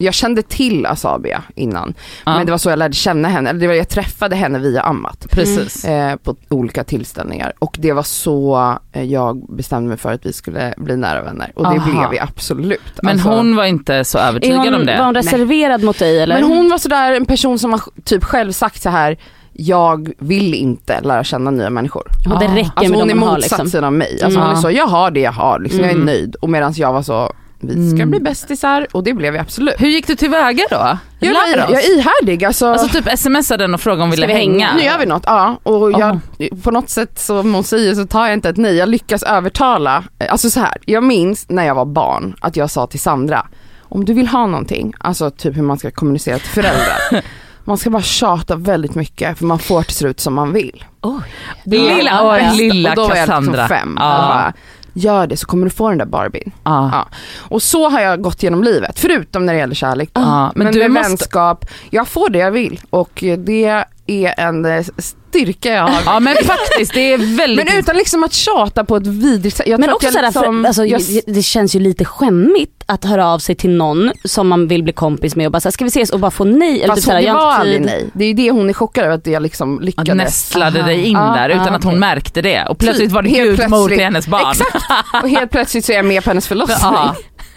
jag 0.00 0.14
kände 0.14 0.42
till 0.42 0.86
Asabia 0.86 1.42
innan. 1.54 1.94
Ja. 2.26 2.36
Men 2.36 2.46
det 2.46 2.50
var 2.52 2.58
så 2.58 2.70
jag 2.70 2.78
lärde 2.78 2.94
känna 2.94 3.28
henne, 3.28 3.50
eller 3.50 3.60
det 3.60 3.66
var 3.66 3.74
jag 3.74 3.88
träffade 3.88 4.36
henne 4.36 4.58
via 4.58 4.82
Amat. 4.82 5.26
Precis. 5.30 5.84
Eh, 5.84 6.16
på 6.16 6.36
olika 6.48 6.84
tillställningar. 6.84 7.52
Och 7.58 7.76
det 7.78 7.92
var 7.92 8.02
så 8.02 8.74
eh, 8.92 9.02
jag 9.04 9.56
bestämde 9.56 9.88
mig 9.88 9.96
för 9.98 10.12
att 10.12 10.26
vi 10.26 10.32
skulle 10.32 10.74
bli 10.76 10.96
nära 10.96 11.22
vänner. 11.22 11.52
Och 11.56 11.62
det 11.64 11.68
Aha. 11.80 11.90
blev 11.90 12.10
vi 12.10 12.18
absolut. 12.18 12.80
Men 13.02 13.12
Alltså- 13.12 13.28
hon 13.28 13.56
var 13.56 13.64
inte 13.64 14.04
så 14.04 14.18
övertygad 14.18 14.58
hon, 14.58 14.74
om 14.74 14.86
det. 14.86 14.98
var 14.98 15.04
hon 15.04 15.14
reserverad 15.14 15.82
mot 15.82 15.98
dig 15.98 16.20
eller? 16.20 16.34
Men 16.40 16.50
hon 16.50 16.68
var 16.70 16.78
sådär 16.78 17.12
en 17.12 17.26
person 17.26 17.58
som 17.58 17.72
har 17.72 17.80
typ 18.04 18.24
själv 18.24 18.52
sagt 18.52 18.82
så 18.82 18.90
här. 18.90 19.16
jag 19.52 20.10
vill 20.18 20.54
inte 20.54 21.00
lära 21.00 21.24
känna 21.24 21.50
nya 21.50 21.70
människor. 21.70 22.02
Och 22.32 22.38
det 22.40 22.46
räcker 22.46 22.70
Alltså 22.74 22.90
med 22.92 23.00
hon 23.00 23.10
är 23.10 23.14
motsatsen 23.14 23.64
liksom. 23.64 23.84
av 23.84 23.92
mig. 23.92 24.18
Alltså 24.22 24.38
Mm. 24.38 24.48
hon 24.48 24.56
är 24.56 24.60
så, 24.60 24.70
jag 24.70 24.86
har 24.86 25.10
det 25.10 25.20
jag 25.20 25.32
har, 25.32 25.58
liksom, 25.58 25.80
jag 25.80 25.88
är 25.88 25.94
Mm. 25.94 26.06
nöjd. 26.06 26.34
Och 26.34 26.48
medan 26.48 26.72
jag 26.76 26.92
var 26.92 27.02
så, 27.02 27.32
vi 27.60 27.88
ska 27.90 27.96
Mm. 27.96 28.10
bli 28.10 28.20
bästisar 28.20 28.86
och 28.92 29.04
det 29.04 29.12
blev 29.14 29.32
vi 29.32 29.38
absolut. 29.38 29.74
Hur 29.78 29.88
gick 29.88 30.06
du 30.06 30.16
tillväga 30.16 30.62
då? 30.70 30.98
Jag, 31.20 31.32
oss. 31.32 31.38
jag 31.56 31.84
är 31.84 31.98
ihärdig 31.98 32.44
alltså. 32.44 32.66
Alltså 32.66 32.88
typ 33.02 33.18
smsade 33.18 33.64
den 33.64 33.74
och 33.74 33.80
frågade 33.80 34.02
om 34.02 34.08
hon 34.08 34.16
Ska 34.16 34.20
ville 34.26 34.34
vi 34.34 34.40
hänga? 34.40 34.66
hänga. 34.66 34.76
nu 34.76 34.82
gör 34.84 34.98
vi 34.98 35.06
något, 35.06 35.22
ja. 35.26 35.56
Och 35.62 35.92
jag, 35.92 36.18
på 36.62 36.70
något 36.70 36.88
sätt 36.90 37.18
som 37.18 37.54
hon 37.54 37.64
säger 37.64 37.94
så 37.94 38.06
tar 38.06 38.24
jag 38.26 38.32
inte 38.34 38.48
ett 38.48 38.56
nej. 38.56 38.76
Jag 38.76 38.88
lyckas 38.88 39.22
övertala. 39.22 40.04
Alltså 40.30 40.50
så 40.50 40.60
här, 40.60 40.76
jag 40.84 41.04
minns 41.04 41.46
när 41.48 41.66
jag 41.66 41.74
var 41.74 41.84
barn 41.84 42.34
att 42.40 42.56
jag 42.56 42.70
sa 42.70 42.86
till 42.86 43.00
Sandra, 43.00 43.46
om 43.82 44.04
du 44.04 44.12
vill 44.12 44.26
ha 44.28 44.46
någonting, 44.46 44.92
alltså 44.98 45.30
typ 45.30 45.56
hur 45.56 45.62
man 45.62 45.78
ska 45.78 45.90
kommunicera 45.90 46.38
till 46.38 46.48
föräldrar. 46.48 47.22
Man 47.64 47.78
ska 47.78 47.90
bara 47.90 48.02
tjata 48.02 48.56
väldigt 48.56 48.94
mycket 48.94 49.38
för 49.38 49.44
man 49.44 49.58
får 49.58 49.82
till 49.82 49.94
slut 49.94 50.20
som 50.20 50.34
man 50.34 50.52
vill. 50.52 50.84
Oj. 51.02 51.20
Det 51.64 51.76
Lilla- 51.78 52.32
bästa. 52.38 52.52
lilla 52.54 52.90
och 52.90 52.96
då 52.96 53.08
var 53.08 53.16
jag 53.16 53.26
Cassandra. 53.26 53.52
liksom 53.62 53.68
fem. 53.76 53.96
Ja. 54.00 54.52
Gör 54.92 55.26
det 55.26 55.36
så 55.36 55.46
kommer 55.46 55.64
du 55.64 55.70
få 55.70 55.88
den 55.88 55.98
där 55.98 56.06
Barbien. 56.06 56.52
Ja. 56.64 56.90
Ja. 56.92 57.08
Och 57.38 57.62
så 57.62 57.88
har 57.88 58.00
jag 58.00 58.22
gått 58.22 58.42
genom 58.42 58.64
livet, 58.64 58.98
förutom 58.98 59.46
när 59.46 59.52
det 59.52 59.58
gäller 59.58 59.74
kärlek. 59.74 60.10
Ja, 60.12 60.52
men 60.54 60.64
men 60.64 60.74
du 60.74 60.80
med 60.80 60.90
måste- 60.90 61.08
vänskap, 61.08 61.64
jag 61.90 62.08
får 62.08 62.30
det 62.30 62.38
jag 62.38 62.50
vill 62.50 62.80
och 62.90 63.24
det 63.38 63.84
är 64.06 64.34
en 64.40 64.64
eh, 64.64 64.84
styrka 64.98 65.68
jag 65.72 65.82
har. 65.82 66.02
Ja 66.06 66.20
men 66.20 66.36
faktiskt, 66.44 66.94
det 66.94 67.12
är 67.12 67.18
väldigt... 67.36 67.66
Men 67.68 67.78
utan 67.78 67.96
liksom 67.96 68.24
att 68.24 68.32
tjata 68.32 68.84
på 68.84 68.96
ett 68.96 69.06
vidrigt 69.06 69.56
sätt. 69.56 69.66
Men 69.80 69.90
också 69.90 70.08
jag 70.08 70.24
liksom, 70.24 70.62
för, 70.62 70.66
alltså, 70.68 70.84
jag, 70.86 71.02
det 71.26 71.42
känns 71.42 71.76
ju 71.76 71.80
lite 71.80 72.04
skämmigt 72.04 72.79
att 72.90 73.04
höra 73.04 73.26
av 73.28 73.38
sig 73.38 73.54
till 73.54 73.70
någon 73.70 74.12
som 74.24 74.48
man 74.48 74.68
vill 74.68 74.82
bli 74.82 74.92
kompis 74.92 75.36
med 75.36 75.46
och 75.46 75.52
bara 75.52 75.60
såhär, 75.60 75.72
ska 75.72 75.84
vi 75.84 75.88
ses 75.88 76.10
och 76.10 76.20
bara 76.20 76.30
få 76.30 76.44
nej? 76.44 76.82
Eller 76.82 76.94
typ 76.94 77.04
fast 77.04 77.06
jag 77.24 77.32
har 77.34 77.40
var 77.40 77.50
inte 77.50 77.60
aldrig 77.60 77.80
nej. 77.80 78.10
Det 78.12 78.24
är 78.24 78.28
ju 78.28 78.34
det 78.34 78.50
hon 78.50 78.68
är 78.68 78.72
chockad 78.72 79.04
över 79.04 79.14
att 79.14 79.26
jag 79.26 79.42
liksom 79.42 79.78
att 79.78 79.84
lyckades. 79.84 80.14
nästlade 80.16 80.78
Aha. 80.78 80.86
dig 80.88 81.04
in 81.04 81.12
Ja, 81.12 81.34
där 81.36 81.48
utan 81.48 81.66
ja, 81.66 81.72
att 81.72 81.84
hon 81.84 81.92
okej. 81.92 82.00
märkte 82.00 82.42
det. 82.42 82.66
Och 82.66 82.78
plötsligt 82.78 83.12
var 83.12 83.22
det 83.22 83.54
plötsligt. 83.56 83.88
till 83.88 84.04
hennes 84.04 84.28
barn. 84.28 84.50
Exakt. 84.50 84.76
Och 85.22 85.28
helt 85.28 85.50
plötsligt 85.50 85.84
så 85.84 85.92
är 85.92 85.96
jag 85.96 86.04
med 86.04 86.24
på 86.24 86.30
hennes 86.30 86.48
förlossning. 86.48 86.92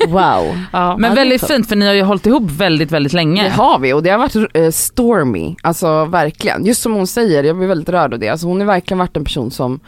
Wow. 0.07 0.13
Ja. 0.13 0.47
Men 0.71 0.71
Ja, 0.71 0.97
det 0.99 1.07
är 1.07 1.15
väldigt 1.15 1.41
så. 1.41 1.47
fint 1.47 1.69
för 1.69 1.75
ni 1.75 1.85
har 1.85 1.93
ju 1.93 2.01
hållit 2.03 2.25
ihop 2.25 2.43
väldigt, 2.51 2.91
väldigt 2.91 3.13
länge. 3.13 3.43
Det 3.43 3.49
har 3.49 3.79
vi 3.79 3.93
och 3.93 4.03
det 4.03 4.09
har 4.09 4.17
varit 4.17 4.35
eh, 4.53 4.69
stormy, 4.71 5.55
alltså 5.61 6.05
verkligen. 6.05 6.65
Just 6.65 6.81
som 6.81 6.93
hon 6.93 7.07
säger, 7.07 7.43
jag 7.43 7.57
blir 7.57 7.67
väldigt 7.67 7.89
rörd 7.89 8.13
av 8.13 8.19
det. 8.19 8.29
Alltså 8.29 8.47
hon 8.47 8.59
har 8.59 8.67
verkligen 8.67 8.99
varit 8.99 9.17
en 9.17 9.23
person 9.23 9.51
som, 9.51 9.79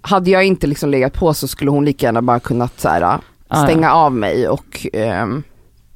hade 0.00 0.30
jag 0.30 0.44
inte 0.44 0.66
liksom 0.66 0.90
legat 0.90 1.12
på 1.12 1.34
så 1.34 1.48
skulle 1.48 1.70
hon 1.70 1.84
lika 1.84 2.06
gärna 2.06 2.22
bara 2.22 2.40
kunnat 2.40 2.80
så 2.80 2.88
här. 2.88 3.18
Stänga 3.64 3.92
av 3.94 4.12
mig 4.12 4.48
och 4.48 4.86
ehm, 4.92 5.42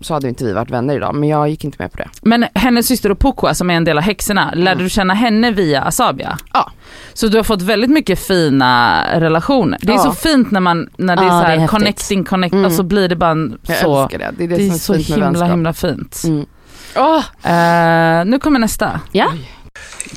så 0.00 0.14
hade 0.14 0.28
inte 0.28 0.44
vi 0.44 0.52
varit 0.52 0.70
vänner 0.70 0.96
idag. 0.96 1.14
Men 1.14 1.28
jag 1.28 1.48
gick 1.48 1.64
inte 1.64 1.76
med 1.78 1.92
på 1.92 1.98
det. 1.98 2.08
Men 2.22 2.46
hennes 2.54 2.86
syster 2.86 3.12
Opokwa 3.12 3.54
som 3.54 3.70
är 3.70 3.74
en 3.74 3.84
del 3.84 3.98
av 3.98 4.04
häxorna, 4.04 4.52
lärde 4.54 4.82
du 4.82 4.90
känna 4.90 5.14
henne 5.14 5.50
via 5.50 5.82
Asabia? 5.82 6.38
Ja. 6.52 6.70
Så 7.14 7.28
du 7.28 7.36
har 7.36 7.44
fått 7.44 7.62
väldigt 7.62 7.90
mycket 7.90 8.18
fina 8.26 9.04
relationer. 9.20 9.78
Det 9.82 9.92
är 9.92 9.96
Ja. 9.96 10.02
så 10.02 10.12
fint 10.12 10.50
när 10.50 10.60
man, 10.60 10.88
när 10.96 11.16
det 11.16 11.22
är 11.22 11.26
Ja, 11.26 11.30
så 11.30 11.36
det 11.38 11.44
är 11.44 11.48
här 11.50 11.56
häftigt. 11.58 11.70
connecting, 11.70 12.24
connect, 12.24 12.52
Mm. 12.52 12.64
och 12.64 12.72
så 12.72 12.82
blir 12.82 13.08
det 13.08 13.16
bara 13.16 13.30
en 13.30 13.58
Jag 13.66 13.76
så, 13.78 14.02
älskar 14.02 14.18
det. 14.18 14.30
Det 14.38 14.44
är 14.44 14.48
det, 14.48 14.56
det 14.56 14.66
är 14.66 14.68
som 14.70 14.78
så 14.78 14.94
himla 14.94 15.26
vänskap. 15.26 15.50
himla 15.50 15.72
fint. 15.72 16.22
Mm. 16.24 16.46
Åh, 16.96 17.24
Eh, 17.52 18.24
nu 18.24 18.38
kommer 18.38 18.58
nästa. 18.58 19.00
Ja. 19.12 19.32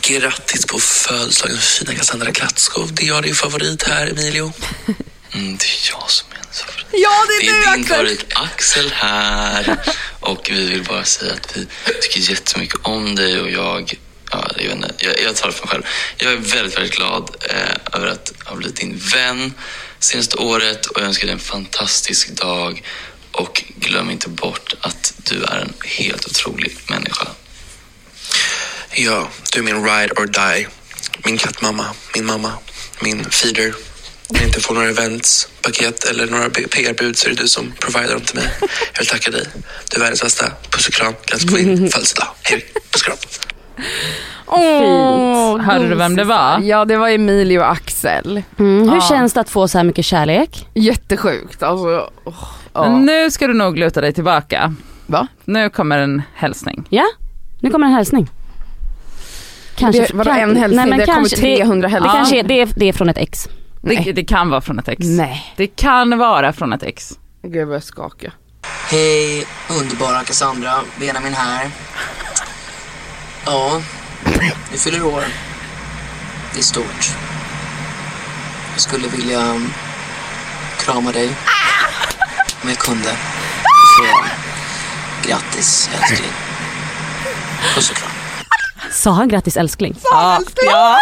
Grattis 0.02 0.66
på 0.66 0.78
födelsedagen 0.80 1.58
fina 1.58 1.92
Cassandra 1.94 2.32
Klatskov. 2.32 2.90
Det 2.94 3.04
är 3.04 3.08
jag 3.08 3.24
din 3.24 3.34
favorit 3.36 3.88
här 3.90 4.08
Emilio. 4.12 4.52
Mm, 5.36 5.48
det 5.48 5.66
är 5.66 5.92
jag 5.92 6.10
som 6.10 6.28
är 6.32 6.45
hennes 6.56 6.62
favorit. 6.62 6.86
Ja 6.92 7.26
Det 7.40 7.48
är 7.48 7.76
din 7.76 7.86
favorit 7.86 8.26
Axel 8.36 8.92
här. 8.92 9.78
Och 10.20 10.50
vi 10.52 10.70
vill 10.70 10.84
bara 10.84 11.04
säga 11.04 11.34
att 11.34 11.58
vi 11.58 11.68
tycker 12.02 12.32
jättemycket 12.32 12.80
om 12.84 13.16
dig 13.16 13.40
och 13.40 13.50
jag 13.52 13.94
Ja, 14.32 14.52
jag, 14.56 14.64
vet 14.64 14.76
inte, 14.76 14.94
jag, 14.98 15.22
jag 15.22 15.36
det 15.36 15.36
för 15.36 15.50
mig 15.50 15.68
själv. 15.68 15.84
Jag 16.18 16.34
är 16.34 16.38
väldigt, 16.38 16.78
väldigt 16.78 16.96
glad 16.96 17.36
eh, 17.50 17.98
över 18.00 18.08
att 18.08 18.34
ha 18.46 18.56
blivit 18.56 18.76
din 18.76 18.98
vän 18.98 19.54
senaste 20.00 20.38
året 20.38 20.86
och 20.86 21.00
jag 21.00 21.08
önskar 21.08 21.28
dig 21.28 21.34
en 21.34 21.40
fantastisk 21.40 22.30
dag. 22.30 22.84
Och 23.32 23.64
glöm 23.76 24.10
inte 24.10 24.30
bort 24.30 24.74
att 24.82 25.14
du 25.18 25.44
är 25.44 25.60
en 25.60 25.74
helt 25.86 26.26
otrolig 26.26 26.78
människa. 26.90 27.28
Ja, 28.92 29.30
du 29.52 29.60
är 29.60 29.64
min 29.64 29.86
ride 29.86 30.14
or 30.14 30.26
die. 30.26 30.68
Min 31.24 31.38
kattmamma, 31.38 31.86
min 32.14 32.26
mamma, 32.26 32.54
min 33.00 33.30
feeder. 33.30 33.74
Om 34.30 34.36
jag 34.40 34.48
inte 34.48 34.60
får 34.62 34.74
några 34.76 34.90
events, 34.90 35.48
paket 35.62 36.04
eller 36.04 36.26
några 36.28 36.50
PR-bud 36.50 37.18
så 37.18 37.26
är 37.30 37.30
det 37.34 37.42
du 37.42 37.48
som 37.48 37.74
provider 37.80 38.14
dem 38.14 38.22
till 38.22 38.36
mig. 38.36 38.48
Jag 38.94 39.00
vill 39.00 39.08
tacka 39.08 39.32
dig. 39.32 39.44
Du 39.92 39.96
är 39.96 40.00
världens 40.00 40.22
bästa. 40.22 40.46
Puss 40.72 40.88
och 40.88 40.94
kram. 40.94 41.14
Grattis 41.26 41.46
på 41.52 41.58
din 41.58 41.90
födelsedag. 41.90 42.28
Hej, 42.44 42.66
puss 42.92 43.02
och 43.02 43.06
kram. 43.08 43.18
Åh, 44.48 45.58
Hörde 45.62 45.88
du 45.90 45.96
vem 45.96 46.16
det 46.16 46.24
var? 46.24 46.60
Ja 46.62 46.86
det 46.86 46.98
var 46.98 47.10
Emilie 47.10 47.60
och 47.60 47.72
Axel. 47.72 48.42
Mm, 48.60 48.90
hur 48.90 48.96
Ja. 48.96 49.02
känns 49.10 49.34
det 49.34 49.40
att 49.40 49.50
få 49.50 49.68
så 49.68 49.78
här 49.78 49.86
mycket 49.86 50.06
kärlek? 50.06 50.68
Jättesjukt. 50.74 51.64
Alltså, 51.64 52.10
åh, 52.24 52.34
ja. 52.74 52.90
Men 52.90 53.06
nu 53.06 53.32
ska 53.32 53.48
du 53.48 53.54
nog 53.54 53.78
luta 53.78 54.02
dig 54.02 54.14
tillbaka. 54.14 54.74
Va? 55.08 55.28
Nu 55.46 55.70
kommer 55.70 55.98
en 55.98 56.22
hälsning. 56.36 56.86
Ja, 56.90 57.06
nu 57.60 57.70
kommer 57.72 57.88
en 57.88 57.94
hälsning. 57.94 58.30
Det- 59.92 60.12
vadå, 60.14 60.32
en 60.32 60.58
hälsning? 60.58 60.98
Det 60.98 61.06
kommit 61.06 61.36
300 61.36 61.88
det, 61.88 61.92
hälsningar. 61.92 62.14
det, 62.14 62.18
kanske 62.18 62.40
är, 62.40 62.44
det, 62.44 62.62
är, 62.62 62.70
det 62.76 62.86
är 62.90 62.94
från 62.94 63.10
ett 63.10 63.18
ex. 63.18 63.48
Det, 63.86 64.12
det 64.12 64.24
kan 64.24 64.50
vara 64.50 64.62
från 64.62 64.80
ett 64.80 64.88
ex. 64.88 65.00
Nej. 65.06 65.54
Det 65.56 65.68
kan 65.68 66.18
vara 66.18 66.54
från 66.54 66.74
ett 66.74 66.84
ex. 66.84 67.12
Gud 67.44 67.56
jag 67.56 67.68
börjar 67.68 67.82
skaka. 67.82 68.32
Hej, 68.90 69.46
underbara 69.80 70.24
Cassandra. 70.24 70.74
Benjamin 71.00 71.34
här. 71.34 71.70
Ja, 73.46 73.82
du 74.72 74.78
fyller 74.78 75.06
år. 75.06 75.24
Det 76.54 76.60
är 76.60 76.64
stort. 76.64 77.16
Jag 78.72 78.82
skulle 78.82 79.08
vilja 79.08 79.62
krama 80.78 81.12
dig. 81.12 81.30
Om 82.64 82.70
jag 82.70 82.78
kunde. 82.78 83.10
Så, 83.98 84.04
grattis 85.30 85.90
älskling. 85.94 86.32
Puss 87.76 87.90
och 87.92 87.98
kram. 87.98 88.10
Sa 88.92 89.12
han 89.12 89.28
grattis 89.28 89.58
älskling? 89.58 89.96
Ja. 90.04 90.40
ja. 90.66 90.98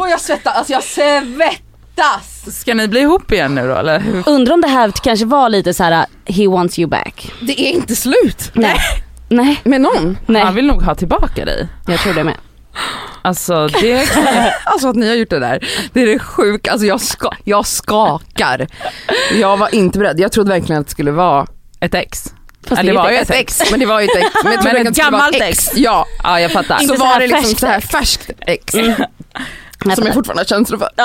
Åh 0.00 0.10
jag 0.10 0.20
svettas, 0.20 0.56
alltså 0.56 0.72
jag 0.72 0.82
svettas! 0.82 2.60
Ska 2.60 2.74
ni 2.74 2.88
bli 2.88 3.00
ihop 3.00 3.32
igen 3.32 3.54
nu 3.54 3.68
då 3.68 3.74
eller? 3.74 4.22
Undrar 4.26 4.54
om 4.54 4.60
det 4.60 4.68
här 4.68 4.92
kanske 5.02 5.26
var 5.26 5.48
lite 5.48 5.74
så 5.74 5.84
här: 5.84 6.06
he 6.24 6.48
wants 6.48 6.78
you 6.78 6.88
back. 6.88 7.32
Det 7.40 7.60
är 7.60 7.72
inte 7.72 7.96
slut. 7.96 8.50
Nej. 8.52 8.76
Nej. 9.28 9.60
Med 9.64 9.80
någon. 9.80 10.18
Nej. 10.26 10.42
Han 10.42 10.54
vill 10.54 10.66
nog 10.66 10.82
ha 10.82 10.94
tillbaka 10.94 11.44
dig. 11.44 11.68
Jag 11.86 12.00
tror 12.00 12.14
det 12.14 12.24
med. 12.24 12.36
Alltså 13.22 13.66
det 13.66 14.08
Alltså 14.64 14.88
att 14.88 14.96
ni 14.96 15.08
har 15.08 15.14
gjort 15.14 15.30
det 15.30 15.38
där, 15.38 15.68
det 15.92 16.02
är 16.02 16.06
det 16.06 16.18
sjuka, 16.18 16.72
alltså 16.72 16.86
jag, 16.86 17.00
ska, 17.00 17.30
jag 17.44 17.66
skakar. 17.66 18.66
Jag 19.32 19.56
var 19.56 19.74
inte 19.74 19.98
beredd, 19.98 20.20
jag 20.20 20.32
trodde 20.32 20.50
verkligen 20.50 20.80
att 20.80 20.86
det 20.86 20.90
skulle 20.90 21.10
vara 21.10 21.46
ett 21.80 21.94
ex. 21.94 22.24
Fast 22.66 22.82
det, 22.82 22.92
var 22.92 23.10
ju 23.10 23.16
ett 23.16 23.30
ex, 23.30 23.70
men 23.70 23.80
det 23.80 23.86
var 23.86 24.00
ju 24.00 24.06
ett 24.06 24.16
ex. 24.16 24.34
Men, 24.44 24.64
Men 24.64 24.86
ett 24.86 24.96
gammalt 24.96 25.40
ex. 25.40 25.70
Ja, 25.74 26.06
Ja 26.22 26.40
jag 26.40 26.50
fattar. 26.50 26.76
så 26.76 26.82
Inte 26.82 26.96
så 26.96 27.00
var 27.00 27.12
här 27.12 27.20
det 27.20 27.26
liksom 27.26 27.44
färskt 27.44 27.60
så 27.60 27.66
här 27.66 27.80
färskt 27.80 28.30
ex. 28.46 28.74
Som 29.94 30.06
jag 30.06 30.14
fortfarande 30.14 30.40
har 30.40 30.44
känslor 30.44 30.78
för. 30.78 30.88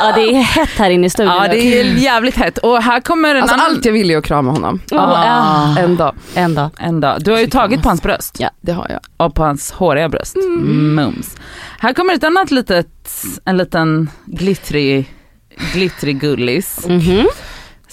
Ja 0.00 0.12
det 0.14 0.20
är 0.36 0.40
hett 0.42 0.68
här 0.78 0.90
inne 0.90 1.06
i 1.06 1.10
studion. 1.10 1.34
Ja 1.34 1.48
det 1.48 1.58
är 1.80 1.84
jävligt 1.84 2.36
hett 2.36 2.58
och 2.58 2.82
här 2.82 3.00
kommer 3.00 3.34
en 3.34 3.42
Alltså 3.42 3.54
annan... 3.54 3.66
allt 3.66 3.84
jag 3.84 3.92
ville 3.92 4.14
är 4.14 4.18
att 4.18 4.24
krama 4.24 4.50
honom. 4.50 4.80
Ah. 4.92 5.78
En 5.78 5.96
dag. 5.96 6.14
En 6.34 6.54
dag. 6.54 6.70
En 6.78 7.00
dag. 7.00 7.22
Du 7.22 7.30
har 7.30 7.38
ju 7.38 7.46
tagit 7.46 7.82
på 7.82 7.88
hans 7.88 8.02
bröst. 8.02 8.36
Ja. 8.40 8.50
Det 8.60 8.72
har 8.72 8.86
jag. 8.90 9.00
Och 9.26 9.34
på 9.34 9.42
hans 9.44 9.72
håriga 9.72 10.08
bröst. 10.08 10.36
Mm. 10.36 10.94
Mums. 10.94 11.36
Här 11.78 11.92
kommer 11.92 12.14
ett 12.14 12.24
annat 12.24 12.50
litet, 12.50 13.24
en 13.44 13.56
liten 13.56 14.10
glittrig, 14.24 15.14
glittrig 15.72 16.20
gullis. 16.20 16.86
Mhm. 16.88 17.26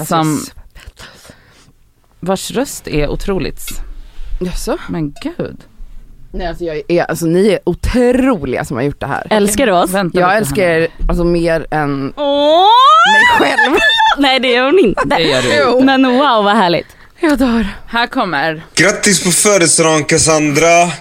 Som, 0.08 0.40
vars 2.20 2.52
röst 2.52 2.88
är 2.88 3.08
otroligt. 3.08 3.70
Jaså? 4.42 4.78
Men 4.90 5.12
gud. 5.12 5.58
Nej, 6.36 6.48
alltså, 6.48 6.64
jag 6.64 6.82
är, 6.88 7.04
alltså 7.04 7.26
ni 7.26 7.50
är 7.50 7.60
otroliga 7.64 8.66
som 8.66 8.78
har 8.78 8.84
gjort 8.84 9.00
det 9.00 9.08
här. 9.08 9.28
Älskar 9.30 9.66
du 9.66 9.72
oss? 9.72 9.92
Vänta 9.92 10.20
Jag 10.20 10.38
älskar 10.38 10.64
er 10.64 10.88
alltså, 11.10 11.24
mer 11.24 11.68
än 11.72 12.14
Åh! 12.18 12.68
mig 13.14 13.26
själv. 13.40 13.78
Nej 14.18 14.40
det 14.40 14.48
gör 14.48 14.66
hon 14.66 14.80
inte. 14.80 15.02
Det 15.06 15.20
gör 15.22 15.42
du. 15.42 15.50
Jo. 15.60 15.82
Men 15.84 16.04
wow 16.18 16.44
vad 16.44 16.56
härligt. 16.58 16.88
Jag 17.20 17.38
dör. 17.38 17.68
Här 17.88 18.08
kommer, 18.08 18.62
Grattis 18.76 19.24
på 19.24 19.32
födelsedagen 19.32 20.04
Cassandra! 20.04 20.92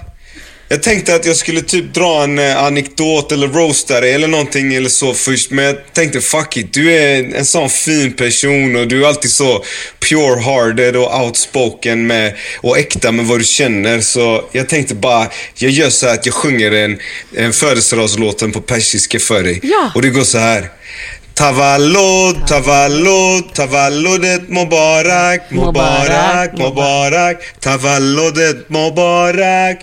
Jag 0.72 0.82
tänkte 0.82 1.14
att 1.14 1.26
jag 1.26 1.36
skulle 1.36 1.60
typ 1.60 1.94
dra 1.94 2.22
en 2.22 2.38
eh, 2.38 2.64
anekdot 2.64 3.32
eller 3.32 3.48
roasta 3.48 4.00
dig 4.00 4.12
eller 4.12 4.28
någonting 4.28 4.74
eller 4.74 4.88
så 4.88 5.14
först 5.14 5.50
men 5.50 5.64
jag 5.64 5.76
tänkte 5.92 6.20
fuck 6.20 6.56
it, 6.56 6.72
du 6.72 6.92
är 6.92 7.34
en 7.34 7.44
sån 7.44 7.70
fin 7.70 8.12
person 8.12 8.76
och 8.76 8.88
du 8.88 9.04
är 9.04 9.08
alltid 9.08 9.30
så 9.30 9.64
pure-hearted 10.00 10.96
och 10.96 11.24
outspoken 11.24 12.06
med, 12.06 12.34
och 12.60 12.78
äkta 12.78 13.12
med 13.12 13.26
vad 13.26 13.40
du 13.40 13.44
känner 13.44 14.00
så 14.00 14.44
jag 14.52 14.68
tänkte 14.68 14.94
bara, 14.94 15.26
jag 15.54 15.70
gör 15.70 15.90
så 15.90 16.06
här 16.06 16.14
att 16.14 16.26
jag 16.26 16.34
sjunger 16.34 16.72
en, 16.72 16.98
en 17.36 17.52
födelsedagslåten 17.52 18.52
på 18.52 18.60
persiska 18.60 19.18
för 19.18 19.42
dig. 19.42 19.60
Ja. 19.62 19.92
Och 19.94 20.02
det 20.02 20.08
går 20.08 20.24
så 20.24 20.38
här. 20.38 20.70
Tavallod, 21.34 22.46
tavallod, 22.46 23.54
tavallodet 23.54 24.48
mubarak, 24.48 25.50
mubarak, 25.50 26.58
mubarak, 26.58 27.42
tavallodet 27.60 28.68
mubarak. 28.68 29.78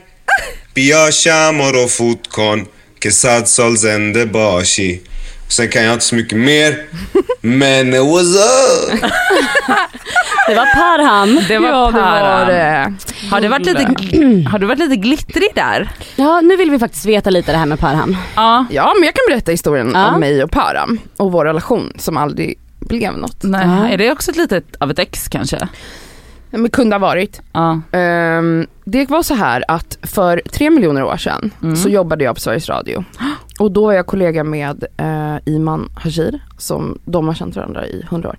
Bia 0.73 1.11
shamor 1.11 1.83
och 1.83 1.91
fotkon, 1.91 2.65
ke 2.99 3.11
satsol 3.11 3.77
zende 3.77 4.25
bashi. 4.25 5.01
Sen 5.47 5.67
kan 5.67 5.83
jag 5.83 5.93
inte 5.93 6.05
så 6.05 6.15
mycket 6.15 6.37
mer, 6.37 6.83
men 7.41 7.93
what's 7.93 8.35
up? 8.35 9.01
Det 10.47 10.55
var 10.55 10.65
Parhan. 10.65 11.43
Det 11.47 11.59
var 11.59 11.69
ja, 11.69 11.91
Parhan. 11.91 12.47
Det 12.47 12.53
var 12.53 12.53
det. 12.53 12.93
Har, 13.31 13.41
du 13.41 13.47
varit 13.47 13.65
lite, 13.65 14.49
har 14.49 14.59
du 14.59 14.65
varit 14.65 14.79
lite 14.79 14.95
glittrig 14.95 15.49
där? 15.55 15.89
Ja, 16.15 16.41
nu 16.41 16.57
vill 16.57 16.71
vi 16.71 16.79
faktiskt 16.79 17.05
veta 17.05 17.29
lite 17.29 17.51
det 17.51 17.57
här 17.57 17.65
med 17.65 17.79
Parhan. 17.79 18.17
Ja, 18.35 18.65
ja 18.71 18.93
men 18.95 19.03
jag 19.03 19.15
kan 19.15 19.23
berätta 19.29 19.51
historien 19.51 19.91
ja. 19.93 20.13
om 20.13 20.19
mig 20.19 20.43
och 20.43 20.51
Parhan 20.51 20.99
och 21.17 21.31
vår 21.31 21.45
relation 21.45 21.93
som 21.97 22.17
aldrig 22.17 22.59
blev 22.79 23.17
något. 23.17 23.43
Nej, 23.43 23.93
Är 23.93 23.97
det 23.97 24.11
också 24.11 24.31
ett 24.31 24.37
litet 24.37 24.65
av 24.79 24.91
ett 24.91 24.99
ex 24.99 25.27
kanske? 25.27 25.67
Men 26.51 26.69
kunde 26.69 26.95
ha 26.95 26.99
varit. 26.99 27.41
Ja. 27.53 27.81
Ehm, 27.91 28.67
det 28.85 29.09
var 29.09 29.23
så 29.23 29.33
här 29.33 29.63
att 29.67 29.97
för 30.03 30.41
tre 30.51 30.69
miljoner 30.69 31.03
år 31.03 31.17
sedan 31.17 31.51
Mm. 31.63 31.75
så 31.75 31.89
jobbade 31.89 32.23
jag 32.23 32.35
på 32.35 32.41
Sveriges 32.41 32.69
Radio. 32.69 33.03
Och 33.59 33.71
då 33.71 33.85
var 33.85 33.93
jag 33.93 34.05
kollega 34.07 34.43
med 34.43 34.83
eh, 34.97 35.53
Iman 35.53 35.89
Hajir 35.95 36.39
som 36.57 36.99
de 37.05 37.27
har 37.27 37.33
känt 37.33 37.55
varandra 37.55 37.85
i 37.87 38.05
hundra 38.09 38.29
år. 38.29 38.37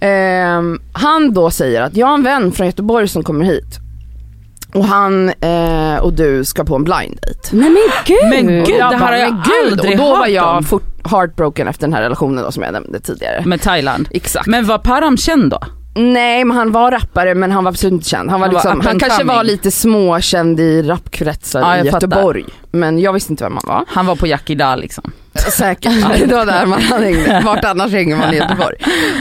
Ehm, 0.00 0.78
han 0.92 1.34
då 1.34 1.50
säger 1.50 1.82
att 1.82 1.96
jag 1.96 2.06
har 2.06 2.14
en 2.14 2.22
vän 2.22 2.52
från 2.52 2.66
Göteborg 2.66 3.08
som 3.08 3.22
kommer 3.24 3.44
hit. 3.44 3.78
Och 4.74 4.84
han 4.84 5.28
eh, 5.28 5.96
och 5.96 6.12
du 6.12 6.44
ska 6.44 6.64
på 6.64 6.76
en 6.76 6.84
blind 6.84 7.18
date. 7.22 7.56
Nej 7.56 7.70
men 7.70 7.82
gud. 8.06 8.46
Men 8.46 8.64
gud, 8.64 8.76
jag 8.78 8.90
det 8.92 8.96
här 8.96 9.06
har 9.12 9.18
jag 9.18 9.32
men 9.32 9.42
gud. 9.42 9.72
aldrig 9.72 10.00
Och 10.00 10.06
då 10.06 10.10
var 10.10 10.18
hört 10.18 10.28
jag 10.28 10.64
fort 10.66 10.82
heartbroken 11.10 11.68
efter 11.68 11.80
den 11.86 11.92
här 11.94 12.02
relationen 12.02 12.44
då, 12.44 12.52
som 12.52 12.62
jag 12.62 12.72
nämnde 12.72 13.00
tidigare. 13.00 13.42
Med 13.46 13.60
Thailand. 13.60 14.08
Exakt. 14.10 14.46
Men 14.46 14.66
var 14.66 14.78
Param 14.78 15.16
känd 15.16 15.50
då? 15.50 15.58
Nej 15.94 16.44
men 16.44 16.56
han 16.56 16.72
var 16.72 16.90
rappare 16.90 17.34
men 17.34 17.50
han 17.50 17.64
var 17.64 17.70
absolut 17.70 17.92
inte 17.92 18.08
känd. 18.08 18.30
Han, 18.30 18.40
var 18.40 18.46
Han 18.46 18.54
var 18.54 18.60
liksom, 18.62 18.78
up 18.80 18.86
han 18.86 18.98
kanske 18.98 19.24
var 19.24 19.44
lite 19.44 19.70
småkänd 19.70 20.60
i 20.60 20.82
rapkretsar 20.82 21.60
Ja, 21.60 21.74
i 21.76 21.78
jag 21.78 21.86
fattar. 21.90 22.06
Göteborg. 22.08 22.44
Men 22.70 22.98
jag 22.98 23.12
visste 23.12 23.32
inte 23.32 23.44
vem 23.44 23.52
han 23.52 23.76
var. 23.76 23.84
Han 23.88 24.06
var 24.06 24.16
på 24.16 24.26
Jack 24.26 24.50
idag 24.50 24.78
liksom. 24.78 25.12
Säkert, 25.52 25.92
det 26.28 26.34
var 26.34 26.46
där 26.46 26.66
man 26.66 26.80
hängde. 26.82 27.42
Vart 27.44 27.64
annars 27.64 27.92
hänger 27.92 28.16
man 28.16 28.34
i 28.34 28.36
Göteborg. 28.36 28.76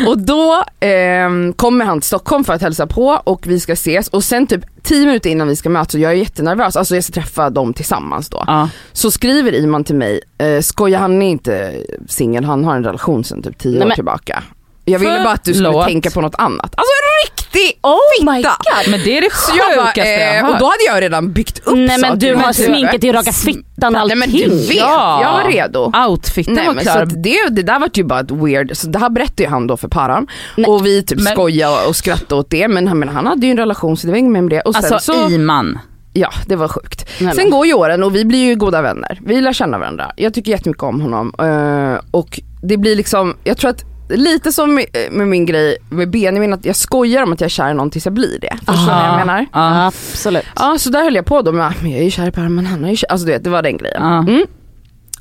Och 0.07 0.17
då 0.17 0.63
ehm, 0.79 1.53
kommer 1.53 1.85
han 1.85 1.99
till 2.01 2.07
Stockholm 2.07 2.43
för 2.43 2.53
att 2.53 2.61
hälsa 2.61 2.87
på 2.87 3.21
och 3.23 3.47
vi 3.47 3.59
ska 3.59 3.73
ses 3.73 4.07
och 4.07 4.23
sen 4.23 4.47
typ 4.47 4.61
10 4.83 5.05
minuter 5.05 5.29
innan 5.29 5.47
vi 5.47 5.55
ska 5.55 5.69
mötas 5.69 5.93
jag 5.95 6.11
är 6.11 6.15
jättenervös, 6.15 6.75
alltså 6.75 6.95
jag 6.95 7.03
ska 7.03 7.13
träffa 7.13 7.49
dem 7.49 7.73
tillsammans 7.73 8.29
då. 8.29 8.43
Ja. 8.47 8.69
Så 8.93 9.11
skriver 9.11 9.53
Iman 9.55 9.83
till 9.83 9.95
mig, 9.95 10.21
eh, 10.37 10.61
skoja 10.61 10.99
han 10.99 11.21
är 11.21 11.29
inte 11.29 11.73
singel, 12.07 12.43
han 12.43 12.63
har 12.63 12.75
en 12.75 12.83
relation 12.83 13.23
sedan 13.23 13.41
typ 13.43 13.57
10 13.57 13.71
Nej, 13.71 13.81
år 13.81 13.85
men- 13.87 13.95
tillbaka. 13.95 14.43
Jag 14.85 14.99
ville 14.99 15.23
bara 15.23 15.33
att 15.33 15.43
du 15.43 15.53
skulle 15.53 15.67
Förlåt. 15.69 15.85
tänka 15.87 16.11
på 16.11 16.21
något 16.21 16.35
annat. 16.37 16.73
Alltså 16.75 16.91
en 17.01 17.29
riktig 17.29 17.79
Oh 17.81 17.97
fitta! 18.19 18.31
my 18.31 18.41
god. 18.41 18.91
Men 18.91 18.99
det 19.03 19.17
är 19.17 19.21
det 19.21 19.29
Så 19.33 19.51
jag 19.57 19.77
bara, 19.77 19.85
sjukaste 19.87 20.09
jag 20.09 20.37
eh, 20.37 20.43
har 20.45 20.53
och 20.53 20.59
då 20.59 20.65
hade 20.65 20.83
jag 20.87 21.01
redan 21.01 21.31
byggt 21.33 21.59
upp 21.67 21.77
Nej 21.77 21.97
men 21.99 22.19
du 22.19 22.35
har 22.35 22.53
sminket 22.53 23.03
i 23.03 23.11
raka 23.11 23.31
fittan 23.33 23.95
och 23.95 24.07
Nej 24.07 24.17
men 24.17 24.29
allting. 24.29 24.49
du 24.49 24.55
vet, 24.67 24.75
Ja. 24.75 25.21
jag 25.21 25.31
var 25.43 25.51
redo. 25.51 25.91
Outfiten 26.09 26.53
Nej, 26.53 26.67
var 26.67 26.73
men 26.73 26.85
så 26.85 26.91
klar. 26.91 27.01
att 27.03 27.23
det, 27.23 27.37
det 27.49 27.63
där 27.63 27.79
var 27.79 27.89
ju 27.93 28.03
bara 28.03 28.19
ett 28.19 28.31
weird, 28.31 28.77
så 28.77 28.87
det 28.87 28.99
här 28.99 29.09
berättade 29.09 29.43
ju 29.43 29.49
han 29.49 29.67
då 29.67 29.77
för 29.77 29.87
Paran 29.87 30.27
Nej, 30.57 30.65
och 30.67 30.85
vi 30.85 31.03
typ 31.03 31.19
men- 31.21 31.33
skojade 31.33 31.85
och 31.87 31.95
skrattade 31.95 32.35
åt 32.35 32.49
det 32.49 32.67
men 32.67 32.87
han, 32.87 32.99
men 32.99 33.09
han 33.09 33.27
hade 33.27 33.45
ju 33.45 33.51
en 33.51 33.57
relation 33.57 33.97
så 33.97 34.07
det 34.07 34.11
var 34.13 34.17
inget 34.17 34.31
mer 34.31 34.41
med 34.41 34.49
det. 34.51 34.61
Och 34.61 34.75
sen 34.75 34.93
Alltså 34.93 35.13
så, 35.13 35.29
Iman. 35.29 35.79
ja 36.13 36.29
det 36.47 36.55
var 36.55 36.67
sjukt. 36.67 37.09
Nej, 37.21 37.35
Sen 37.35 37.49
går 37.49 37.65
ju 37.65 37.73
åren 37.73 38.03
och 38.03 38.15
vi 38.15 38.25
blir 38.25 38.45
ju 38.45 38.55
goda 38.55 38.81
vänner. 38.81 39.19
Vi 39.25 39.41
lär 39.41 39.53
känna 39.53 39.77
varandra. 39.77 40.11
Jag 40.17 40.33
tycker 40.33 40.51
jättemycket 40.51 40.83
om 40.83 41.01
honom 41.01 41.33
eh, 41.39 42.01
och 42.11 42.39
det 42.63 42.77
blir 42.77 42.95
liksom, 42.95 43.35
jag 43.43 43.57
tror 43.57 43.69
att 43.69 43.83
lite 44.09 44.51
som 44.51 44.75
med, 44.75 45.27
min 45.27 45.45
grej 45.45 45.77
med 45.89 46.09
Benjamin, 46.09 46.53
att 46.53 46.65
jag 46.65 46.75
skojar 46.75 47.23
om 47.23 47.33
att 47.33 47.41
jag 47.41 47.45
är 47.45 47.49
kär 47.49 47.71
i 47.71 47.73
någon 47.73 47.89
tills 47.89 48.05
jag 48.05 48.13
blir 48.13 48.39
det. 48.39 48.57
Förstår 48.57 48.73
ni 48.73 48.85
vad 48.85 49.09
jag 49.09 49.17
menar? 49.17 49.45
Ja. 49.53 49.85
Absolut. 49.87 50.45
Ja 50.55 50.77
så 50.79 50.89
där 50.89 51.03
höll 51.03 51.15
jag 51.15 51.25
på 51.25 51.41
då 51.41 51.51
med, 51.51 51.73
men 51.81 51.91
jag 51.91 51.99
är 51.99 52.03
ju 52.03 52.11
kär 52.11 52.27
i 52.27 52.31
Per 52.31 52.49
men 52.49 52.65
han 52.65 52.85
är 52.85 52.89
ju 52.89 52.95
kär, 52.95 53.11
alltså 53.11 53.25
du 53.25 53.31
vet 53.31 53.43
det 53.43 53.49
var 53.49 53.61
den 53.61 53.77
grejen. 53.77 54.03
Mm. 54.03 54.45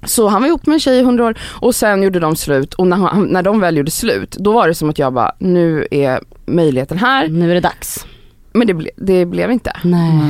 Så 0.04 0.28
han 0.28 0.42
var 0.42 0.48
ihop 0.48 0.66
med 0.66 0.74
en 0.74 0.80
tjej 0.80 0.98
i 0.98 1.02
hundra 1.02 1.24
år 1.24 1.38
och 1.42 1.74
sen 1.74 2.02
gjorde 2.02 2.20
de 2.20 2.36
slut 2.36 2.74
och 2.74 2.86
när, 2.86 2.96
han, 2.96 3.24
när 3.24 3.42
de 3.42 3.60
väl 3.60 3.76
gjorde 3.76 3.90
slut 3.90 4.36
då 4.38 4.52
var 4.52 4.68
det 4.68 4.74
som 4.74 4.90
att 4.90 4.98
jag 4.98 5.12
bara, 5.12 5.32
nu 5.38 5.86
är 5.90 6.20
möjligheten 6.46 6.98
här. 6.98 7.28
Nu 7.28 7.50
är 7.50 7.54
det 7.54 7.60
dags. 7.60 8.06
Men 8.52 8.66
det, 8.66 8.74
ble, 8.74 8.90
det 8.96 9.26
blev 9.26 9.50
inte. 9.50 9.70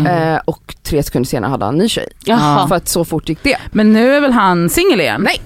Eh, 0.08 0.40
och 0.44 0.74
tre 0.82 1.02
sekunder 1.02 1.28
senare 1.28 1.50
hade 1.50 1.64
han 1.64 1.74
en 1.74 1.78
ny 1.78 1.88
tjej. 1.88 2.08
Jaha. 2.24 2.68
För 2.68 2.74
att 2.74 2.88
så 2.88 3.04
fort 3.04 3.28
gick 3.28 3.42
det. 3.42 3.56
Men 3.72 3.92
nu 3.92 4.14
är 4.14 4.20
väl 4.20 4.32
han 4.32 4.70
singel 4.70 5.00
igen? 5.00 5.22
Nej. 5.24 5.40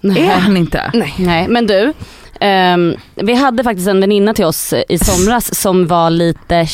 Nej. 0.00 0.26
Är 0.26 0.38
han 0.38 0.56
inte? 0.56 0.90
Nej. 0.94 1.14
Nej 1.18 1.48
men 1.48 1.66
du, 1.66 1.92
ehm, 2.40 2.94
vi 3.14 3.34
hade 3.34 3.64
faktiskt 3.64 3.88
en 3.88 4.00
väninna 4.00 4.34
till 4.34 4.44
oss 4.44 4.74
i 4.88 4.98
somras 4.98 5.54
som 5.60 5.86
var 5.86 6.10
lite, 6.10 6.66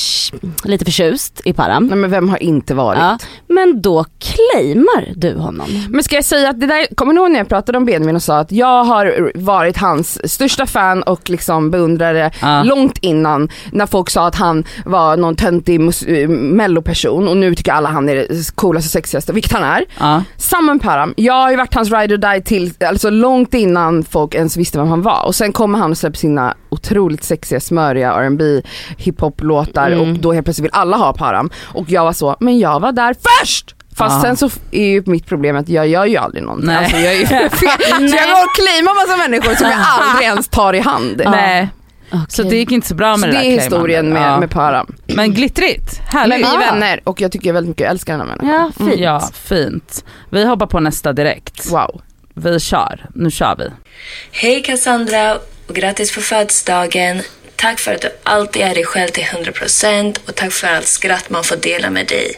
lite 0.64 0.84
förtjust 0.84 1.40
i 1.44 1.52
Param. 1.52 1.86
Nej 1.86 1.96
men 1.98 2.10
vem 2.10 2.28
har 2.28 2.42
inte 2.42 2.74
varit? 2.74 2.98
Ja, 2.98 3.18
men 3.48 3.82
då 3.82 4.04
claimar 4.18 5.12
du 5.16 5.36
honom. 5.36 5.66
Men 5.88 6.02
ska 6.04 6.14
jag 6.14 6.24
säga 6.24 6.48
att 6.50 6.60
det 6.60 6.66
där, 6.66 6.94
kommer 6.94 7.12
ni 7.12 7.20
ihåg 7.20 7.30
när 7.30 7.38
jag 7.40 7.48
pratade 7.48 7.78
om 7.78 7.84
Benjamin 7.84 8.16
och 8.16 8.22
sa 8.22 8.38
att 8.38 8.52
jag 8.52 8.84
har 8.84 9.32
varit 9.34 9.76
hans 9.76 10.32
största 10.32 10.66
fan 10.66 11.02
och 11.02 11.30
liksom 11.30 11.70
beundrare 11.70 12.30
Ja. 12.40 12.62
långt 12.62 12.98
innan 13.00 13.48
när 13.72 13.86
folk 13.86 14.10
sa 14.10 14.26
att 14.26 14.34
han 14.34 14.64
var 14.84 15.16
någon 15.16 15.36
töntig 15.36 15.80
melloperson 16.28 17.28
och 17.28 17.36
nu 17.36 17.54
tycker 17.54 17.72
alla 17.72 17.88
han 17.88 18.08
är 18.08 18.14
det 18.14 18.54
coolaste 18.54 18.86
och 18.86 18.90
sexigaste, 18.90 19.32
vilket 19.32 19.52
han 19.52 19.62
är. 19.62 19.84
Ja. 19.98 20.22
Samma 20.36 20.72
med 20.74 20.82
Param, 20.82 21.14
jag 21.16 21.34
har 21.34 21.50
ju 21.50 21.56
varit 21.56 21.74
hans 21.74 21.90
ride 21.92 22.14
or 22.14 22.18
die 22.34 22.42
till, 22.42 22.72
alltså 22.84 23.10
långt 23.10 23.54
innan 23.54 24.04
folk 24.04 24.34
ens 24.34 24.56
visste 24.56 24.78
vem 24.78 24.88
han 24.88 25.02
var 25.02 25.26
och 25.26 25.34
sen 25.34 25.52
kommer 25.54 25.78
han 25.78 25.90
och 25.90 25.98
släpper 25.98 26.18
sina 26.18 26.54
otroligt 26.68 27.24
sexiga 27.24 27.60
smöriga 27.60 28.12
R&B 28.12 28.62
hiphop 28.98 29.42
låtar 29.42 29.90
Mm. 29.90 30.00
och 30.12 30.18
då 30.18 30.32
helt 30.32 30.44
plötsligt 30.46 30.64
vill 30.64 30.70
alla 30.74 30.96
ha 30.96 31.12
Param 31.12 31.50
och 31.64 31.90
jag 31.90 32.04
var 32.04 32.12
så, 32.12 32.36
men 32.40 32.58
jag 32.58 32.80
var 32.80 32.92
där 32.92 33.14
först! 33.40 33.74
Fast 33.96 34.14
Ja. 34.16 34.22
sen 34.22 34.36
så 34.36 34.50
är 34.70 34.84
ju 34.86 35.02
mitt 35.06 35.26
problem 35.26 35.56
att 35.56 35.68
jag 35.68 35.88
gör 35.88 36.04
ju 36.04 36.16
aldrig 36.16 36.42
någonting. 36.42 36.66
Nej. 36.66 36.76
Alltså 36.76 36.96
jag 36.96 37.14
är 37.14 37.18
ju 37.18 37.26
fel. 37.26 37.50
Så 37.58 37.64
jag 38.16 38.28
går 38.28 38.44
och 38.44 38.54
claimar 38.54 38.94
massa 39.06 39.28
människor 39.28 39.54
som 39.54 39.70
jag 39.70 39.78
aldrig 40.00 40.28
ens 40.28 40.48
tar 40.48 40.74
i 40.74 40.80
hand. 40.80 41.22
Nej. 41.26 41.68
Så 42.28 42.42
det 42.42 42.56
gick 42.56 42.72
inte 42.72 42.88
så 42.88 42.94
bra 42.94 43.10
med 43.16 43.20
Så 43.20 43.26
det 43.26 43.32
det 43.32 43.38
där 43.38 43.44
är 43.44 43.60
historien 43.60 44.08
med, 44.08 44.22
Ja. 44.32 44.40
med 44.40 44.50
Param. 44.50 44.94
Men 45.06 45.32
glittrigt, 45.34 46.00
härligt. 46.06 46.40
Men 46.40 46.50
vi 46.60 46.64
är 46.66 46.72
vänner 46.72 47.00
och 47.04 47.20
jag 47.20 47.32
tycker 47.32 47.52
väldigt 47.52 47.68
mycket, 47.68 47.84
jag 47.84 47.90
älskar 47.90 48.18
den 48.18 48.28
här 48.28 48.36
människan. 48.36 48.72
Ja, 48.78 48.84
fint. 48.86 49.00
Ja, 49.00 49.28
fint. 49.34 50.04
Vi 50.30 50.44
hoppar 50.44 50.66
på 50.66 50.80
nästa 50.80 51.12
direkt. 51.12 51.70
Wow. 51.72 52.00
Vi 52.34 52.60
kör, 52.60 53.06
nu 53.14 53.30
kör 53.30 53.56
vi. 53.58 53.70
Hej 54.30 54.62
Cassandra 54.62 55.38
och 55.66 55.74
grattis 55.74 56.14
på 56.14 56.20
födelsedagen. 56.20 57.22
Tack 57.56 57.78
för 57.78 57.94
att 57.94 58.00
du 58.00 58.08
alltid 58.22 58.62
är 58.62 58.74
dig 58.74 58.84
själv 58.84 59.08
till 59.08 59.24
100% 59.24 60.18
och 60.26 60.34
tack 60.34 60.52
för 60.52 60.66
allt 60.68 60.86
skratt 60.86 61.30
man 61.30 61.44
får 61.44 61.56
dela 61.56 61.90
med 61.90 62.06
dig. 62.06 62.34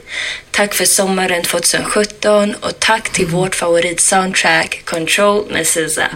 Tack 0.50 0.74
för 0.74 0.84
sommaren 0.84 1.42
2017 1.42 2.54
och 2.60 2.80
tack 2.80 3.12
till 3.12 3.26
vårt 3.26 3.54
favoritsoundtrack 3.54 4.82
Control 4.84 5.44
med 5.50 5.66
SZA. 5.66 6.08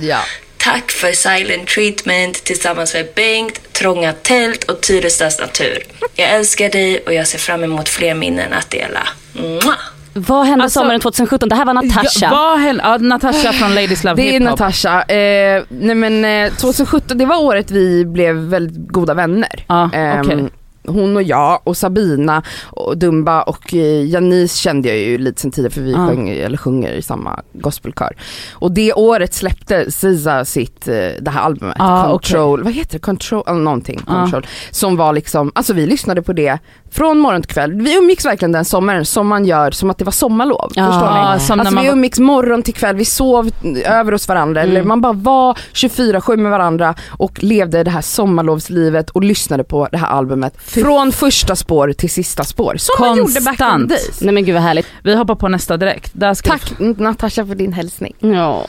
Tack 0.57 0.91
för 0.91 1.13
Silent 1.13 1.69
Treatment 1.69 2.45
tillsammans 2.45 2.95
med 2.95 3.09
Bengt, 3.15 3.73
Trånga 3.73 4.13
Tält 4.13 4.65
och 4.65 4.81
Tyrestads 4.81 5.39
Natur. 5.39 5.85
Jag 6.15 6.31
älskar 6.31 6.71
dig 6.71 6.99
och 6.99 7.15
jag 7.15 7.27
ser 7.29 7.39
fram 7.39 7.65
emot 7.65 7.89
fler 7.89 8.15
minnen 8.15 8.53
att 8.53 8.71
dela. 8.71 9.09
Mwah! 9.33 9.79
Vad 10.15 10.47
hände 10.47 10.71
sommaren 10.71 11.01
2017? 11.01 11.49
Det 11.49 11.55
här 11.55 11.65
var 11.65 11.75
Natasha. 11.75 12.01
Alltså, 12.01 12.25
Ja, 12.25 12.31
vad 12.31 12.59
hände? 12.61 12.83
Ja, 12.85 12.97
Natasha 12.99 13.53
från 13.59 13.75
Ladies 13.75 14.05
Love 14.05 14.17
Det 14.23 14.37
är. 14.37 14.41
Natasha. 14.41 15.03
Eh, 15.03 15.63
nej 15.69 15.95
men 15.95 16.25
eh, 16.47 16.53
2017, 16.55 17.19
det 17.19 17.27
var 17.27 17.43
året 17.43 17.71
vi 17.71 18.05
blev 18.05 18.37
väldigt 18.37 18.89
goda 18.93 19.15
vänner. 19.15 19.65
Ehm, 19.93 20.21
okej. 20.27 20.49
Hon 20.87 21.17
och 21.17 21.23
jag 21.23 21.61
och 21.65 21.77
Sabina 21.77 22.43
och 22.67 22.99
Dumba 22.99 23.43
och 23.43 23.75
eh, 23.75 24.07
Janice 24.07 24.57
kände 24.59 24.89
jag 24.89 24.99
ju 24.99 25.19
lite 25.19 25.41
sen 25.41 25.51
tidigare 25.51 25.73
för 25.75 25.81
vi 25.81 25.93
Ja. 25.93 26.07
sjöng, 26.09 26.29
eller 26.29 26.57
sjunger 26.57 26.93
i 26.93 27.03
samma 27.03 27.41
gospelkör. 27.53 28.17
Och 28.53 28.73
det 28.73 28.93
året 28.93 29.35
släppte 29.35 29.91
SZA 29.91 30.45
sitt, 30.45 30.89
eh, 30.89 30.95
det 31.21 31.31
här 31.31 31.41
albumet, 31.41 31.77
Ah, 31.79 32.11
Control, 32.11 32.63
vad 32.63 32.73
heter 32.73 32.93
det? 32.93 32.99
Control, 32.99 33.43
eller 33.47 33.61
någonting, 33.61 34.01
Ah. 34.07 34.21
Control. 34.21 34.47
Som 34.71 34.97
var 34.97 35.13
liksom, 35.13 35.53
alltså 35.55 35.73
vi 35.73 35.87
lyssnade 35.87 36.23
på 36.23 36.33
det 36.33 36.59
från 36.93 37.19
morgon 37.19 37.43
till 37.43 37.55
kväll. 37.55 37.73
Vi 37.83 37.97
umgicks 37.99 38.25
verkligen 38.25 38.53
den 38.53 38.65
sommaren 38.65 39.05
som 39.05 39.27
man 39.29 39.45
gör 39.45 39.71
som 39.71 39.91
att 39.91 39.99
det 39.99 40.05
var 40.05 40.13
sommarlov. 40.13 40.71
Ja, 40.75 40.87
förstår 40.87 41.11
ni? 41.11 41.19
Alltså 41.19 41.57
man 41.57 41.83
vi 41.85 41.89
umgicks 41.91 42.19
morgon 42.19 42.63
till 42.63 42.75
kväll, 42.75 42.97
vi 42.97 43.05
sov 43.05 43.51
över 43.85 44.13
hos 44.13 44.29
varandra 44.29 44.63
eller 44.63 44.77
Mm. 44.77 44.89
man 44.89 45.01
bara 45.01 45.13
var 45.13 45.59
24-7 45.73 46.37
med 46.37 46.51
varandra 46.51 46.95
och 47.09 47.43
levde 47.43 47.85
det 47.85 47.91
här 47.91 48.01
sommarlovslivet 48.01 49.11
och 49.11 49.23
lyssnade 49.25 49.65
på 49.65 49.89
det 49.93 49.99
här 49.99 50.09
albumet 50.09 50.55
från 50.63 51.13
första 51.13 51.57
spår 51.57 51.93
till 51.93 52.11
sista 52.11 52.45
spår. 52.45 52.75
Som 52.79 53.07
man 53.07 53.19
gjorde 53.19 53.33
back 53.33 53.39
in 53.39 53.45
Konstant. 53.45 53.89
days. 53.89 54.21
Nej 54.21 54.35
men 54.35 54.45
gud 54.45 54.55
vad 54.55 54.63
härligt. 54.63 54.87
Vi 55.03 55.15
hoppar 55.15 55.35
på 55.35 55.49
nästa 55.49 55.77
direkt. 55.77 56.11
Där 56.15 56.35
ska 56.35 56.51
Tack 56.51 56.73
Natasha 56.79 57.47
för 57.47 57.55
din 57.55 57.73
hälsning. 57.73 58.15
Ja. 58.21 58.67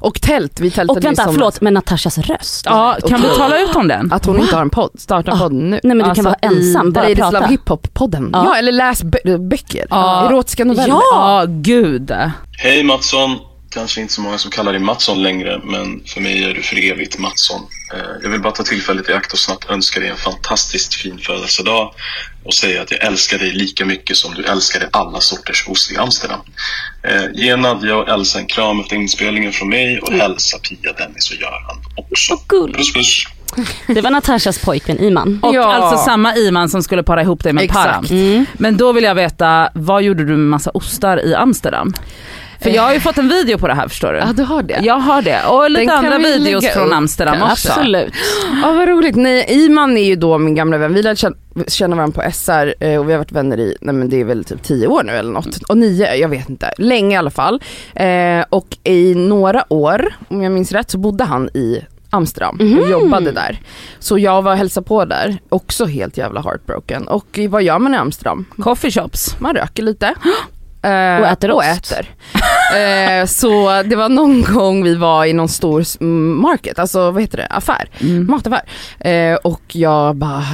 Och 0.00 0.20
tält, 0.20 0.60
vi 0.60 0.70
tältade 0.70 0.98
Och 0.98 1.04
vänta, 1.04 1.24
förlåt, 1.32 1.60
men 1.60 1.74
Natashas 1.74 2.18
röst. 2.18 2.66
Ja, 2.66 2.96
kan 3.08 3.20
vi 3.22 3.28
tala 3.28 3.58
ut 3.60 3.76
om 3.76 3.88
den? 3.88 4.12
Att 4.12 4.26
hon 4.26 4.40
inte 4.40 4.54
har 4.54 4.62
en 4.62 4.70
podd, 4.70 4.90
starta 4.98 5.30
en 5.32 5.38
podd 5.38 5.52
nu. 5.52 5.80
Nej 5.82 5.96
men 5.96 6.08
du 6.08 6.14
kan 6.14 6.24
vara 6.24 6.34
ensam, 6.34 6.92
bara 6.92 7.00
Ladies 7.02 7.18
prata. 7.18 7.40
Love 7.40 7.46
Hiphop 7.48 7.94
podden. 7.94 8.30
Ja. 8.32 8.44
Ja. 8.44 8.56
eller 8.58 8.72
läs 8.72 9.04
bö- 9.04 9.48
böcker, 9.48 9.86
Ja. 9.90 10.26
erotiska 10.28 10.64
noveller. 10.64 10.88
Ja, 11.10 11.44
gud. 11.48 12.12
Hej 12.58 12.82
Mattsson! 12.84 13.36
Kanske 13.78 14.00
inte 14.00 14.12
så 14.12 14.20
många 14.20 14.38
som 14.38 14.50
kallar 14.50 14.72
dig 14.72 14.80
Mattsson 14.80 15.22
längre, 15.22 15.60
men 15.64 16.02
för 16.06 16.20
mig 16.20 16.44
är 16.44 16.54
du 16.54 16.62
för 16.62 16.76
evigt 16.90 17.18
Mattsson. 17.18 17.60
Eh, 17.94 18.00
Jag 18.22 18.30
vill 18.30 18.40
bara 18.40 18.52
ta 18.52 18.62
tillfället 18.62 19.08
i 19.08 19.12
akt 19.12 19.32
och 19.32 19.38
snabbt 19.38 19.70
önska 19.70 20.00
dig 20.00 20.08
en 20.08 20.16
fantastiskt 20.16 20.94
fin 20.94 21.18
födelsedag 21.18 21.94
och 22.44 22.54
säga 22.54 22.82
att 22.82 22.90
jag 22.90 23.04
älskar 23.04 23.38
dig 23.38 23.52
lika 23.52 23.84
mycket 23.84 24.16
som 24.16 24.34
du 24.34 24.44
älskade 24.44 24.88
alla 24.92 25.20
sorters 25.20 25.64
ost 25.68 25.92
i 25.92 25.96
Amsterdam. 25.96 26.40
Eh, 27.02 27.22
Ge 27.34 27.56
Nadja 27.56 27.96
och 27.96 28.08
Elsa 28.08 28.38
en 28.38 28.46
kram 28.46 28.80
efter 28.80 28.96
inspelningen 28.96 29.52
från 29.52 29.68
mig 29.68 29.98
och 30.00 30.12
hälsa 30.12 30.58
Pia, 30.58 30.92
Dennis 30.92 31.30
och 31.30 31.36
Göran 31.36 31.78
också. 31.96 32.36
Puss 32.76 32.92
puss! 32.94 33.24
Det 33.86 34.00
var 34.00 34.10
Natashas 34.10 34.58
pojkvän 34.58 34.98
Iman. 34.98 35.38
Och 35.42 35.54
alltså 35.56 36.04
samma 36.04 36.36
Iman 36.36 36.68
som 36.68 36.82
skulle 36.82 37.02
para 37.02 37.22
ihop 37.22 37.42
dig 37.44 37.52
med. 37.52 37.68
Param. 37.68 38.04
Mm. 38.10 38.46
Men 38.54 38.76
då 38.76 38.92
vill 38.92 39.04
jag 39.04 39.14
veta, 39.14 39.70
vad 39.74 40.02
gjorde 40.02 40.24
du 40.24 40.30
med 40.36 40.38
massa 40.50 40.70
ostar 40.70 41.26
i 41.26 41.34
Amsterdam? 41.34 41.94
För 42.60 42.70
jag 42.70 42.82
har 42.82 42.92
ju 42.94 43.00
fått 43.00 43.18
en 43.18 43.28
video 43.28 43.58
på 43.58 43.68
det 43.68 43.74
här 43.74 43.88
förstår 43.88 44.12
du. 44.12 44.18
Ja 44.18 44.32
du 44.36 44.42
har 44.42 44.62
det. 44.62 44.80
Jag 44.82 44.94
har 44.98 45.22
det 45.22 45.44
och 45.46 45.70
lite 45.70 45.82
Den 45.84 45.90
andra 45.90 46.18
vi 46.18 46.38
videos 46.38 46.66
från 46.68 46.86
upp, 46.88 46.94
Amsterdam 46.94 47.42
också. 47.42 47.68
Absolut. 47.72 48.12
Ja 48.62 48.72
vad 48.72 48.88
roligt. 48.88 49.16
Nej, 49.16 49.46
Iman 49.48 49.96
är 49.96 50.04
ju 50.04 50.16
då 50.16 50.38
min 50.38 50.54
gamla 50.54 50.78
vän. 50.78 50.94
Vi 50.94 51.02
lärde 51.02 51.32
känna, 51.68 51.96
varandra 51.96 52.22
på 52.24 52.30
SR 52.32 52.74
eh, 52.80 52.98
och 53.00 53.08
vi 53.08 53.12
har 53.12 53.18
varit 53.18 53.32
vänner 53.32 53.60
i, 53.60 53.76
nej 53.80 53.94
men 53.94 54.08
det 54.08 54.20
är 54.20 54.24
väl 54.24 54.44
typ 54.44 54.62
tio 54.62 54.86
år 54.86 55.02
nu 55.02 55.12
eller 55.12 55.32
något. 55.32 55.56
Och 55.68 55.78
nio, 55.78 56.14
jag 56.14 56.28
vet 56.28 56.48
inte. 56.48 56.72
Länge 56.78 57.14
i 57.14 57.18
alla 57.18 57.30
fall. 57.30 57.62
Eh, 57.94 58.44
och 58.50 58.76
i 58.84 59.14
några 59.14 59.64
år, 59.72 60.14
om 60.28 60.42
jag 60.42 60.52
minns 60.52 60.72
rätt, 60.72 60.90
så 60.90 60.98
bodde 60.98 61.24
han 61.24 61.48
i 61.54 61.80
Amsterdam 62.10 62.56
och 62.60 62.64
Mhm. 62.66 62.90
jobbade 62.90 63.32
där. 63.32 63.60
Så 63.98 64.18
jag 64.18 64.42
var 64.42 64.52
och 64.52 64.58
hälsade 64.58 64.86
på 64.86 65.04
där, 65.04 65.38
också 65.48 65.84
helt 65.86 66.16
jävla 66.16 66.40
heartbroken. 66.40 67.08
Och 67.08 67.38
vad 67.48 67.62
gör 67.62 67.78
man 67.78 67.94
i 67.94 67.96
Amsterdam? 67.96 68.44
Coffee 68.58 68.90
shops. 68.90 69.36
Man 69.40 69.54
röker 69.54 69.82
lite. 69.82 70.14
Eh, 70.82 71.20
Och 71.20 71.26
äter 71.26 71.50
och 71.50 71.58
ost. 71.58 71.68
äter. 71.92 72.06
Eh, 72.76 73.26
så 73.26 73.82
det 73.82 73.96
var 73.96 74.08
någon 74.08 74.42
gång 74.54 74.84
vi 74.84 74.94
var 74.94 75.24
i 75.24 75.32
någon 75.32 75.48
stor 75.48 76.02
market, 76.40 76.78
alltså 76.78 77.10
vad 77.10 77.22
heter 77.22 77.36
det, 77.38 77.46
affär, 77.46 77.88
Mm. 78.00 78.26
mataffär. 78.30 78.62
Eh, 79.00 79.34
och 79.34 79.62
jag 79.72 80.16
bara 80.16 80.44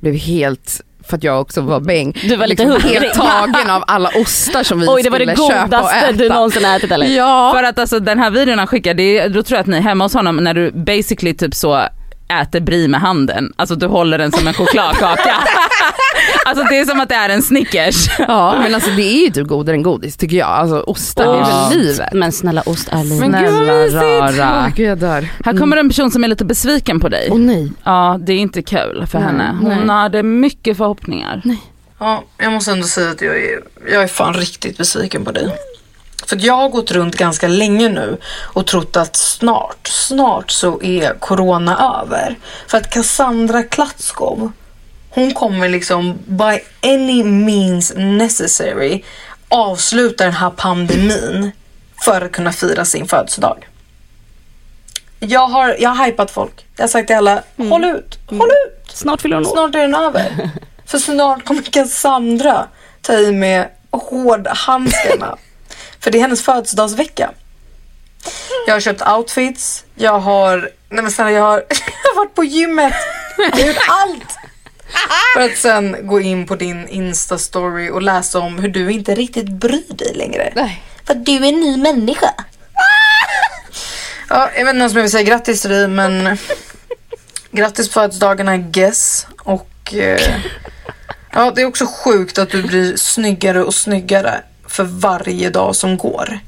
blev 0.00 0.14
helt 0.14 0.80
för 1.08 1.16
att 1.16 1.24
jag 1.24 1.40
också 1.40 1.60
var 1.60 1.80
bäng. 1.80 2.12
Du 2.28 2.36
var 2.36 2.46
lite 2.46 2.62
liksom 2.64 2.82
hungrig. 2.82 3.00
helt 3.00 3.14
tagen 3.14 3.70
av 3.70 3.84
alla 3.86 4.08
ostar 4.20 4.62
som 4.62 4.80
vi 4.80 4.86
Oj 4.88 5.02
det 5.02 5.10
var 5.10 5.18
skulle 5.18 5.32
det 5.32 5.36
köpa 5.36 5.62
och 5.64 5.70
godaste 5.70 5.96
äta. 5.96 6.12
du 6.12 6.28
någonsin 6.28 6.64
ätit 6.64 6.92
eller? 6.92 7.06
Ja. 7.06 7.52
För 7.56 7.62
att 7.62 7.78
alltså 7.78 8.00
den 8.00 8.18
här 8.18 8.30
videon 8.30 8.58
han 8.58 8.66
skickar, 8.66 8.94
det 8.94 9.18
är, 9.18 9.28
då 9.28 9.42
tror 9.42 9.56
jag 9.56 9.60
att 9.60 9.66
ni 9.66 9.76
är 9.76 9.80
hemma 9.80 10.04
hos 10.04 10.14
honom 10.14 10.36
när 10.36 10.54
du 10.54 10.70
basically 10.70 11.34
typ 11.34 11.54
så 11.54 11.82
äter 12.28 12.60
brie 12.60 12.88
med 12.88 13.00
handen. 13.00 13.52
Alltså 13.56 13.74
du 13.74 13.86
håller 13.86 14.18
den 14.18 14.32
som 14.32 14.46
en 14.46 14.54
chokladkaka. 14.54 15.34
alltså 16.46 16.64
det 16.64 16.78
är 16.78 16.84
som 16.84 17.00
att 17.00 17.08
det 17.08 17.14
är 17.14 17.28
en 17.28 17.42
Snickers. 17.42 18.08
Ja 18.18 18.56
men 18.62 18.74
alltså 18.74 18.90
det 18.90 19.02
är 19.02 19.24
ju 19.24 19.30
typ 19.30 19.46
godare 19.48 19.76
än 19.76 19.82
godis 19.82 20.16
tycker 20.16 20.36
jag. 20.36 20.48
Alltså 20.48 20.80
ostar, 20.80 21.24
det 21.24 21.38
är 21.38 21.42
Ost. 21.42 21.72
väl 21.72 21.78
livet. 21.78 22.12
Men 22.12 22.32
snälla 22.32 22.62
ost 22.66 22.88
är 22.88 23.04
livet. 23.04 23.30
Men 23.30 23.44
gud 23.44 23.94
rara. 23.94 24.72
Gud 24.76 24.88
jag 24.88 24.98
dör. 24.98 25.28
Här 25.44 25.58
kommer 25.58 25.76
en 25.76 25.88
person 25.88 26.10
som 26.10 26.24
är 26.24 26.28
lite 26.28 26.44
besviken 26.44 27.00
på 27.00 27.08
dig. 27.08 27.28
Åh 27.30 27.38
nej. 27.38 27.72
Ja 27.84 28.18
det 28.20 28.32
är 28.32 28.38
inte 28.38 28.62
kul 28.62 29.06
för 29.10 29.18
Nej, 29.18 29.26
henne. 29.28 29.58
Hon 29.60 29.86
nej. 29.86 29.96
hade 29.96 30.22
mycket 30.22 30.76
förhoppningar. 30.76 31.42
Ja, 31.98 32.24
jag 32.38 32.52
måste 32.52 32.72
ändå 32.72 32.86
säga 32.86 33.10
att 33.10 33.20
jag 33.22 33.36
är, 33.36 33.60
jag 33.92 34.02
är 34.02 34.06
fan 34.06 34.34
riktigt 34.34 34.78
besviken 34.78 35.24
på 35.24 35.32
dig. 35.32 35.48
För 36.26 36.38
jag 36.40 36.54
har 36.54 36.68
gått 36.68 36.90
runt 36.90 37.16
ganska 37.16 37.48
länge 37.48 37.88
nu 37.88 38.18
och 38.42 38.66
trott 38.66 38.96
att 38.96 39.16
snart, 39.16 39.88
snart 39.88 40.50
så 40.50 40.82
är 40.82 41.18
corona 41.18 42.02
över. 42.02 42.38
För 42.68 42.78
att 42.78 42.90
Cassandra 42.90 43.62
Klatskov, 43.62 44.52
hon 45.10 45.34
kommer 45.34 45.68
liksom 45.68 46.18
by 46.26 46.60
any 46.82 47.24
means 47.24 47.92
necessary 47.96 49.02
avsluta 49.48 50.24
den 50.24 50.32
här 50.32 50.50
pandemin 50.50 51.52
för 52.04 52.20
att 52.20 52.32
kunna 52.32 52.52
fira 52.52 52.84
sin 52.84 53.06
födelsedag. 53.08 53.68
Jag 55.18 55.46
har, 55.46 55.76
jag 55.78 55.90
har 55.90 56.06
hypat 56.06 56.30
folk. 56.30 56.66
Jag 56.76 56.82
har 56.82 56.88
sagt 56.88 57.06
till 57.06 57.16
alla, 57.16 57.42
håll 57.56 57.84
ut, 57.84 58.18
håll 58.26 58.50
ut. 58.50 58.92
Snart 58.92 59.20
fyller 59.20 59.36
hon. 59.36 59.44
Snart 59.44 59.74
är 59.74 59.78
den 59.78 59.94
över. 59.94 60.50
För 60.86 60.98
snart 60.98 61.44
kommer 61.44 61.62
Cassandra 61.62 62.66
ta 63.02 63.12
i 63.12 63.32
med 63.32 63.68
hårdhandskarna. 63.90 65.36
För 66.04 66.10
det 66.10 66.18
är 66.18 66.22
hennes 66.22 66.42
födelsedagsvecka. 66.42 67.30
Jag 68.66 68.74
har 68.74 68.80
köpt 68.80 69.08
outfits, 69.08 69.84
jag 69.94 70.18
har, 70.18 70.70
nej 70.88 71.02
men 71.02 71.10
snälla 71.10 71.30
jag 71.30 71.42
har, 71.42 71.56
jag 72.02 72.10
har 72.10 72.16
varit 72.16 72.34
på 72.34 72.44
gymmet. 72.44 72.94
Jag 73.38 73.50
har 73.50 73.66
gjort 73.66 73.88
allt. 73.88 74.36
För 75.34 75.40
att 75.40 75.56
sen 75.56 75.96
gå 76.06 76.20
in 76.20 76.46
på 76.46 76.56
din 76.56 76.88
Insta-story 76.88 77.90
och 77.90 78.02
läsa 78.02 78.38
om 78.38 78.58
hur 78.58 78.68
du 78.68 78.92
inte 78.92 79.14
riktigt 79.14 79.48
bryr 79.48 79.94
dig 79.94 80.14
längre. 80.14 80.52
Nej. 80.56 80.82
För 81.04 81.14
att 81.14 81.26
du 81.26 81.32
är 81.32 81.48
en 81.48 81.60
ny 81.60 81.76
människa. 81.76 82.34
Ja, 84.28 84.50
jag 84.56 84.64
vet 84.64 84.74
inte 84.74 84.84
om 84.84 84.90
jag 84.94 85.02
vill 85.02 85.10
säga 85.10 85.22
grattis 85.22 85.60
till 85.60 85.70
dig 85.70 85.88
men 85.88 86.38
grattis 87.50 87.88
på 87.88 87.92
födelsedagarna 87.92 88.56
Guess. 88.56 89.26
Och 89.38 89.94
eh, 89.94 90.34
ja, 91.32 91.52
det 91.54 91.62
är 91.62 91.66
också 91.66 91.86
sjukt 91.86 92.38
att 92.38 92.50
du 92.50 92.62
blir 92.62 92.96
snyggare 92.96 93.64
och 93.64 93.74
snyggare 93.74 94.42
för 94.74 94.84
varje 94.84 95.50
dag 95.50 95.76
som 95.76 95.96
går. 95.96 96.38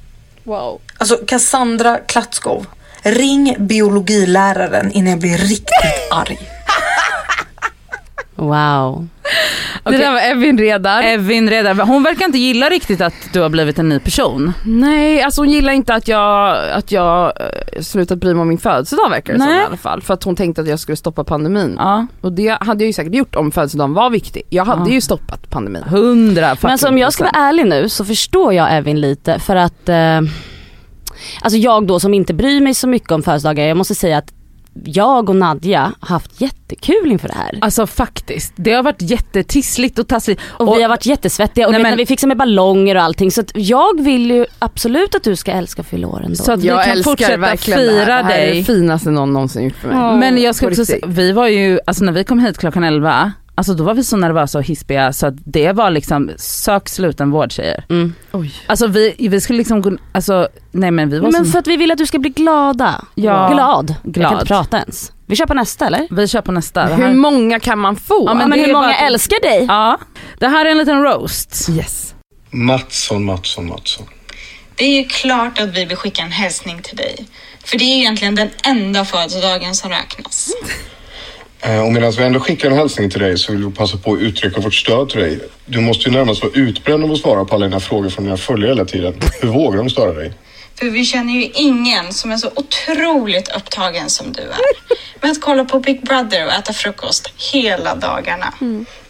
Wow. 0.44 0.80
Alltså 0.98 1.16
Cassandra 1.26 1.98
Klatskov, 1.98 2.66
ring 3.02 3.56
biologiläraren 3.58 4.92
innan 4.92 5.10
jag 5.10 5.20
blir 5.20 5.38
riktigt 5.38 6.10
arg. 6.10 6.55
Wow. 8.37 9.09
Det 9.84 9.97
där 9.99 10.12
var 10.12 10.20
Evin 10.20 10.59
Redar. 10.59 11.03
Evin 11.03 11.51
Redar, 11.51 11.74
hon 11.74 12.03
verkar 12.03 12.24
inte 12.24 12.39
gilla 12.39 12.68
riktigt 12.68 13.01
att 13.01 13.14
du 13.32 13.41
har 13.41 13.49
blivit 13.49 13.78
en 13.78 13.89
ny 13.89 13.99
person. 13.99 14.53
Nej, 14.64 15.22
alltså 15.22 15.41
hon 15.41 15.51
gillar 15.51 15.72
inte 15.72 15.95
att 15.95 16.09
jag, 16.09 16.57
att 16.70 16.93
jag 16.93 17.24
eh, 17.26 17.80
slutat 17.82 18.18
bry 18.18 18.34
mig 18.34 18.43
om 18.43 18.49
min 18.49 18.59
födelsedag 18.59 19.11
verkar 19.11 19.32
det 19.32 19.39
som 19.39 19.49
i 19.49 19.62
alla 19.66 19.76
fall. 19.76 20.03
För 20.03 20.14
att 20.14 20.24
hon 20.24 20.37
tänkte 20.37 20.62
att 20.62 20.68
jag 20.68 20.78
skulle 20.78 20.97
stoppa 20.97 21.24
pandemin. 21.24 21.74
Ja. 21.78 22.07
Och 22.20 22.32
det 22.32 22.49
hade 22.61 22.84
jag 22.84 22.87
ju 22.87 22.93
säkert 22.93 23.14
gjort 23.14 23.37
om 23.37 23.51
födelsedagen 23.53 23.95
var 23.95 24.11
viktig. 24.11 24.43
Jag 24.51 24.64
hade 24.64 24.91
Ja. 24.91 24.95
ju 24.95 25.01
stoppat 25.01 25.51
pandemin. 25.51 25.82
Hundra 25.82 26.57
Men 26.62 26.70
alltså 26.72 26.89
om 26.89 26.99
jag 26.99 27.12
ska 27.12 27.24
vara 27.24 27.37
ärlig 27.49 27.66
nu 27.66 27.89
så 27.89 28.05
förstår 28.05 28.53
jag 28.55 28.76
Evin 28.76 29.01
lite 29.01 29.39
för 29.39 29.57
att 29.57 29.89
eh, 29.89 30.20
Alltså 31.41 31.59
jag 31.59 31.87
då 31.87 32.01
som 32.01 32.14
inte 32.14 32.34
bryr 32.34 32.61
mig 32.61 32.74
så 32.74 32.89
mycket 32.89 33.11
om 33.11 33.22
födelsedagar, 33.22 33.66
jag 33.66 33.76
måste 33.76 33.95
säga 33.95 34.18
att 34.18 34.32
jag 34.84 35.28
och 35.30 35.36
Nadja 35.36 35.92
haft 36.00 36.40
jättekul 36.40 37.12
inför 37.12 37.28
det 37.28 37.34
här. 37.34 37.58
Alltså 37.60 37.86
faktiskt, 37.86 38.52
det 38.56 38.72
har 38.72 38.82
varit 38.82 39.02
jättetissligt 39.02 39.98
och 39.98 40.08
tassligt. 40.08 40.40
Och, 40.46 40.76
vi 40.78 40.82
har 40.82 40.88
varit 40.88 41.06
jättesvettiga 41.06 41.66
och 41.66 41.72
Nej, 41.72 41.82
men- 41.82 41.90
när 41.90 41.96
vi 41.96 42.06
fixar 42.06 42.28
med 42.28 42.36
ballonger 42.36 42.94
och 42.96 43.02
allting 43.02 43.30
så 43.30 43.40
att 43.40 43.50
jag 43.54 44.00
vill 44.02 44.30
ju 44.30 44.46
absolut 44.58 45.14
att 45.14 45.22
du 45.22 45.36
ska 45.36 45.52
älska 45.52 45.82
att 45.82 45.88
fylla 45.88 46.08
år 46.08 46.22
ändå. 46.24 46.34
Så 46.36 46.52
att 46.52 46.60
vi 46.60 46.66
jag 46.68 46.84
kan 46.84 46.92
älskar 46.92 47.10
fortsätta 47.10 47.36
verkligen 47.36 47.80
det 47.80 47.86
här. 47.92 48.04
fira 48.04 48.16
Det 48.16 48.22
här 48.22 48.38
är 48.38 48.46
dig. 48.46 48.58
det 48.58 48.64
finaste 48.64 49.10
någon 49.10 49.32
någonsin 49.32 49.64
gjort 49.64 49.76
för 49.76 49.88
mig. 49.88 50.16
Men 50.18 50.42
jag 50.42 50.54
ska 50.54 50.66
också 50.68 50.84
säga, 50.84 51.06
vi 51.06 51.32
var 51.32 51.46
ju, 51.48 51.78
alltså 51.86 52.04
när 52.04 52.12
vi 52.12 52.24
kom 52.24 52.38
hit 52.38 52.58
klockan 52.58 52.84
11, 52.84 53.32
alltså 53.57 53.74
då 53.74 53.84
var 53.84 53.94
vi 53.94 54.04
så 54.04 54.16
nervösa 54.16 54.59
och 54.59 54.64
hispiga 54.64 55.12
så 55.12 55.26
att 55.26 55.34
det 55.44 55.72
var 55.72 55.90
liksom 55.90 56.30
sök 56.36 56.88
sluten 56.88 57.30
vård 57.30 57.52
tjejer. 57.52 57.84
Mm. 57.88 58.14
Oj. 58.32 58.54
Alltså 58.66 58.86
vi, 58.86 59.14
vi 59.18 59.40
skulle 59.40 59.57
liksom 59.57 59.82
gå, 59.82 59.96
alltså 60.12 60.48
nej 60.72 60.90
men 60.90 61.11
vi 61.11 61.18
var 61.18 61.30
Men 61.32 61.44
så, 61.46 61.50
för 61.52 61.59
att 61.59 61.66
vi 61.66 61.76
vill 61.76 61.90
att 61.90 61.98
du 61.98 62.07
ska 62.07 62.18
bli 62.18 62.30
glada. 62.30 63.04
Ja. 63.14 63.48
Glad. 63.48 63.94
Jag 64.04 64.12
Glad. 64.14 64.28
kan 64.30 64.34
inte 64.38 64.46
prata 64.46 64.78
ens. 64.78 65.12
Vi 65.26 65.36
kör 65.36 65.46
på 65.46 65.54
nästa 65.54 65.86
eller? 65.86 66.07
vi 66.11 66.28
kör 66.28 66.40
på 66.42 66.52
nästa. 66.52 66.86
Det 66.88 66.94
Hur 66.94 67.02
här, 67.04 67.14
många 67.14 67.61
kan 67.61 67.78
man 67.78 67.96
få? 67.96 68.24
Ja, 68.26 68.34
Men, 68.34 68.50
det 68.50 68.57
hur 68.61 68.72
många 68.72 68.86
bara- 68.86 68.96
älskar 68.96 69.40
dig? 69.42 69.64
ja, 69.68 69.98
det 70.38 70.46
här 70.48 70.64
är 70.66 70.70
en 70.70 70.78
liten 70.78 71.02
roast. 71.02 71.68
Yes. 71.70 72.14
Mattsson, 72.50 73.24
Mattsson, 73.24 73.66
Mattsson. 73.68 74.07
Det 74.74 74.84
är 74.84 74.96
ju 75.02 75.04
klart 75.04 75.61
att 75.61 75.68
vi 75.76 75.84
vill 75.84 75.96
skicka 75.96 76.22
en 76.22 76.32
hälsning 76.32 76.82
till 76.82 76.96
dig. 76.96 77.26
För 77.64 77.78
det 77.78 77.84
är 77.84 77.96
egentligen 77.98 78.34
den 78.34 78.48
enda 78.64 79.04
födelsedagen 79.04 79.74
som 79.74 79.90
räknas. 79.90 80.50
Eh, 81.66 81.80
Och 81.80 81.92
medan 81.92 82.10
vi 82.12 82.22
ändå 82.24 82.40
skickar 82.40 82.70
en 82.70 82.76
hälsning 82.76 83.10
till 83.10 83.20
dig 83.20 83.38
så 83.38 83.52
vill 83.52 83.64
vi 83.66 83.72
passa 83.72 83.96
på 83.96 84.12
att 84.12 84.20
uttrycka 84.20 84.60
vårt 84.60 84.74
stöd 84.74 85.08
till 85.08 85.20
dig. 85.20 85.38
Du 85.66 85.80
måste 85.80 86.08
ju 86.08 86.14
närmast 86.16 86.42
vara 86.42 86.52
utbränd 86.54 87.04
av 87.04 87.12
att 87.12 87.18
svara 87.18 87.44
på 87.44 87.54
alla 87.54 87.66
dina 87.66 87.80
frågor 87.80 88.10
från 88.10 88.24
dina 88.24 88.36
följare 88.36 88.70
hela 88.70 88.84
tiden. 88.84 89.14
Hur 89.40 89.48
vågar 89.48 89.78
de 89.78 89.90
störa 89.90 90.12
dig? 90.12 90.32
För 90.78 90.86
vi 90.90 91.04
känner 91.04 91.32
ju 91.32 91.44
ingen 91.54 92.12
som 92.12 92.30
är 92.32 92.36
så 92.36 92.50
otroligt 92.56 93.48
upptagen 93.56 94.10
som 94.10 94.32
du 94.32 94.40
är. 94.42 94.58
Med 95.22 95.30
att 95.30 95.40
kolla 95.40 95.64
på 95.64 95.80
Big 95.80 96.02
Brother 96.04 96.46
och 96.46 96.52
äta 96.52 96.72
frukost 96.72 97.30
hela 97.52 97.94
dagarna. 97.94 98.54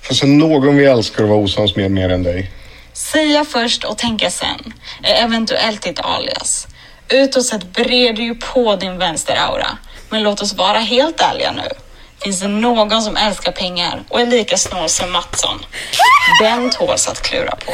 Finns 0.00 0.20
det 0.20 0.26
någon 0.26 0.76
vi 0.76 0.84
älskar 0.84 1.22
och 1.22 1.28
vara 1.28 1.38
osams 1.38 1.76
med 1.76 1.90
mer 1.90 2.08
än 2.08 2.22
dig? 2.22 2.50
Säga 2.92 3.44
först 3.44 3.84
och 3.84 3.98
tänka 3.98 4.30
sen 4.30 4.72
är 5.02 5.24
eventuellt 5.24 5.82
ditt 5.82 6.00
alias. 6.00 6.68
Utåt 7.08 7.44
sett 7.46 7.72
breder 7.72 8.22
ju 8.22 8.34
på 8.34 8.76
din 8.76 8.98
vänsteraura. 8.98 9.68
Men 10.10 10.22
låt 10.22 10.42
oss 10.42 10.54
vara 10.54 10.78
helt 10.78 11.20
ärliga 11.20 11.52
nu. 11.52 11.68
Finns 12.26 12.40
det 12.40 12.48
någon 12.48 13.02
som 13.02 13.16
älskar 13.16 13.52
pengar 13.52 14.02
och 14.08 14.20
är 14.20 14.26
lika 14.26 14.56
snål 14.56 14.88
som 14.88 15.12
Mattsson? 15.12 15.66
Den 16.42 16.70
tåls 16.70 17.08
att 17.08 17.22
klura 17.22 17.50
på. 17.50 17.72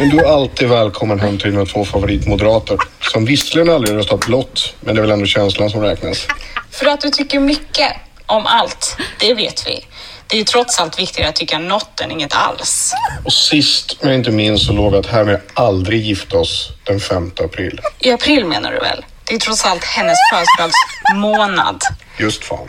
Men 0.00 0.10
du 0.10 0.18
är 0.18 0.34
alltid 0.34 0.68
välkommen 0.68 1.20
hem 1.20 1.38
till 1.38 1.50
dina 1.50 1.66
två 1.66 1.84
favoritmoderater. 1.84 2.78
Som 3.12 3.24
visserligen 3.24 3.74
aldrig 3.74 3.96
röstat 3.96 4.20
blått, 4.20 4.74
men 4.80 4.94
det 4.94 5.00
är 5.00 5.02
väl 5.02 5.10
ändå 5.10 5.26
känslan 5.26 5.70
som 5.70 5.80
räknas. 5.80 6.26
För 6.70 6.86
att 6.86 7.00
du 7.00 7.10
tycker 7.10 7.40
mycket 7.40 7.92
om 8.26 8.46
allt, 8.46 8.96
det 9.20 9.34
vet 9.34 9.66
vi. 9.66 9.86
Det 10.26 10.36
är 10.36 10.38
ju 10.38 10.44
trots 10.44 10.80
allt 10.80 10.98
viktigare 10.98 11.28
att 11.28 11.36
tycka 11.36 11.58
något 11.58 12.00
än 12.00 12.10
inget 12.10 12.34
alls. 12.34 12.92
Och 13.24 13.32
sist 13.32 13.96
men 14.00 14.12
inte 14.12 14.30
minst 14.30 14.66
så 14.66 14.72
lovar 14.72 14.96
jag 14.96 15.06
att 15.06 15.12
härmed 15.12 15.40
aldrig 15.54 16.00
gifta 16.00 16.38
oss 16.38 16.68
den 16.84 17.00
5 17.00 17.32
april. 17.44 17.80
I 17.98 18.10
april 18.10 18.44
menar 18.44 18.72
du 18.72 18.78
väl? 18.78 19.04
Det 19.24 19.34
är 19.34 19.38
trots 19.38 19.64
allt 19.64 19.84
hennes 19.84 20.18
födelsedagsmånad. 20.32 21.82
Just 22.18 22.44
fan. 22.44 22.68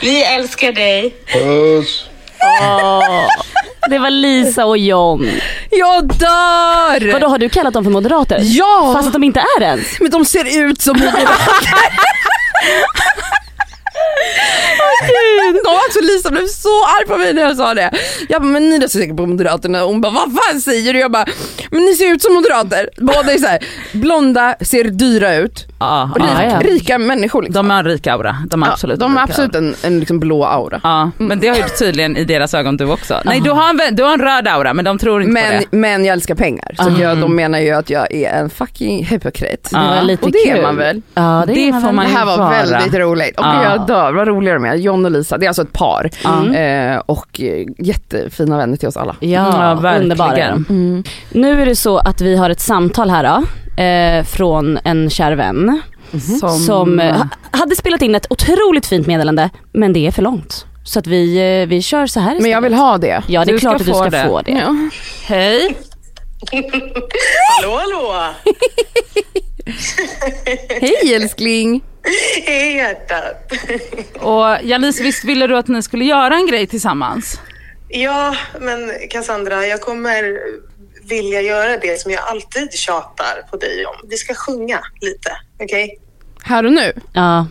Vi 0.00 0.24
älskar 0.24 0.72
dig. 0.72 1.14
Puss! 1.32 2.04
Det 3.90 3.98
var 3.98 4.10
Lisa 4.10 4.64
och 4.66 4.78
John. 4.78 5.30
Jag 5.70 6.06
dör! 6.08 7.12
Vadå 7.12 7.26
har 7.26 7.38
du 7.38 7.48
kallat 7.48 7.74
dem 7.74 7.84
för 7.84 7.90
moderater? 7.90 8.38
Ja! 8.42 8.92
Fast 8.94 9.06
att 9.06 9.12
de 9.12 9.24
inte 9.24 9.40
är 9.58 9.62
ens? 9.62 10.00
Men 10.00 10.10
de 10.10 10.24
ser 10.24 10.68
ut 10.68 10.82
som 10.82 10.98
moderater. 10.98 11.26
De 15.64 15.70
alltså 15.70 16.00
Lisa 16.00 16.30
blev 16.30 16.46
så 16.46 16.84
arg 16.84 17.06
på 17.06 17.16
mig 17.16 17.32
när 17.34 17.42
jag 17.42 17.56
sa 17.56 17.74
det. 17.74 17.90
Jag 18.28 18.42
bara, 18.42 18.48
men 18.48 18.70
ni 18.70 18.80
röstar 18.80 19.00
säkert 19.00 19.16
på 19.16 19.26
Moderaterna. 19.26 19.82
Hon 19.82 20.00
bara, 20.00 20.12
vad 20.12 20.36
fan 20.36 20.60
säger 20.60 20.92
du? 20.92 21.00
Jag 21.00 21.12
bara, 21.12 21.26
men 21.70 21.80
ni 21.84 21.94
ser 21.94 22.12
ut 22.12 22.22
som 22.22 22.34
moderater. 22.34 22.88
Båda 22.96 23.32
är 23.32 23.38
så 23.38 23.46
här, 23.46 23.64
blonda, 23.92 24.54
ser 24.60 24.84
dyra 24.84 25.34
ut. 25.34 25.66
Och 26.14 26.20
rik, 26.20 26.28
ja, 26.52 26.60
rika 26.60 26.98
människor 26.98 27.42
liksom. 27.42 27.68
De 27.68 27.70
har 27.70 27.78
en 27.78 27.84
rik 27.84 28.06
aura. 28.06 28.36
De 28.50 28.62
har 28.62 28.68
Ja, 28.68 28.72
absolut 28.72 29.00
de 29.00 29.10
en 29.10 29.16
har 29.16 29.24
absolut 29.24 29.54
aura. 29.54 29.66
en, 29.66 29.74
en 29.82 30.00
liksom 30.00 30.20
blå 30.20 30.44
aura. 30.44 30.80
Ja, 30.82 31.10
men 31.18 31.40
det 31.40 31.48
har 31.48 31.56
ju 31.56 31.62
tydligen 31.78 32.16
i 32.16 32.24
deras 32.24 32.54
ögon 32.54 32.76
du 32.76 32.84
också. 32.92 33.16
Nej 33.24 33.40
du 33.40 33.50
har 33.50 33.70
en, 33.88 33.96
du 33.96 34.02
har 34.02 34.12
en 34.12 34.20
röd 34.20 34.48
aura 34.48 34.74
men 34.74 34.84
de 34.84 34.98
tror 34.98 35.22
inte 35.22 35.28
på 35.28 35.48
Men, 35.50 35.62
det. 35.70 35.76
men 35.76 36.04
jag 36.04 36.12
älskar 36.12 36.34
pengar. 36.34 36.74
Så 36.76 36.88
Mm. 36.88 37.00
jag, 37.00 37.18
de 37.18 37.36
menar 37.36 37.58
ju 37.58 37.70
att 37.70 37.90
jag 37.90 38.12
är 38.12 38.30
en 38.40 38.50
fucking 38.50 39.04
hypokrit. 39.04 39.68
Det 39.70 39.76
var 39.78 40.02
lite 40.02 40.24
och 40.24 40.32
det 40.32 40.38
är 40.38 40.54
kul. 40.54 40.62
man 40.62 40.76
väl? 40.76 41.02
Ja 41.14 41.44
det, 41.46 41.52
Det 41.54 41.68
är 41.68 41.72
man 41.72 41.82
får 41.82 41.92
man 41.92 42.04
Det 42.06 42.10
här 42.12 42.26
var 42.26 42.38
vara. 42.38 42.50
väldigt 42.50 42.94
roligt. 42.94 43.38
Och 43.38 43.44
Ja. 43.44 43.64
jag 43.64 43.86
dör, 43.86 44.12
vad 44.12 44.28
roliga 44.28 44.54
de 44.54 44.64
är. 44.64 44.74
John 44.74 45.04
och 45.04 45.10
Lisa, 45.10 45.38
det 45.38 45.46
är 45.46 45.48
alltså 45.48 45.62
ett 45.62 45.72
par. 45.72 46.10
Eh, 46.54 46.96
och 47.06 47.40
eh, 47.40 47.66
jättefina 47.78 48.56
vänner 48.56 48.76
till 48.76 48.88
oss 48.88 48.96
alla. 48.96 49.16
Ja, 49.20 49.28
Ja, 49.28 49.74
verkligen. 49.74 50.02
underbara 50.02 50.36
är 50.36 50.50
de. 50.50 51.04
Nu 51.32 51.62
är 51.62 51.66
det 51.66 51.76
så 51.76 51.98
att 51.98 52.20
vi 52.20 52.36
har 52.36 52.50
ett 52.50 52.60
samtal 52.60 53.10
här 53.10 53.22
då, 53.24 53.42
eh, 53.76 54.24
från 54.24 54.78
en 54.84 55.10
kär 55.10 55.32
vän 55.32 55.82
Som, 56.40 56.58
som 56.58 57.00
eh, 57.00 57.16
ha- 57.16 57.28
hade 57.50 57.76
spelat 57.76 58.02
in 58.02 58.14
ett 58.14 58.26
otroligt 58.30 58.86
fint 58.86 59.06
meddelande 59.06 59.50
men 59.72 59.92
det 59.92 60.06
är 60.06 60.10
för 60.10 60.22
långt. 60.22 60.66
Så 60.84 60.98
att 60.98 61.06
vi, 61.06 61.36
eh, 61.62 61.68
vi 61.68 61.82
kör 61.82 62.06
så 62.06 62.20
här 62.20 62.38
Men 62.40 62.50
jag 62.50 62.60
vill 62.60 62.74
ha 62.74 62.98
det. 62.98 63.22
Ja 63.28 63.44
det 63.44 63.50
är 63.50 63.52
Du 63.52 63.58
klart 63.58 63.80
att 63.80 63.86
du 63.86 63.94
ska 63.94 64.10
det. 64.10 64.24
få 64.26 64.40
det. 64.42 64.50
Ja. 64.52 64.76
Hej. 65.26 65.76
hallå, 67.60 67.76
hallå! 67.76 68.24
Hej 70.80 71.14
älskling. 71.14 71.82
Hej 72.46 72.76
hjärtat! 72.76 73.52
Och 74.20 74.56
Janice, 74.62 75.02
visst 75.02 75.24
ville 75.24 75.46
du 75.46 75.56
att 75.56 75.68
ni 75.68 75.82
skulle 75.82 76.04
göra 76.04 76.34
en 76.34 76.46
grej 76.46 76.66
tillsammans? 76.66 77.40
Ja, 77.88 78.36
men 78.60 78.90
Cassandra, 79.10 79.66
jag 79.66 79.80
kommer 79.80 80.38
vilja 81.08 81.40
göra 81.40 81.76
det 81.76 82.00
som 82.00 82.10
jag 82.10 82.22
alltid 82.22 82.72
tjatar 82.72 83.42
på 83.50 83.56
dig 83.56 83.86
om. 83.86 83.94
Vi 84.08 84.16
ska 84.16 84.34
sjunga 84.34 84.80
lite, 85.00 85.30
okej? 85.60 85.98
Här 86.42 86.66
och 86.66 86.72
nu. 86.72 86.92
Ja. 87.12 87.46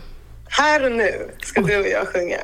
Här 0.48 0.84
och 0.84 0.92
nu 0.92 1.30
ska 1.42 1.60
du 1.60 1.80
och 1.80 1.88
jag 1.88 2.08
sjunga. 2.08 2.38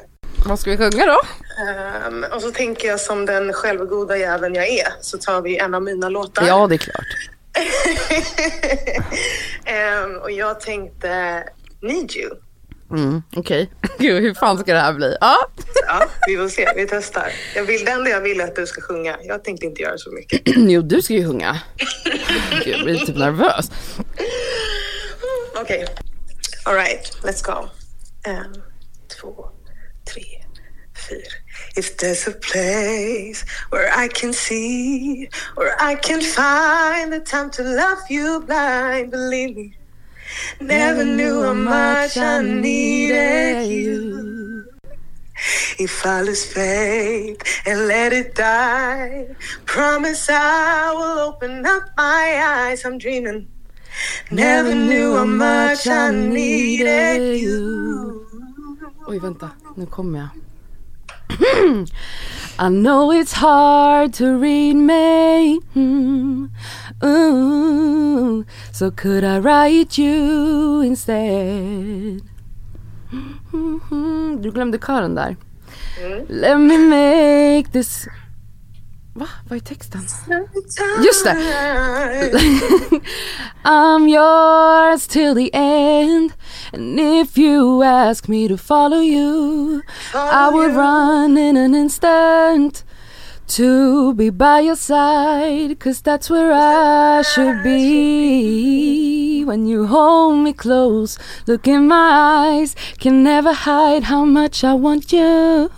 Vad 0.46 0.58
ska 0.58 0.70
vi 0.70 0.76
sjunga 0.76 1.06
då? 1.06 1.20
Ehm, 1.66 2.24
och 2.34 2.42
så 2.42 2.50
tänker 2.50 2.88
jag 2.88 3.00
som 3.00 3.26
den 3.26 3.52
självgoda 3.52 4.16
jäveln 4.16 4.54
jag 4.54 4.68
är 4.68 4.88
så 5.00 5.18
tar 5.18 5.42
vi 5.42 5.58
en 5.58 5.74
av 5.74 5.82
mina 5.82 6.08
låtar. 6.08 6.46
Ja 6.46 6.66
det 6.66 6.74
är 6.74 6.78
klart. 6.78 7.06
Ehm, 9.64 10.16
och 10.16 10.30
jag 10.30 10.60
tänkte 10.60 11.44
Need 11.82 12.12
You. 12.16 12.30
Mm, 12.90 13.22
Okej. 13.36 13.70
Gud 13.98 14.22
hur 14.22 14.34
fan 14.34 14.58
ska 14.58 14.72
det 14.74 14.80
här 14.80 14.92
bli? 14.92 15.16
Ja. 15.20 15.36
Ja, 15.86 16.08
vi 16.26 16.36
får 16.36 16.48
se. 16.48 16.72
Vi 16.76 16.86
testar. 16.86 17.32
Jag 17.54 17.64
vill, 17.64 17.84
det 17.84 17.90
enda 17.90 18.10
jag 18.10 18.20
vill 18.20 18.40
är 18.40 18.44
att 18.44 18.56
du 18.56 18.66
ska 18.66 18.80
sjunga. 18.80 19.16
Jag 19.22 19.44
tänkte 19.44 19.66
inte 19.66 19.82
göra 19.82 19.98
så 19.98 20.10
mycket. 20.10 20.40
jo 20.56 20.82
du 20.82 21.02
ska 21.02 21.14
ju 21.14 21.26
sjunga. 21.26 21.60
Gud 22.64 22.74
jag 22.74 22.84
blir 22.84 22.98
typ 22.98 23.16
nervös. 23.16 23.70
Okej. 25.60 25.86
All 26.64 26.74
right, 26.74 27.12
let's 27.22 27.42
go. 27.44 27.68
En, 28.24 28.62
två, 29.20 29.50
tre, 30.14 30.24
fyra. 31.08 31.32
If 31.76 31.96
there's 31.96 32.28
a 32.28 32.34
place 32.52 33.44
where 33.70 34.04
I 34.04 34.08
can 34.08 34.32
see, 34.34 35.28
where 35.56 35.74
I 35.92 35.96
can 35.96 36.20
find 36.20 37.12
the 37.12 37.20
time 37.20 37.50
to 37.50 37.62
love 37.62 38.00
you 38.10 38.40
blind, 38.40 39.10
believe 39.10 39.56
me. 39.56 39.77
Never 40.60 41.04
knew 41.04 41.42
how 41.42 41.54
much 41.54 42.16
I 42.16 42.42
needed 42.42 43.66
you. 43.66 44.64
If 45.78 46.04
I 46.04 46.22
lose 46.22 46.44
faith 46.44 47.40
and 47.66 47.86
let 47.86 48.12
it 48.12 48.34
die, 48.34 49.26
promise 49.64 50.28
I 50.28 50.92
will 50.92 51.18
open 51.28 51.64
up 51.64 51.84
my 51.96 52.42
eyes. 52.44 52.84
I'm 52.84 52.98
dreaming. 52.98 53.46
Never 54.30 54.74
knew 54.74 55.16
how 55.16 55.24
much 55.24 55.86
I 55.86 56.10
needed 56.10 57.40
you. 57.40 58.26
Oj 59.06 59.18
vänta, 59.20 59.50
nu 59.74 59.86
kommer 59.86 60.18
jag. 60.18 60.28
I 62.58 62.68
know 62.68 63.12
it's 63.12 63.32
hard 63.32 64.12
to 64.14 64.38
read 64.38 64.74
me 64.74 65.60
mm. 65.74 66.50
Ooh. 67.04 68.44
So 68.72 68.90
could 68.90 69.24
I 69.24 69.38
write 69.38 69.98
you 70.02 70.82
instead 70.84 72.20
Mhm. 73.52 74.38
Du 74.42 74.50
glömde 74.50 74.78
kören 74.78 75.14
där 75.14 75.36
Let 76.28 76.60
me 76.60 76.78
make 76.78 77.72
this 77.72 78.06
Va? 79.14 79.26
Vad 79.48 79.56
är 79.56 79.60
texten? 79.60 80.00
Just 81.04 81.24
det! 81.24 81.36
I'm 83.64 84.08
yours 84.08 85.06
till 85.06 85.34
the 85.34 85.50
end 85.52 86.32
And 86.72 87.00
if 87.00 87.38
you 87.38 87.82
ask 87.84 88.28
me 88.28 88.48
to 88.48 88.56
follow 88.56 89.00
you 89.02 89.80
I 90.14 90.50
would 90.52 90.76
run 90.76 91.38
in 91.38 91.56
an 91.56 91.74
instant 91.74 92.84
To 93.48 94.14
be 94.14 94.28
by 94.30 94.60
your 94.60 94.76
side 94.76 95.80
Cause 95.80 96.02
that's 96.02 96.28
where 96.28 96.52
I 96.52 97.22
should 97.22 97.62
be 97.64 99.44
when 99.48 99.66
you 99.66 99.86
hold 99.86 100.44
me 100.44 100.52
close. 100.52 101.18
Look 101.46 101.66
in 101.66 101.88
my 101.88 102.10
eyes, 102.50 102.76
can 102.98 103.22
never 103.22 103.54
hide 103.54 104.04
how 104.04 104.26
much 104.26 104.62
I 104.62 104.74
want 104.74 105.10
you. 105.10 105.70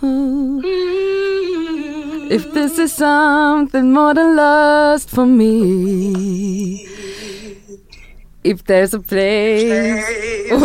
If 2.29 2.51
this 2.53 2.77
is 2.77 2.91
something 2.91 3.93
more 3.93 4.13
than 4.13 4.35
lust 4.35 5.09
for 5.09 5.25
me. 5.25 6.85
If 8.43 8.63
there's 8.65 8.93
a 8.93 8.99
place 8.99 10.03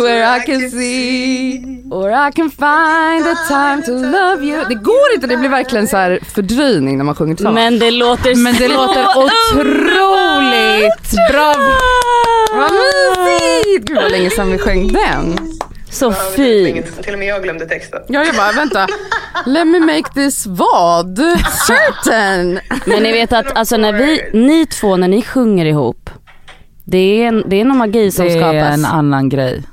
where 0.01 0.37
I 0.37 0.45
can 0.45 0.69
see 0.71 1.61
or 1.91 2.11
I 2.11 2.31
can 2.31 2.49
find 2.49 3.23
the 3.23 3.35
time 3.47 3.83
to 3.83 3.91
love 3.91 4.43
you. 4.43 4.65
Det 4.69 4.75
går 4.75 5.13
inte, 5.15 5.27
det 5.27 5.37
blir 5.37 5.49
verkligen 5.49 5.87
så 5.87 5.97
här 5.97 6.19
fördröjning 6.35 6.97
när 6.97 7.03
man 7.03 7.15
sjunger 7.15 7.35
tillsammans. 7.35 7.55
Men 7.55 7.79
det 7.79 7.91
låter 7.91 8.35
Men 8.35 8.53
det 8.53 8.59
så 8.59 8.67
låter 8.67 9.05
otroligt 9.17 11.11
bra. 11.31 11.55
Vad 12.53 12.71
mysigt! 12.71 13.87
Gud 13.87 13.97
vad 13.97 14.11
länge 14.11 14.29
sedan 14.29 14.51
vi 14.51 14.57
sjöng 14.57 14.87
den. 14.87 15.37
Så 15.89 16.11
fint. 16.11 17.03
Till 17.03 17.13
och 17.13 17.19
med 17.19 17.27
jag 17.27 17.43
glömde 17.43 17.65
texten. 17.65 18.01
Ja 18.07 18.23
jag 18.23 18.35
bara 18.35 18.51
vänta, 18.51 18.87
let 19.45 19.67
me 19.67 19.79
make 19.79 20.13
this 20.13 20.45
vad? 20.47 21.17
Certain. 21.67 22.59
Men 22.85 23.03
ni 23.03 23.11
vet 23.11 23.33
att 23.33 23.57
alltså 23.57 23.77
när 23.77 23.93
vi, 23.93 24.29
ni 24.33 24.65
två 24.65 24.95
när 24.97 25.07
ni 25.07 25.21
sjunger 25.21 25.65
ihop. 25.65 26.09
Det 26.89 26.97
är, 27.23 27.27
en, 27.27 27.43
det 27.49 27.55
är 27.61 27.65
någon 27.65 27.77
magi 27.77 28.11
som 28.11 28.25
Det 28.25 28.31
är 28.33 28.37
skapas. 28.39 28.77
en 28.79 28.85
annan 28.85 29.29
grej. 29.29 29.63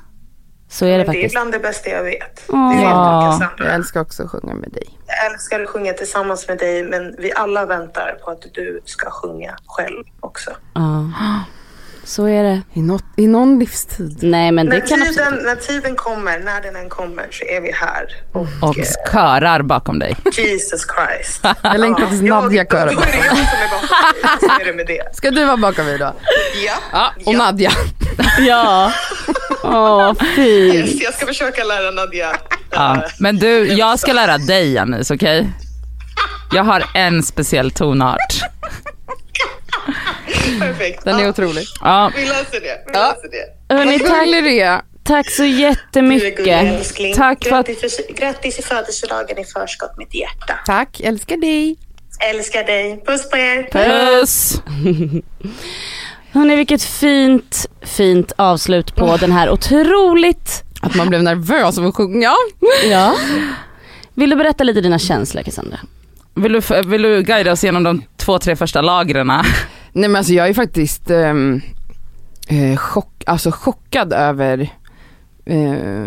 Så 0.69 0.85
är 0.85 0.89
det 0.89 0.97
Det 0.97 1.01
är 1.01 1.05
faktiskt. 1.05 1.33
bland 1.33 1.51
det 1.51 1.59
bästa 1.59 1.89
jag 1.89 2.03
vet. 2.03 2.35
Det 2.47 2.53
du, 2.53 2.81
Ja. 2.81 3.49
Jag 3.57 3.73
älskar 3.75 4.01
också 4.01 4.23
att 4.23 4.29
sjunga 4.29 4.53
med 4.53 4.71
dig. 4.71 4.89
Jag 5.07 5.31
älskar 5.33 5.59
att 5.63 5.69
sjunga 5.69 5.93
tillsammans 5.93 6.47
med 6.47 6.57
dig, 6.57 6.83
men 6.83 7.15
vi 7.17 7.33
alla 7.33 7.65
väntar 7.65 8.17
på 8.25 8.31
att 8.31 8.41
du 8.53 8.81
ska 8.85 9.09
sjunga 9.09 9.55
själv 9.65 10.03
också. 10.19 10.51
Ja. 10.73 11.09
Så 12.05 12.25
är 12.27 12.43
det. 12.43 12.61
I, 12.73 12.81
något, 12.81 13.03
I 13.17 13.27
någon 13.27 13.59
livstid. 13.59 14.17
Nej 14.21 14.51
men 14.51 14.65
det 14.65 14.71
När 14.79 14.87
kan 14.87 14.99
tiden, 14.99 15.07
absolut 15.25 15.45
när 15.45 15.55
tiden 15.55 15.95
kommer, 15.95 16.39
när 16.39 16.61
den 16.61 16.75
än 16.75 16.89
kommer, 16.89 17.27
så 17.31 17.45
är 17.45 17.61
vi 17.61 17.71
här. 17.71 18.07
Och, 18.31 18.47
Och 18.69 18.75
körar 19.11 19.61
bakom 19.61 19.99
dig. 19.99 20.15
Jesus 20.37 20.85
Christ. 20.95 21.39
Jag 21.63 21.79
längtar 21.79 22.07
tills 22.07 22.21
Nadja 22.21 22.65
körar 22.71 22.85
Då 22.85 23.01
är 23.01 23.05
det 23.05 23.17
jag 23.17 23.35
som 23.37 23.37
är 23.37 23.69
bakom 23.71 23.87
dig. 24.39 24.49
Så 24.49 24.61
är 24.61 24.65
det 24.65 24.73
med 24.73 24.87
det. 24.87 25.15
Ska 25.15 25.31
du 25.31 25.45
vara 25.45 25.57
bakom 25.57 25.85
mig 25.85 25.97
då? 25.97 26.13
Ja. 26.65 26.73
Ja, 26.91 27.11
och 27.25 27.35
Nadja. 27.35 27.71
Ja. 28.39 28.91
Åh 29.63 30.13
fint. 30.35 30.75
Yes, 30.75 31.01
jag 31.01 31.13
ska 31.13 31.25
försöka 31.25 31.63
lära 31.63 31.91
Nadja. 31.91 32.35
Ja. 32.71 33.03
Men 33.19 33.37
du, 33.37 33.67
jag 33.67 33.99
ska 33.99 34.13
lära 34.13 34.37
dig 34.37 34.73
Janice, 34.73 35.13
okej? 35.13 35.49
Jag 36.53 36.63
har 36.63 36.83
en 36.93 37.23
speciell 37.23 37.71
tonart. 37.71 38.41
Perfekt. 40.59 41.03
Den 41.03 41.19
är 41.19 41.29
otrolig. 41.29 41.65
Ja. 41.81 42.11
Vi 42.15 42.25
löser 42.25 42.61
det. 42.61 42.83
Vi 42.87 42.93
löser 42.93 43.29
det. 43.67 43.73
Hörni. 43.75 44.79
Tack 45.03 45.29
så 45.31 45.45
jättemycket. 45.45 47.15
Tack 47.15 47.43
för 47.43 47.55
att- 47.55 47.67
grattis, 47.67 47.95
för, 47.97 48.13
grattis 48.13 48.59
i 48.59 48.61
födelsedagen 48.61 49.37
i 49.37 49.43
förskott, 49.45 49.97
mitt 49.97 50.13
hjärta. 50.15 50.53
Tack, 50.65 50.99
älskar 50.99 51.37
dig. 51.37 51.77
Älskar 52.19 52.63
dig. 52.63 53.03
Puss 53.05 53.29
på 53.29 53.37
er. 53.37 53.63
Puss! 53.71 54.61
Hörni 56.31 56.55
vilket 56.55 56.83
fint, 56.83 57.65
fint 57.81 58.31
avslut 58.35 58.95
på 58.95 59.17
den 59.17 59.31
här 59.31 59.49
otroligt, 59.49 60.63
Att 60.81 60.95
man 60.95 61.09
blev 61.09 61.23
nervös 61.23 61.77
av 61.77 61.85
att 61.85 61.95
sjunga. 61.95 62.31
ja. 62.89 63.15
Vill 64.13 64.29
du 64.29 64.35
berätta 64.35 64.63
lite 64.63 64.81
dina 64.81 64.99
känslor 64.99 65.43
Cassandra? 65.43 65.79
Vill 66.35 66.51
du, 66.51 66.61
vill 66.85 67.01
du 67.01 67.23
guida 67.23 67.51
oss 67.51 67.63
genom 67.63 67.83
de 67.83 68.03
två, 68.17 68.39
tre 68.39 68.55
första 68.55 68.81
lagren? 68.81 69.27
Nej 69.91 70.09
men 70.09 70.15
alltså 70.15 70.33
jag 70.33 70.49
är 70.49 70.53
faktiskt 70.53 71.09
ehm, 71.09 71.61
eh, 72.47 72.77
chock, 72.77 73.23
alltså 73.25 73.51
chockad 73.51 74.13
över 74.13 74.69
eh, 75.45 76.05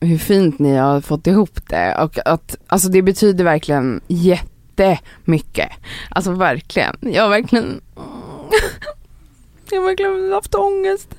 hur 0.00 0.18
fint 0.18 0.58
ni 0.58 0.76
har 0.76 1.00
fått 1.00 1.26
ihop 1.26 1.68
det 1.68 1.96
och 2.02 2.18
att 2.24 2.56
alltså 2.66 2.88
det 2.88 3.02
betyder 3.02 3.44
verkligen 3.44 4.00
jättemycket. 4.08 5.68
Alltså 6.10 6.32
verkligen. 6.32 6.96
Jag 7.00 7.22
har 7.22 7.30
verkligen 7.30 7.80
jag 9.70 9.80
har 9.80 9.86
verkligen 9.86 10.32
haft 10.32 10.54
ångest. 10.54 11.14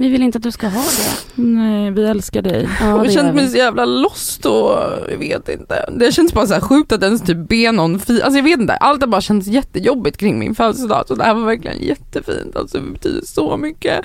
Vi 0.00 0.08
vill 0.08 0.22
inte 0.22 0.38
att 0.38 0.42
du 0.42 0.50
ska 0.50 0.68
ha 0.68 0.82
det. 0.82 1.42
Nej, 1.42 1.90
vi 1.90 2.04
älskar 2.04 2.42
dig. 2.42 2.68
Ja, 2.80 2.86
jag 2.86 3.04
det 3.04 3.10
känt 3.10 3.34
mig 3.34 3.44
vi. 3.44 3.50
så 3.50 3.56
jävla 3.56 3.84
lost 3.84 4.46
och 4.46 4.78
jag 5.10 5.18
vet 5.18 5.48
inte. 5.48 5.90
Det 5.96 6.12
känns 6.12 6.32
bara 6.32 6.46
så 6.46 6.54
här 6.54 6.60
sjukt 6.60 6.92
att 6.92 7.02
ens 7.02 7.22
typ 7.22 7.48
be 7.48 7.72
någon 7.72 8.00
fi- 8.00 8.22
alltså 8.22 8.38
jag 8.38 8.44
vet 8.44 8.60
inte, 8.60 8.74
allt 8.74 9.00
har 9.00 9.08
bara 9.08 9.20
känts 9.20 9.46
jättejobbigt 9.48 10.16
kring 10.16 10.38
min 10.38 10.54
födelsedag 10.54 11.04
så 11.08 11.14
det 11.14 11.24
här 11.24 11.34
var 11.34 11.42
verkligen 11.44 11.82
jättefint. 11.82 12.56
Alltså 12.56 12.78
det 12.78 12.92
betyder 12.92 13.26
så 13.26 13.56
mycket. 13.56 14.00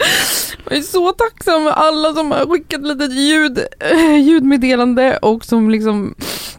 Jag 0.70 0.78
är 0.78 0.82
så 0.82 1.12
tacksam 1.12 1.64
för 1.64 1.72
alla 1.72 2.14
som 2.14 2.32
har 2.32 2.46
skickat 2.46 2.82
litet 2.82 3.14
ljud, 3.14 3.60
eh, 3.80 4.18
ljudmeddelande 4.18 5.18
och 5.18 5.46
som 5.46 5.70
liksom 5.70 6.16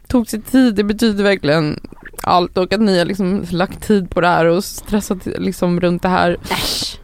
tog 0.08 0.28
sig 0.28 0.42
tid. 0.42 0.74
Det 0.74 0.84
betyder 0.84 1.24
verkligen 1.24 1.80
allt 2.22 2.58
och 2.58 2.72
att 2.72 2.80
ni 2.80 2.98
har 2.98 3.04
liksom 3.04 3.44
lagt 3.50 3.86
tid 3.86 4.10
på 4.10 4.20
det 4.20 4.28
här 4.28 4.46
och 4.46 4.64
stressat 4.64 5.18
liksom 5.26 5.80
runt 5.80 6.02
det 6.02 6.08
här. 6.08 6.36
Äsch. 6.50 6.95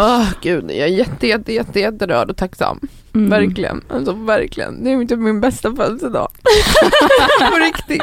Åh 0.00 0.28
gud, 0.40 0.70
jag 0.70 0.78
är 0.78 0.86
jätte, 0.86 1.26
jätte, 1.26 1.52
jätte, 1.52 1.80
jätterörd 1.80 2.30
och 2.30 2.36
tacksam. 2.36 2.80
Mm. 3.14 3.30
Verkligen, 3.30 3.84
alltså 3.88 4.12
verkligen. 4.12 4.84
Det 4.84 4.92
är 4.92 5.04
typ 5.04 5.18
min 5.18 5.40
bästa 5.40 5.76
födelsedag. 5.76 6.28
På 7.50 7.56
riktigt. 7.56 8.02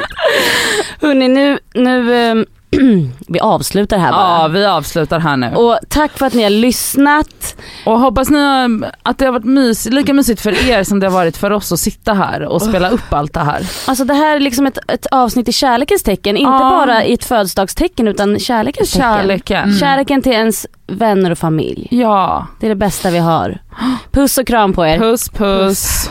Hörni 1.00 1.28
nu, 1.28 1.58
nu 1.74 2.14
ehm, 2.14 2.46
vi 3.28 3.40
avslutar 3.40 3.98
här 3.98 4.12
bara. 4.12 4.42
Ja, 4.42 4.48
vi 4.48 4.64
avslutar 4.66 5.18
här 5.20 5.36
nu. 5.36 5.54
Och 5.54 5.78
tack 5.88 6.18
för 6.18 6.26
att 6.26 6.34
ni 6.34 6.42
har 6.42 6.50
lyssnat. 6.50 7.56
Och 7.86 8.00
hoppas 8.00 8.30
ni 8.30 8.38
har, 8.38 8.90
att 9.02 9.18
det 9.18 9.24
har 9.24 9.32
varit 9.32 9.44
mys, 9.44 9.86
lika 9.86 10.12
mysigt 10.14 10.40
för 10.40 10.68
er 10.70 10.84
som 10.84 11.00
det 11.00 11.06
har 11.06 11.12
varit 11.12 11.36
för 11.36 11.50
oss 11.50 11.72
att 11.72 11.80
sitta 11.80 12.14
här 12.14 12.42
och 12.42 12.62
spela 12.62 12.88
upp 12.90 13.12
allt 13.12 13.34
det 13.34 13.40
här. 13.40 13.66
Alltså 13.86 14.04
det 14.04 14.14
här 14.14 14.36
är 14.36 14.40
liksom 14.40 14.66
ett, 14.66 14.78
ett 14.88 15.06
avsnitt 15.06 15.48
i 15.48 15.52
kärlekens 15.52 16.02
tecken, 16.02 16.36
inte 16.36 16.50
Ja. 16.50 16.58
bara 16.86 17.04
i 17.04 17.12
ett 17.12 17.24
födelsedagstecken 17.24 18.08
utan 18.08 18.38
kärlekens 18.38 18.92
tecken. 18.92 19.08
Kärleken. 19.12 19.64
Mm. 19.64 19.78
Kärleken 19.78 20.22
till 20.22 20.32
ens 20.32 20.66
vänner 20.86 21.30
och 21.30 21.38
familj. 21.38 21.88
Ja. 21.90 22.46
Det 22.60 22.66
är 22.66 22.70
det 22.70 22.76
bästa 22.76 23.10
vi 23.10 23.18
har. 23.18 23.58
Puss 24.12 24.38
och 24.38 24.46
kram 24.46 24.72
på 24.72 24.86
er. 24.86 24.98
Puss 24.98 25.28
puss. 25.28 26.10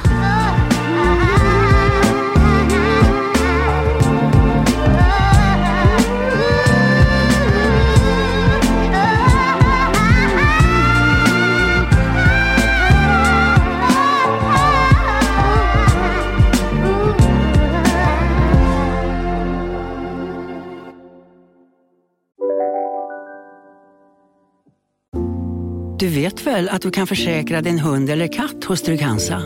Du 25.99 26.07
vet 26.07 26.47
väl 26.47 26.69
att 26.69 26.81
du 26.81 26.91
kan 26.91 27.07
försäkra 27.07 27.61
din 27.61 27.79
hund 27.79 28.09
eller 28.09 28.27
katt 28.27 28.63
hos 28.63 28.81
Trygg-Hansa? 28.81 29.41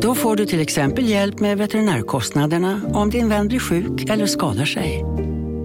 Då 0.00 0.14
får 0.14 0.36
du 0.36 0.46
till 0.46 0.60
exempel 0.60 1.08
hjälp 1.08 1.40
med 1.40 1.58
veterinärkostnaderna 1.58 2.80
om 2.92 3.10
din 3.10 3.28
vän 3.28 3.48
blir 3.48 3.58
sjuk 3.58 4.10
eller 4.10 4.26
skadar 4.26 4.64
sig. 4.64 5.04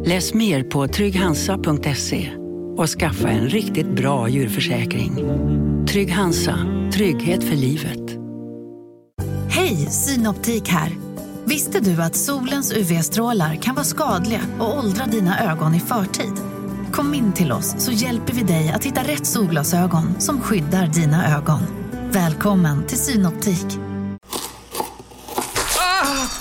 Läs 0.05 0.33
mer 0.33 0.63
på 0.63 0.87
trygghansa.se 0.87 2.29
och 2.77 2.87
skaffa 2.89 3.29
en 3.29 3.49
riktigt 3.49 3.87
bra 3.87 4.29
djurförsäkring. 4.29 5.15
Trygg-Hansa, 5.87 6.57
trygghet 6.93 7.43
för 7.43 7.55
livet. 7.55 8.17
Hej, 9.49 9.75
Synoptik 9.75 10.69
här. 10.69 10.91
Visste 11.45 11.79
du 11.79 12.01
att 12.01 12.15
solens 12.15 12.73
UV-strålar 12.73 13.55
kan 13.55 13.75
vara 13.75 13.85
skadliga 13.85 14.41
och 14.59 14.77
åldra 14.77 15.05
dina 15.05 15.51
ögon 15.51 15.75
i 15.75 15.79
förtid? 15.79 16.48
Kom 16.99 17.13
in 17.13 17.33
till 17.33 17.51
oss 17.51 17.75
så 17.77 17.91
hjälper 17.91 18.33
vi 18.33 18.43
dig 18.43 18.69
att 18.69 18.83
hitta 18.83 19.03
rätt 19.03 19.25
solglasögon 19.25 20.21
som 20.21 20.41
skyddar 20.41 20.87
dina 20.87 21.37
ögon. 21.37 21.59
Välkommen 22.11 22.87
till 22.87 22.97
Synoptik. 22.97 23.65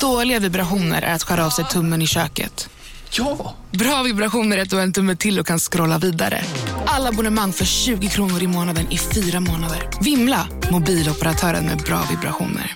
Dåliga 0.00 0.38
vibrationer 0.38 1.02
är 1.02 1.14
att 1.14 1.22
skära 1.22 1.46
av 1.46 1.50
sig 1.50 1.64
tummen 1.64 2.02
i 2.02 2.06
köket. 2.06 2.70
Ja! 3.10 3.54
Bra 3.70 4.02
vibrationer 4.02 4.58
är 4.58 4.62
att 4.62 4.70
du 4.70 4.76
har 4.76 4.82
en 4.82 4.92
tumme 4.92 5.16
till 5.16 5.40
och 5.40 5.46
kan 5.46 5.58
scrolla 5.58 5.98
vidare. 5.98 6.44
Alla 6.86 7.08
abonnemang 7.08 7.52
för 7.52 7.64
20 7.64 8.08
kronor 8.08 8.42
i 8.42 8.46
månaden 8.46 8.92
i 8.92 8.98
fyra 8.98 9.40
månader. 9.40 9.90
Vimla! 10.00 10.48
Mobiloperatören 10.70 11.64
med 11.64 11.78
bra 11.78 12.00
vibrationer. 12.10 12.74